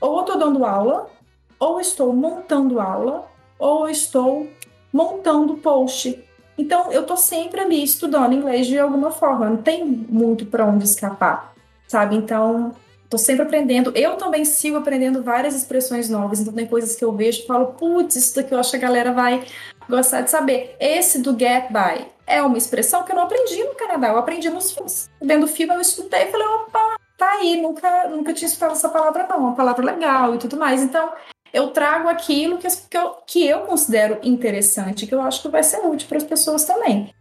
[0.00, 1.08] Ou eu tô dando aula,
[1.58, 3.26] ou estou montando aula,
[3.58, 4.48] ou estou
[4.92, 6.22] montando post.
[6.58, 10.84] Então, eu tô sempre ali estudando inglês de alguma forma, não tem muito para onde
[10.84, 11.54] escapar,
[11.90, 12.14] sabe?
[12.14, 12.74] Então,
[13.10, 13.90] Tô sempre aprendendo.
[13.96, 16.38] Eu também sigo aprendendo várias expressões novas.
[16.38, 18.80] Então, tem coisas que eu vejo e falo, putz, isso daqui eu acho que a
[18.80, 19.44] galera vai
[19.88, 20.76] gostar de saber.
[20.78, 24.10] Esse do get by é uma expressão que eu não aprendi no Canadá.
[24.10, 25.10] Eu aprendi nos filmes.
[25.20, 27.60] Vendo o filme, eu escutei e falei, opa, tá aí.
[27.60, 29.40] Nunca, nunca tinha escutado essa palavra, não.
[29.40, 30.80] Uma palavra legal e tudo mais.
[30.80, 31.12] Então,
[31.52, 35.84] eu trago aquilo que, eu, que eu considero interessante, que eu acho que vai ser
[35.84, 37.12] útil para as pessoas também.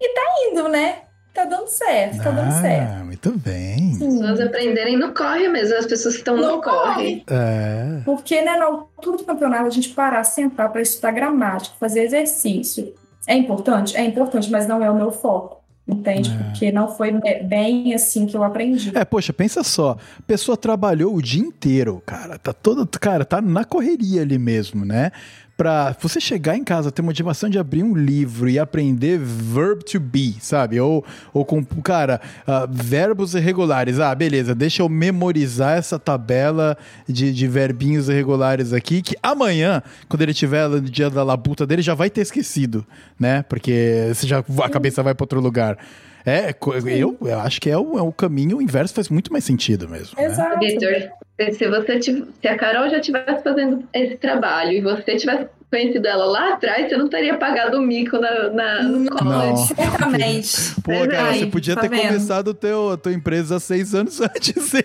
[0.00, 1.02] E tá indo, né?
[1.34, 2.92] Tá dando certo, tá dando certo.
[3.00, 3.90] Ah, muito bem.
[3.92, 7.24] As pessoas aprenderem no corre mesmo, as pessoas que estão no, No corre.
[7.28, 8.00] É.
[8.04, 12.94] Porque, né, na altura do campeonato, a gente parar, sentar para estudar gramática, fazer exercício.
[13.26, 13.96] É importante?
[13.96, 15.62] É importante, mas não é o meu foco.
[15.86, 16.30] Entende?
[16.30, 16.44] É.
[16.44, 18.90] Porque não foi be- bem assim que eu aprendi.
[18.96, 19.98] É, poxa, pensa só.
[20.18, 22.38] A pessoa trabalhou o dia inteiro, cara.
[22.38, 22.86] Tá toda.
[22.98, 25.10] Cara, tá na correria ali mesmo, né?
[25.56, 30.00] Pra você chegar em casa, ter motivação de abrir um livro e aprender verb to
[30.00, 30.80] be, sabe?
[30.80, 34.00] Ou, ou com, cara, ah, verbos irregulares.
[34.00, 36.76] Ah, beleza, deixa eu memorizar essa tabela
[37.08, 41.82] de, de verbinhos irregulares aqui, que amanhã, quando ele tiver no dia da labuta dele,
[41.82, 42.84] já vai ter esquecido,
[43.18, 43.44] né?
[43.44, 45.78] Porque você já, a cabeça vai pra outro lugar.
[46.26, 46.54] É,
[46.86, 50.16] eu, eu acho que é o, é o caminho inverso, faz muito mais sentido mesmo.
[50.18, 50.24] Né?
[50.24, 50.58] Exato.
[50.58, 51.10] Vitor,
[51.52, 56.24] se você se a Carol já estivesse fazendo esse trabalho e você tivesse conhecido ela
[56.26, 59.66] lá atrás, você não teria pagado o mico na, na, no college.
[59.74, 60.80] Certamente.
[60.84, 62.06] Pô, cara, Aí, você podia tá ter vendo?
[62.06, 64.82] começado o teu, a tua empresa há seis anos antes, hein?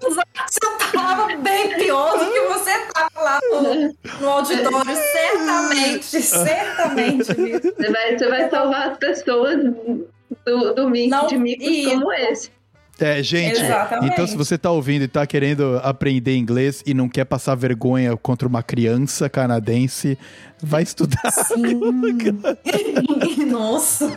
[0.00, 0.60] Você
[0.92, 7.24] tava bem pior do que você tava lá no, no auditório, certamente, certamente.
[7.24, 9.62] Você vai, você vai salvar as pessoas
[10.46, 12.50] do, do mix Não, de micos e- como esse.
[13.00, 14.12] É, gente, Exatamente.
[14.12, 18.16] então se você tá ouvindo e tá querendo aprender inglês e não quer passar vergonha
[18.16, 20.16] contra uma criança canadense,
[20.62, 21.30] vai estudar.
[21.30, 21.80] Sim.
[23.50, 24.16] Nossa.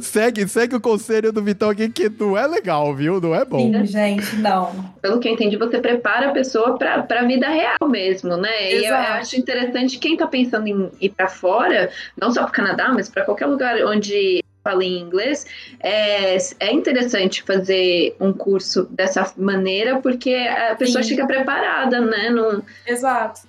[0.00, 3.20] segue, segue o conselho do Vitão aqui, que não é legal, viu?
[3.20, 3.70] Não é bom.
[3.70, 4.72] Sim, gente, não.
[5.02, 8.72] Pelo que eu entendi, você prepara a pessoa para a vida real mesmo, né?
[8.72, 9.12] E eu Exato.
[9.12, 11.90] acho interessante quem tá pensando em ir para fora,
[12.20, 15.46] não só para o Canadá, mas para qualquer lugar onde fala em inglês,
[15.80, 21.10] é, é interessante fazer um curso dessa maneira, porque a pessoa Sim.
[21.10, 22.28] chega preparada, né?
[22.28, 23.48] Não, Exato.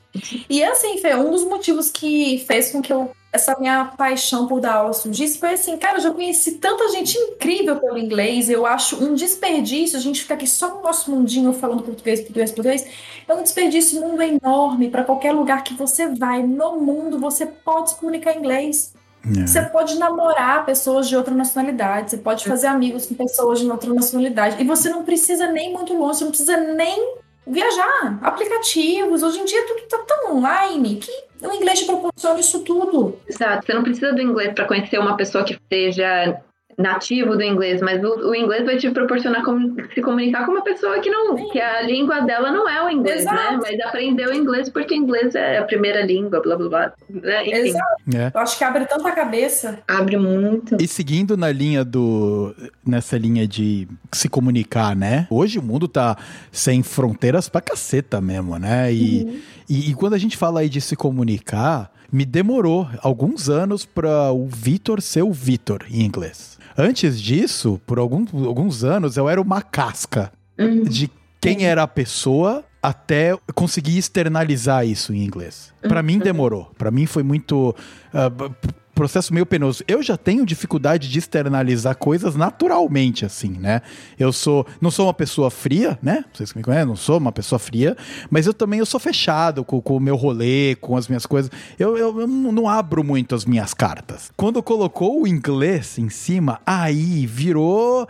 [0.50, 4.60] E assim, Fê, um dos motivos que fez com que eu essa minha paixão por
[4.60, 8.66] dar aula surgisse foi assim, cara, eu já conheci tanta gente incrível pelo inglês, eu
[8.66, 12.88] acho um desperdício a gente ficar aqui só no nosso mundinho falando português, português, português,
[13.28, 17.46] é um desperdício, um mundo enorme, para qualquer lugar que você vai no mundo, você
[17.46, 18.96] pode se comunicar em inglês.
[19.26, 19.46] É.
[19.46, 23.94] Você pode namorar pessoas de outra nacionalidade, você pode fazer amigos com pessoas de outra
[23.94, 24.62] nacionalidade.
[24.62, 28.20] E você não precisa nem muito longe, você não precisa nem viajar.
[28.22, 31.12] Aplicativos, hoje em dia tudo tá tão online que
[31.46, 33.18] o inglês te proporciona isso tudo.
[33.28, 36.42] Exato, você não precisa do inglês para conhecer uma pessoa que seja
[36.80, 40.64] nativo do inglês, mas o, o inglês vai te proporcionar como, se comunicar com uma
[40.64, 41.50] pessoa que não, Sim.
[41.50, 43.34] que a língua dela não é o inglês, né?
[43.34, 43.60] Exato.
[43.62, 46.94] Mas aprendeu inglês porque inglês é a primeira língua, blá blá blá.
[47.10, 47.44] né?
[47.46, 47.86] Enfim, Exato.
[48.16, 48.32] É.
[48.34, 49.80] Eu acho que abre tanta cabeça.
[49.86, 50.78] abre muito.
[50.80, 52.56] E seguindo na linha do.
[52.86, 55.28] nessa linha de se comunicar, né?
[55.30, 56.16] Hoje o mundo tá
[56.50, 58.94] sem fronteiras pra caceta mesmo, né?
[58.94, 63.86] E, e, e quando a gente fala aí de se comunicar, me demorou alguns anos
[63.86, 66.58] pra o Vitor ser o Vitor em inglês.
[66.80, 70.84] Antes disso, por algum, alguns anos, eu era uma casca Uhum.
[70.84, 71.10] de
[71.42, 75.74] quem era a pessoa até conseguir externalizar isso em inglês.
[75.82, 76.72] Pra mim demorou.
[76.78, 77.76] Pra mim foi muito
[78.12, 79.82] p- processo meio penoso.
[79.88, 83.82] Eu já tenho dificuldade de externalizar coisas naturalmente assim, né?
[84.20, 86.26] Eu sou não sou uma pessoa fria, né?
[86.34, 87.96] Vocês me conhecem, não sou uma pessoa fria,
[88.30, 91.50] mas eu também eu sou fechado com, com o meu rolê, com as minhas coisas.
[91.80, 94.32] Eu, eu, eu não abro muito as minhas cartas.
[94.36, 98.06] Quando colocou o inglês em cima, aí virou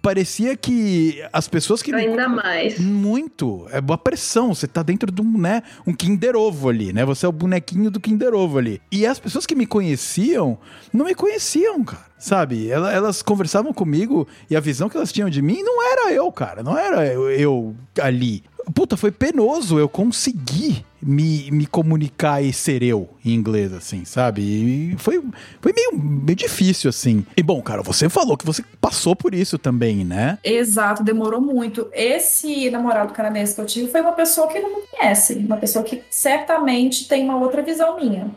[0.00, 2.78] parecia que as pessoas que Ainda mais.
[2.78, 3.66] muito.
[3.70, 4.54] É boa pressão.
[4.54, 7.04] Você tá dentro de um, né, um Kinder Ovo ali, né?
[7.04, 8.80] Você é o bonequinho do Kinder Ovo ali.
[8.90, 10.58] E as pessoas que me conheciam,
[10.92, 12.09] não me conheciam, cara.
[12.20, 12.68] Sabe?
[12.70, 16.30] Ela- Elas conversavam comigo e a visão que elas tinham de mim não era eu,
[16.30, 16.62] cara.
[16.62, 18.44] Não era eu, eu ali.
[18.74, 24.42] Puta, foi penoso eu conseguir me, me comunicar e ser eu em inglês, assim, sabe?
[24.42, 25.20] E foi,
[25.62, 27.24] foi meio, meio difícil, assim.
[27.36, 30.38] E bom, cara, você falou que você passou por isso também, né?
[30.44, 31.88] Exato, demorou muito.
[31.92, 35.82] Esse namorado canadense que eu tive foi uma pessoa que não me conhece, uma pessoa
[35.82, 38.30] que certamente tem uma outra visão minha.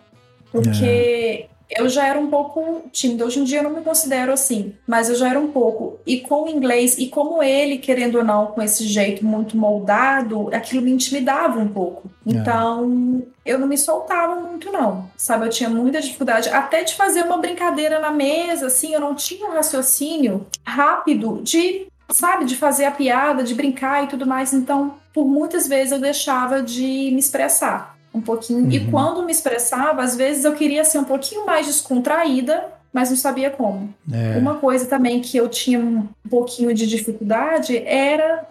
[0.52, 1.48] Porque
[1.78, 3.26] eu já era um pouco tímida.
[3.26, 6.00] Hoje em dia eu não me considero assim, mas eu já era um pouco.
[6.06, 10.50] E com o inglês, e como ele, querendo ou não, com esse jeito muito moldado,
[10.54, 12.10] aquilo me intimidava um pouco.
[12.26, 15.10] Então, eu não me soltava muito, não.
[15.18, 19.16] Sabe, eu tinha muita dificuldade até de fazer uma brincadeira na mesa, assim, eu não
[19.16, 24.54] tinha um raciocínio rápido de, sabe, de fazer a piada, de brincar e tudo mais.
[24.54, 26.82] Então, por muitas vezes eu deixava de
[27.12, 28.72] me expressar um pouquinho.
[28.72, 28.92] E Uhum.
[28.92, 33.50] quando me expressava, às vezes eu queria ser um pouquinho mais descontraída, mas não sabia
[33.50, 33.94] como.
[34.12, 34.38] É.
[34.38, 38.46] Uma coisa também que eu tinha um pouquinho de dificuldade era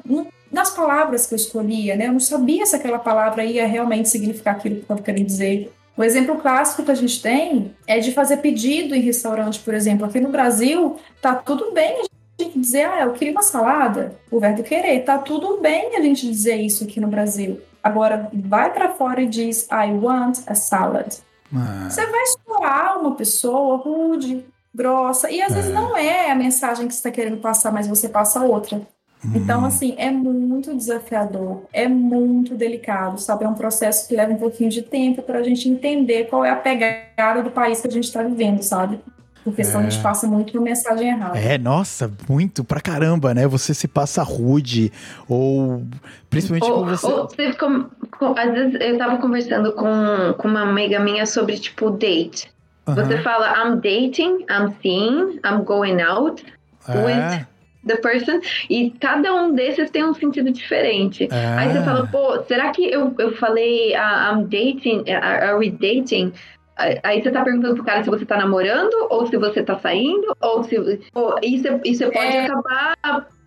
[0.50, 2.08] nas palavras que eu escolhia, né?
[2.08, 5.72] Eu não sabia se aquela palavra ia realmente significar aquilo que eu estava querendo dizer.
[5.96, 10.06] O exemplo clássico que a gente tem é de fazer pedido em restaurante, por exemplo.
[10.06, 14.14] Aqui no Brasil, tá tudo bem a gente dizer, ah, eu queria uma salada.
[14.30, 15.04] O verbo querer.
[15.04, 17.60] Tá tudo bem a gente dizer isso aqui no Brasil.
[17.82, 21.14] Agora, vai para fora e diz, I want a salad.
[21.54, 21.88] Ah.
[21.90, 24.44] Você vai explorar uma pessoa rude,
[24.74, 25.74] grossa, e às vezes É.
[25.74, 28.80] não é a mensagem que você está querendo passar, mas você passa outra.
[29.34, 29.66] Então, Hum.
[29.66, 33.44] assim, é muito desafiador, é muito delicado, sabe?
[33.44, 36.50] É um processo que leva um pouquinho de tempo para a gente entender qual é
[36.50, 38.98] a pegada do país que a gente está vivendo, sabe?
[39.44, 40.02] Porque senão a gente É.
[40.02, 41.36] passa muito uma mensagem errada.
[41.38, 43.46] É, nossa, muito pra caramba, né?
[43.48, 44.92] Você se passa rude,
[45.28, 45.82] ou
[46.30, 47.06] principalmente Ou, quando você.
[47.06, 47.86] ou você com-
[48.18, 52.50] com- às vezes eu tava conversando com, com uma amiga minha sobre, tipo, date.
[52.86, 53.22] Você Aham.
[53.22, 56.44] fala, I'm dating, I'm seeing, I'm going out
[56.88, 57.44] É,
[57.86, 58.40] the person.
[58.70, 61.28] E cada um desses tem um sentido diferente.
[61.30, 61.46] é.
[61.58, 65.70] Aí você fala, pô, será que eu, eu falei ah, I'm dating, are are we
[65.70, 66.32] dating?
[66.76, 69.78] Aí aí você tá perguntando pro cara se você tá namorando, ou se você tá
[69.78, 70.76] saindo, ou se.
[71.14, 72.44] ou- e, você, pode É.
[72.46, 72.96] acabar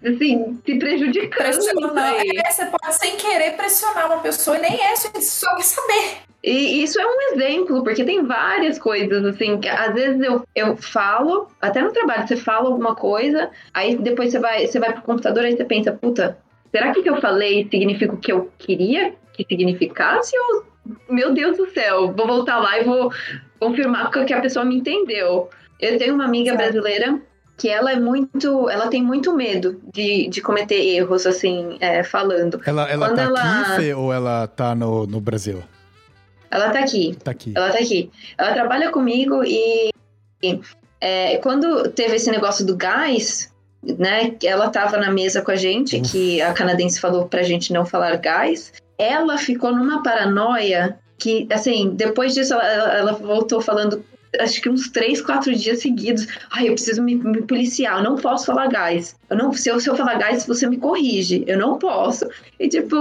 [0.06, 1.47] assim, se prejudicando.
[1.47, 5.64] Pressionar, é, você pode sem querer pressionar uma pessoa e nem é, você só quer
[5.64, 6.18] saber.
[6.43, 10.77] E isso é um exemplo, porque tem várias coisas, assim, que às vezes eu, eu
[10.77, 15.02] falo, até no trabalho, você fala alguma coisa, aí depois você vai, você vai pro
[15.02, 16.38] computador e você pensa, puta,
[16.72, 20.38] será que o que eu falei significa o que eu queria que significasse?
[20.38, 20.64] Ou,
[21.10, 23.12] meu Deus do céu, vou voltar lá e vou
[23.60, 25.49] confirmar que a pessoa me entendeu.
[25.80, 27.20] Eu tenho uma amiga brasileira
[27.57, 32.62] que ela é muito, ela tem muito medo de, de cometer erros, assim, é, falando.
[32.66, 35.64] Ela, ela Quando tá ela- aqui, Fê, ou ela tá no, no Brasil?
[36.52, 37.18] Ela tá aqui.
[37.24, 37.53] Tá aqui.
[37.56, 38.12] Ela tá aqui.
[38.38, 39.90] Ela trabalha comigo e,
[41.02, 43.52] é, quando teve esse negócio do gás,
[43.84, 44.36] né?
[44.44, 48.16] Ela tava na mesa com a gente, que a canadense falou pra gente não falar
[48.18, 48.72] gás.
[48.97, 54.03] Ela ficou numa paranoia que, assim, depois disso ela, ela- voltou falando.
[54.38, 56.27] Acho que uns três, quatro dias seguidos.
[56.51, 59.15] Ai, eu preciso me, me policiar, eu não posso falar gás.
[59.30, 61.45] Eu não, se, eu, se eu falar gás, você me corrige.
[61.47, 62.27] Eu não posso.
[62.59, 62.97] E tipo,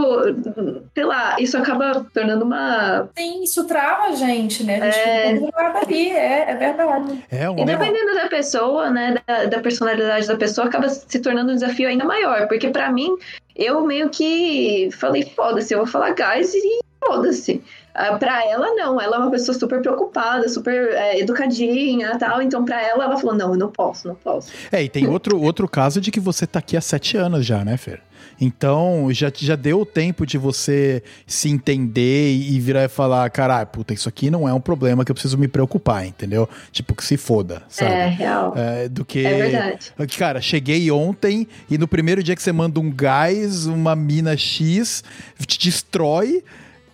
[0.94, 4.80] sei lá, isso acaba tornando uma Sim, isso trava a gente, né?
[4.80, 5.40] A gente É.
[5.40, 7.24] fica ali, é, é verdade.
[7.32, 11.50] É um E dependendo da pessoa, né, da, da personalidade da pessoa, acaba se tornando
[11.50, 12.46] um desafio ainda maior.
[12.46, 13.10] Porque pra mim,
[13.54, 17.62] eu meio que falei, foda-se, eu vou falar gás e foda-se.
[17.94, 19.00] Ah, pra ela, não.
[19.00, 22.42] Ela é uma pessoa super preocupada, super é, educadinha e tal.
[22.42, 24.50] Então, pra ela, ela falou, não, eu não posso, não posso.
[24.72, 27.64] É, e tem outro, outro caso de que você tá aqui há sete anos já,
[27.64, 28.02] né, Fer?
[28.44, 33.66] Então, já, já deu o tempo de você se entender e virar e falar, caralho,
[33.66, 36.48] puta, isso aqui não é um problema que eu preciso me preocupar, entendeu?
[36.70, 37.90] Tipo, que se foda, sabe?
[37.90, 38.52] É, real.
[38.54, 39.24] É, do que.
[39.24, 39.92] É verdade.
[40.18, 45.02] Cara, cheguei ontem e no primeiro dia que você manda um gás, uma mina X
[45.46, 46.44] te destrói.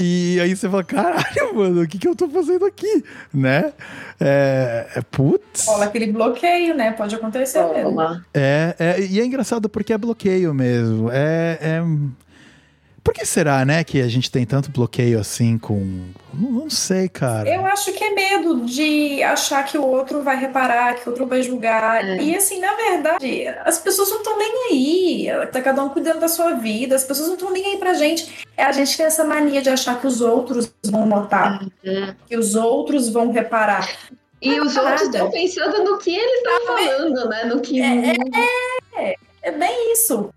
[0.03, 3.05] E aí você fala, caralho, mano, o que, que eu tô fazendo aqui?
[3.33, 3.71] Né?
[4.19, 4.89] É.
[4.97, 5.67] é putz.
[5.67, 6.93] Rola aquele bloqueio, né?
[6.93, 8.01] Pode acontecer mesmo.
[8.33, 11.11] É, é, e é engraçado porque é bloqueio mesmo.
[11.13, 11.83] É, é...
[13.03, 16.09] Por que será, né, que a gente tem tanto bloqueio assim com.
[16.35, 17.49] Não, não sei, cara.
[17.49, 21.27] Eu acho que é medo de achar que o outro vai reparar, que o outro
[21.27, 22.05] vai julgar.
[22.07, 22.23] É.
[22.23, 25.47] E assim, na verdade, as pessoas não estão nem aí.
[25.51, 28.47] Tá cada um cuidando da sua vida, as pessoas não estão nem aí pra gente.
[28.57, 32.15] É a gente tem essa mania de achar que os outros vão notar, É.
[32.27, 33.89] que os outros vão reparar.
[34.43, 34.91] E os Nada.
[34.91, 37.45] outros estão pensando no que eles estão falando, né?
[37.45, 37.81] No que.
[37.83, 40.31] É, É bem isso.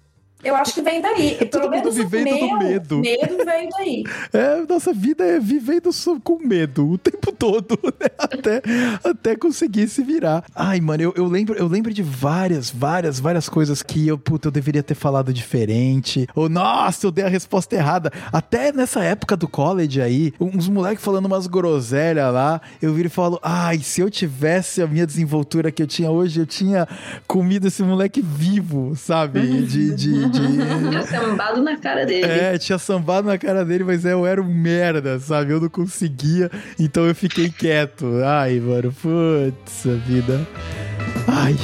[0.44, 1.38] Eu acho que vem daí.
[1.40, 2.99] É Pelo menos vivendo do meu medo.
[2.99, 4.03] medo vem daí.
[4.34, 5.90] É, nossa vida é vivendo
[6.24, 8.07] com medo o tempo todo, né?
[8.18, 8.61] Até,
[9.03, 10.44] até conseguir se virar.
[10.56, 14.48] Ai, mano, eu, eu, lembro, eu lembro de várias, várias, várias coisas que eu, puta,
[14.48, 16.28] eu deveria ter falado diferente.
[16.36, 18.11] Ou, nossa, eu dei a resposta errada.
[18.32, 23.11] Até nessa época do college aí, uns moleques falando umas groselhas lá, eu viro e
[23.11, 26.88] falo, ai, se eu tivesse a minha desenvoltura que eu tinha hoje, eu tinha
[27.28, 29.41] comido esse moleque vivo, sabe?
[29.64, 29.95] De.
[29.95, 30.90] de, de...
[30.90, 32.26] Tinha sambado na cara dele.
[32.26, 35.52] É, tinha sambado na cara dele, mas é, eu era um merda, sabe?
[35.52, 36.50] Eu não conseguia,
[36.80, 38.06] então eu fiquei quieto.
[38.26, 40.46] Ai, mano, putz, a vida.
[41.28, 41.56] Ai.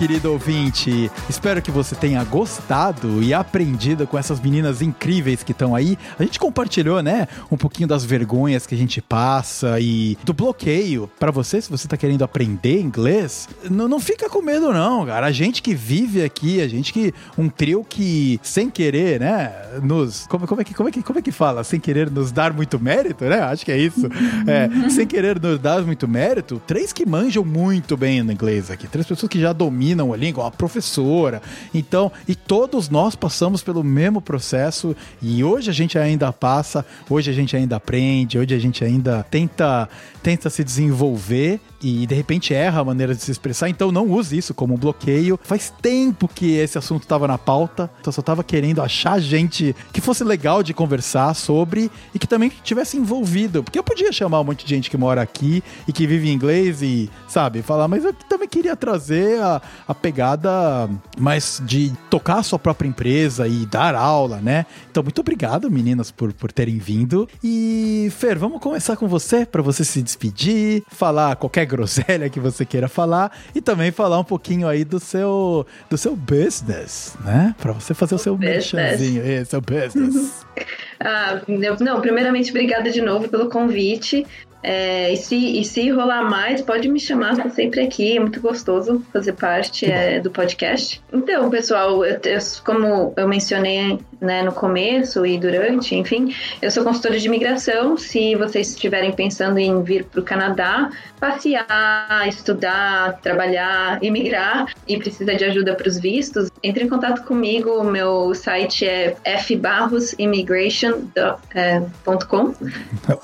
[0.00, 1.10] Querido ouvinte.
[1.28, 5.98] Espero que você tenha gostado e aprendido com essas meninas incríveis que estão aí.
[6.18, 11.10] A gente compartilhou, né, um pouquinho das vergonhas que a gente passa e do bloqueio.
[11.18, 15.26] Pra você, se você tá querendo aprender inglês, não, não fica com medo não, cara.
[15.26, 19.52] A gente que vive aqui, a gente que um trio que sem querer, né,
[19.82, 21.62] nos como, como é que como é que como é que fala?
[21.62, 23.40] Sem querer nos dar muito mérito, né?
[23.42, 24.08] Acho que é isso.
[24.46, 28.88] É, sem querer nos dar muito mérito, três que manjam muito bem no inglês aqui,
[28.88, 31.40] três pessoas que já dominam a língua, a professora.
[31.72, 37.30] Então, e todos nós passamos pelo mesmo processo e hoje a gente ainda passa, hoje
[37.30, 39.88] a gente ainda aprende, hoje a gente ainda tenta
[40.22, 44.36] tenta se desenvolver e de repente erra a maneira de se expressar, então não use
[44.36, 45.38] isso como um bloqueio.
[45.42, 49.74] Faz tempo que esse assunto estava na pauta, então eu só tava querendo achar gente
[49.92, 54.40] que fosse legal de conversar sobre e que também tivesse envolvido, porque eu podia chamar
[54.40, 57.88] um monte de gente que mora aqui e que vive em inglês e, sabe, falar,
[57.88, 60.88] mas eu também queria trazer a, a pegada
[61.18, 64.66] mais de tocar a sua própria empresa e dar aula, né?
[64.90, 67.28] Então, muito obrigado, meninas, por, por terem vindo.
[67.42, 72.66] E, Fer, vamos começar com você, para você se despedir, falar qualquer groselha que você
[72.66, 77.54] queira falar e também falar um pouquinho aí do seu, do seu business, né?
[77.58, 80.44] Para você fazer o, seu merchanzinho, é, seu business.
[81.00, 81.40] ah,
[81.80, 84.26] não, primeiramente, obrigada de novo pelo convite.
[84.62, 88.40] É, e, se, e se rolar mais, pode me chamar, estou sempre aqui, é muito
[88.40, 91.02] gostoso fazer parte é, do podcast.
[91.12, 96.84] Então, pessoal, eu, eu, como eu mencionei né, no começo e durante, enfim, eu sou
[96.84, 97.96] consultora de imigração.
[97.96, 105.34] Se vocês estiverem pensando em vir para o Canadá, passear, estudar, trabalhar, imigrar e precisa
[105.34, 107.82] de ajuda para os vistos, entre em contato comigo.
[107.82, 112.04] Meu site é fbarrosimmigration.com.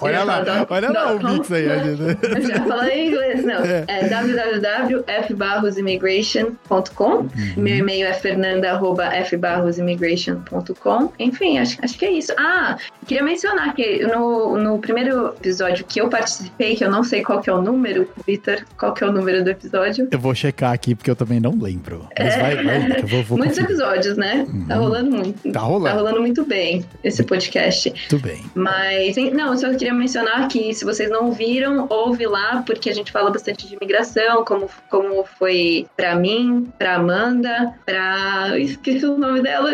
[0.00, 1.66] olha lá, olha lá o mix aí.
[2.46, 3.62] Já falei em inglês, não.
[3.64, 7.04] É, é www.fbarrosimmigration.com.
[7.04, 7.28] Uhum.
[7.56, 10.85] Meu e-mail é fernanda.fbarrosimmigration.com.
[11.18, 12.32] Enfim, acho, acho que é isso.
[12.38, 12.76] Ah,
[13.06, 17.40] queria mencionar que no, no primeiro episódio que eu participei, que eu não sei qual
[17.40, 20.08] que é o número, Vitor, qual que é o número do episódio?
[20.10, 22.08] Eu vou checar aqui, porque eu também não lembro.
[22.18, 22.40] Mas é...
[22.40, 23.76] vai, vai, eu vou, vou Muitos conferir.
[23.76, 24.46] episódios, né?
[24.48, 24.66] Uhum.
[24.66, 25.52] Tá rolando muito.
[25.52, 25.84] Tá rolando.
[25.84, 27.90] Tá rolando muito bem esse podcast.
[27.90, 28.44] Muito bem.
[28.54, 32.94] Mas, não, eu só queria mencionar que se vocês não viram, ouve lá, porque a
[32.94, 39.18] gente fala bastante de imigração, como, como foi para mim, para Amanda, para esqueci o
[39.18, 39.72] nome dela,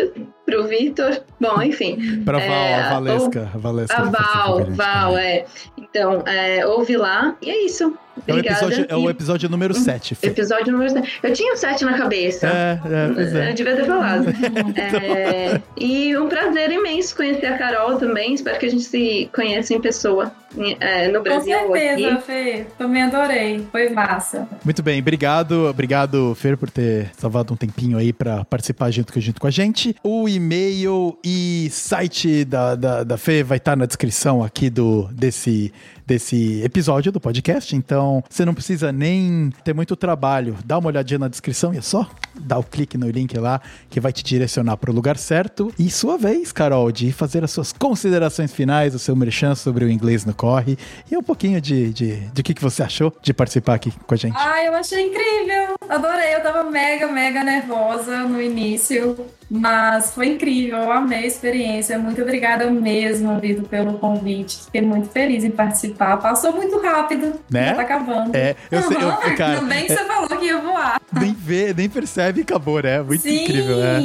[0.53, 1.21] pro Vitor.
[1.39, 2.23] Bom, enfim.
[2.23, 3.51] Pra Val, é, a Valesca.
[3.53, 5.45] A, Valesca a Val, Val, é.
[5.77, 7.97] Então, é, ouve lá e é isso.
[8.27, 10.17] É o, episódio, é o episódio número 7.
[10.21, 11.19] Episódio número 7.
[11.23, 12.47] Eu tinha o 7 na cabeça.
[12.47, 13.49] É, é, é.
[13.49, 14.25] Eu devia ter falado.
[14.77, 18.33] é, e um prazer imenso conhecer a Carol também.
[18.33, 20.31] Espero que a gente se conheça em pessoa
[20.79, 21.57] é, no Brasil.
[21.57, 22.25] Com certeza, aqui.
[22.25, 22.65] Fê.
[22.77, 23.67] Também adorei.
[23.71, 24.47] Foi massa.
[24.63, 25.67] Muito bem, obrigado.
[25.67, 29.95] Obrigado, Fer, por ter salvado um tempinho aí para participar junto, junto com a gente.
[30.03, 35.09] O e-mail e site da, da, da Fê vai estar tá na descrição aqui do,
[35.11, 35.73] desse
[36.05, 37.75] desse episódio do podcast.
[37.75, 40.57] Então, você não precisa nem ter muito trabalho.
[40.65, 42.09] Dá uma olhadinha na descrição e é só
[42.39, 45.73] dar o clique no link lá que vai te direcionar para o lugar certo.
[45.77, 49.89] E sua vez, Carol, de fazer as suas considerações finais, o seu merchan sobre o
[49.89, 50.77] inglês no corre
[51.09, 54.17] e um pouquinho de, de, de que, que você achou de participar aqui com a
[54.17, 54.35] gente.
[54.37, 55.75] Ah, eu achei incrível.
[55.87, 56.35] Adorei.
[56.35, 59.15] Eu tava mega, mega nervosa no início.
[59.55, 61.99] Mas foi incrível, eu amei a experiência.
[61.99, 64.63] Muito obrigada mesmo, Vitor, pelo convite.
[64.65, 66.17] Fiquei muito feliz em participar.
[66.17, 67.67] Passou muito rápido, né?
[67.67, 68.35] Já tá acabando.
[68.35, 69.59] É, eu sei, eu, cara.
[69.59, 70.99] Também que você falou que ia voar.
[71.11, 73.03] Nem vê, nem percebe e acabou, né?
[73.03, 73.43] Muito Sim.
[73.43, 74.01] incrível, né?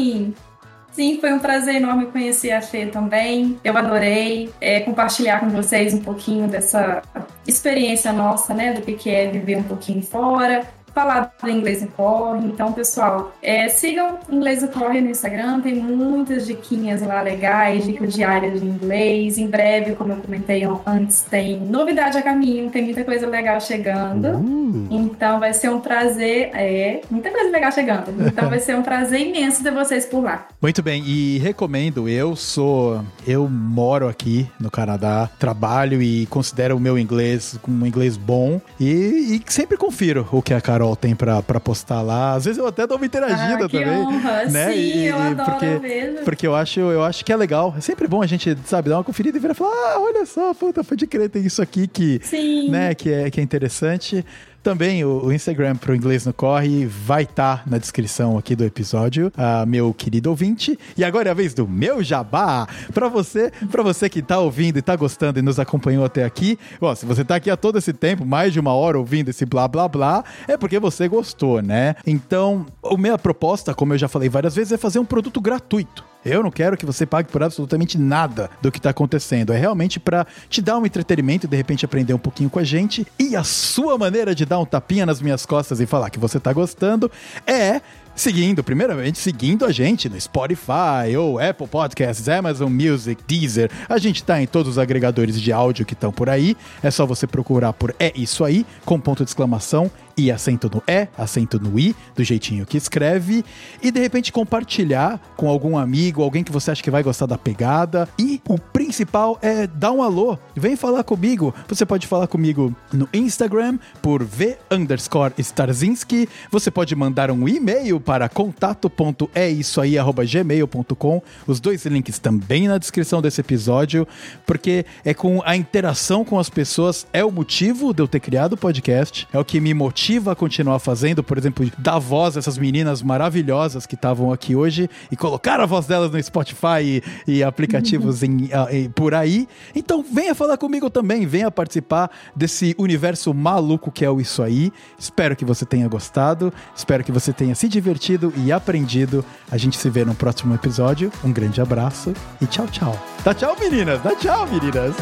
[0.92, 3.58] Sim, foi um prazer enorme conhecer a Fê também.
[3.64, 7.00] Eu adorei é, compartilhar com vocês um pouquinho dessa
[7.46, 8.74] experiência nossa, né?
[8.74, 10.66] Do que é viver um pouquinho fora
[10.98, 12.46] falar do Inglês no Corre.
[12.46, 18.12] Então, pessoal, é, sigam Inglês no Corre no Instagram, tem muitas diquinhas lá legais, dicas
[18.12, 19.38] diárias de inglês.
[19.38, 24.38] Em breve, como eu comentei antes, tem novidade a caminho, tem muita coisa legal chegando.
[24.38, 24.88] Uh.
[24.90, 28.26] Então, vai ser um prazer, é, muita coisa legal chegando.
[28.26, 30.48] Então, vai ser um prazer imenso ter vocês por lá.
[30.60, 36.80] Muito bem, e recomendo, eu sou, eu moro aqui no Canadá, trabalho e considero o
[36.80, 41.14] meu inglês um inglês bom e, e sempre confiro o que a Carol Carol tem
[41.14, 42.34] pra, pra postar lá.
[42.34, 43.88] Às vezes eu até dou uma interagida ah, também.
[43.88, 44.44] Honra.
[44.46, 44.72] Né?
[44.72, 46.24] Sim, e, eu adoro porque, mesmo.
[46.24, 47.74] Porque eu acho, eu acho que é legal.
[47.76, 50.24] É sempre bom a gente, sabe, dar uma conferida e virar e falar: ah, olha
[50.26, 52.70] só, puta, pode crer, tem isso aqui que, Sim.
[52.70, 54.24] né, que, é, que é interessante.
[54.62, 58.64] Também o, o Instagram pro Inglês no Corre vai estar tá na descrição aqui do
[58.64, 60.78] episódio, uh, meu querido ouvinte.
[60.96, 62.66] E agora é a vez do meu jabá.
[62.92, 66.58] Para você, para você que tá ouvindo e tá gostando e nos acompanhou até aqui,
[66.80, 69.46] bom, se você tá aqui há todo esse tempo, mais de uma hora ouvindo esse
[69.46, 71.94] blá blá blá, é porque você gostou, né?
[72.06, 76.04] Então, a minha proposta, como eu já falei várias vezes, é fazer um produto gratuito.
[76.24, 79.52] Eu não quero que você pague por absolutamente nada do que está acontecendo.
[79.52, 82.64] É realmente para te dar um entretenimento e de repente aprender um pouquinho com a
[82.64, 83.06] gente.
[83.18, 86.38] E a sua maneira de dar um tapinha nas minhas costas e falar que você
[86.38, 87.10] está gostando
[87.46, 87.80] é
[88.18, 93.70] seguindo, primeiramente, seguindo a gente no Spotify ou Apple Podcasts, Amazon Music, Deezer.
[93.88, 96.56] A gente tá em todos os agregadores de áudio que estão por aí.
[96.82, 100.82] É só você procurar por É Isso Aí, com ponto de exclamação e acento no
[100.86, 103.44] E, acento no I, do jeitinho que escreve,
[103.80, 107.38] e de repente compartilhar com algum amigo, alguém que você acha que vai gostar da
[107.38, 108.08] pegada.
[108.18, 111.54] E o principal é dar um alô, vem falar comigo.
[111.68, 116.28] Você pode falar comigo no Instagram por V underscore Starzinski.
[116.50, 121.22] Você pode mandar um e-mail para contato.eisoaí.gmail.com.
[121.46, 124.04] Os dois links também na descrição desse episódio,
[124.44, 128.54] porque é com a interação com as pessoas, é o motivo de eu ter criado
[128.54, 132.34] o podcast, é o que me motiva motiva a continuar fazendo, por exemplo, dar voz
[132.34, 136.80] a essas meninas maravilhosas que estavam aqui hoje e colocar a voz delas no Spotify
[136.82, 139.46] e, e aplicativos em, em- por aí.
[139.74, 144.72] Então venha falar comigo também, venha participar desse universo maluco que é o Isso Aí.
[144.98, 149.22] Espero que você tenha gostado, espero que você tenha se divertido e aprendido.
[149.50, 151.12] A gente se vê no próximo episódio.
[151.22, 152.98] Um grande abraço e tchau, tchau.
[153.22, 154.00] Dá tchau, meninas!
[154.02, 154.94] Dá tchau, meninas!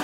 [0.00, 0.03] O.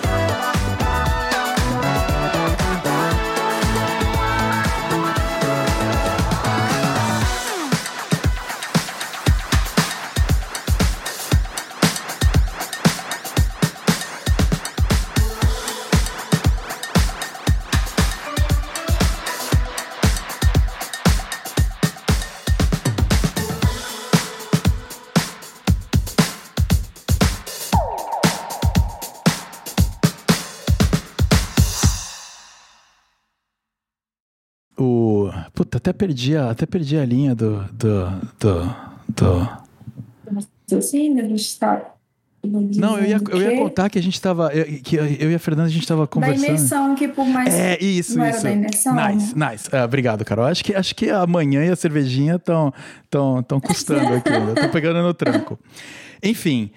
[35.71, 37.63] Puta, até perdi a, até perdi a linha do.
[37.71, 38.09] do.
[38.37, 38.75] do.
[39.07, 39.61] do-
[40.69, 41.93] a gente tá.
[42.43, 44.51] Não, eu ia, eu ia contar que a gente tava.
[44.53, 46.45] Eu, que eu e a Fernanda, a gente tava Da conversando.
[46.45, 47.53] imersão, que por mais.
[47.53, 48.43] É, isso, não era isso.
[48.43, 48.95] da imersão?
[48.95, 49.69] Nice, nice.
[49.71, 50.45] Ah, obrigado, Carol.
[50.45, 52.73] Acho que, acho que amanhã e a cervejinha estão
[53.09, 54.55] tão, tão custando aqui ainda.
[54.55, 55.57] Tô pegando no tranco.
[56.23, 56.71] Enfim,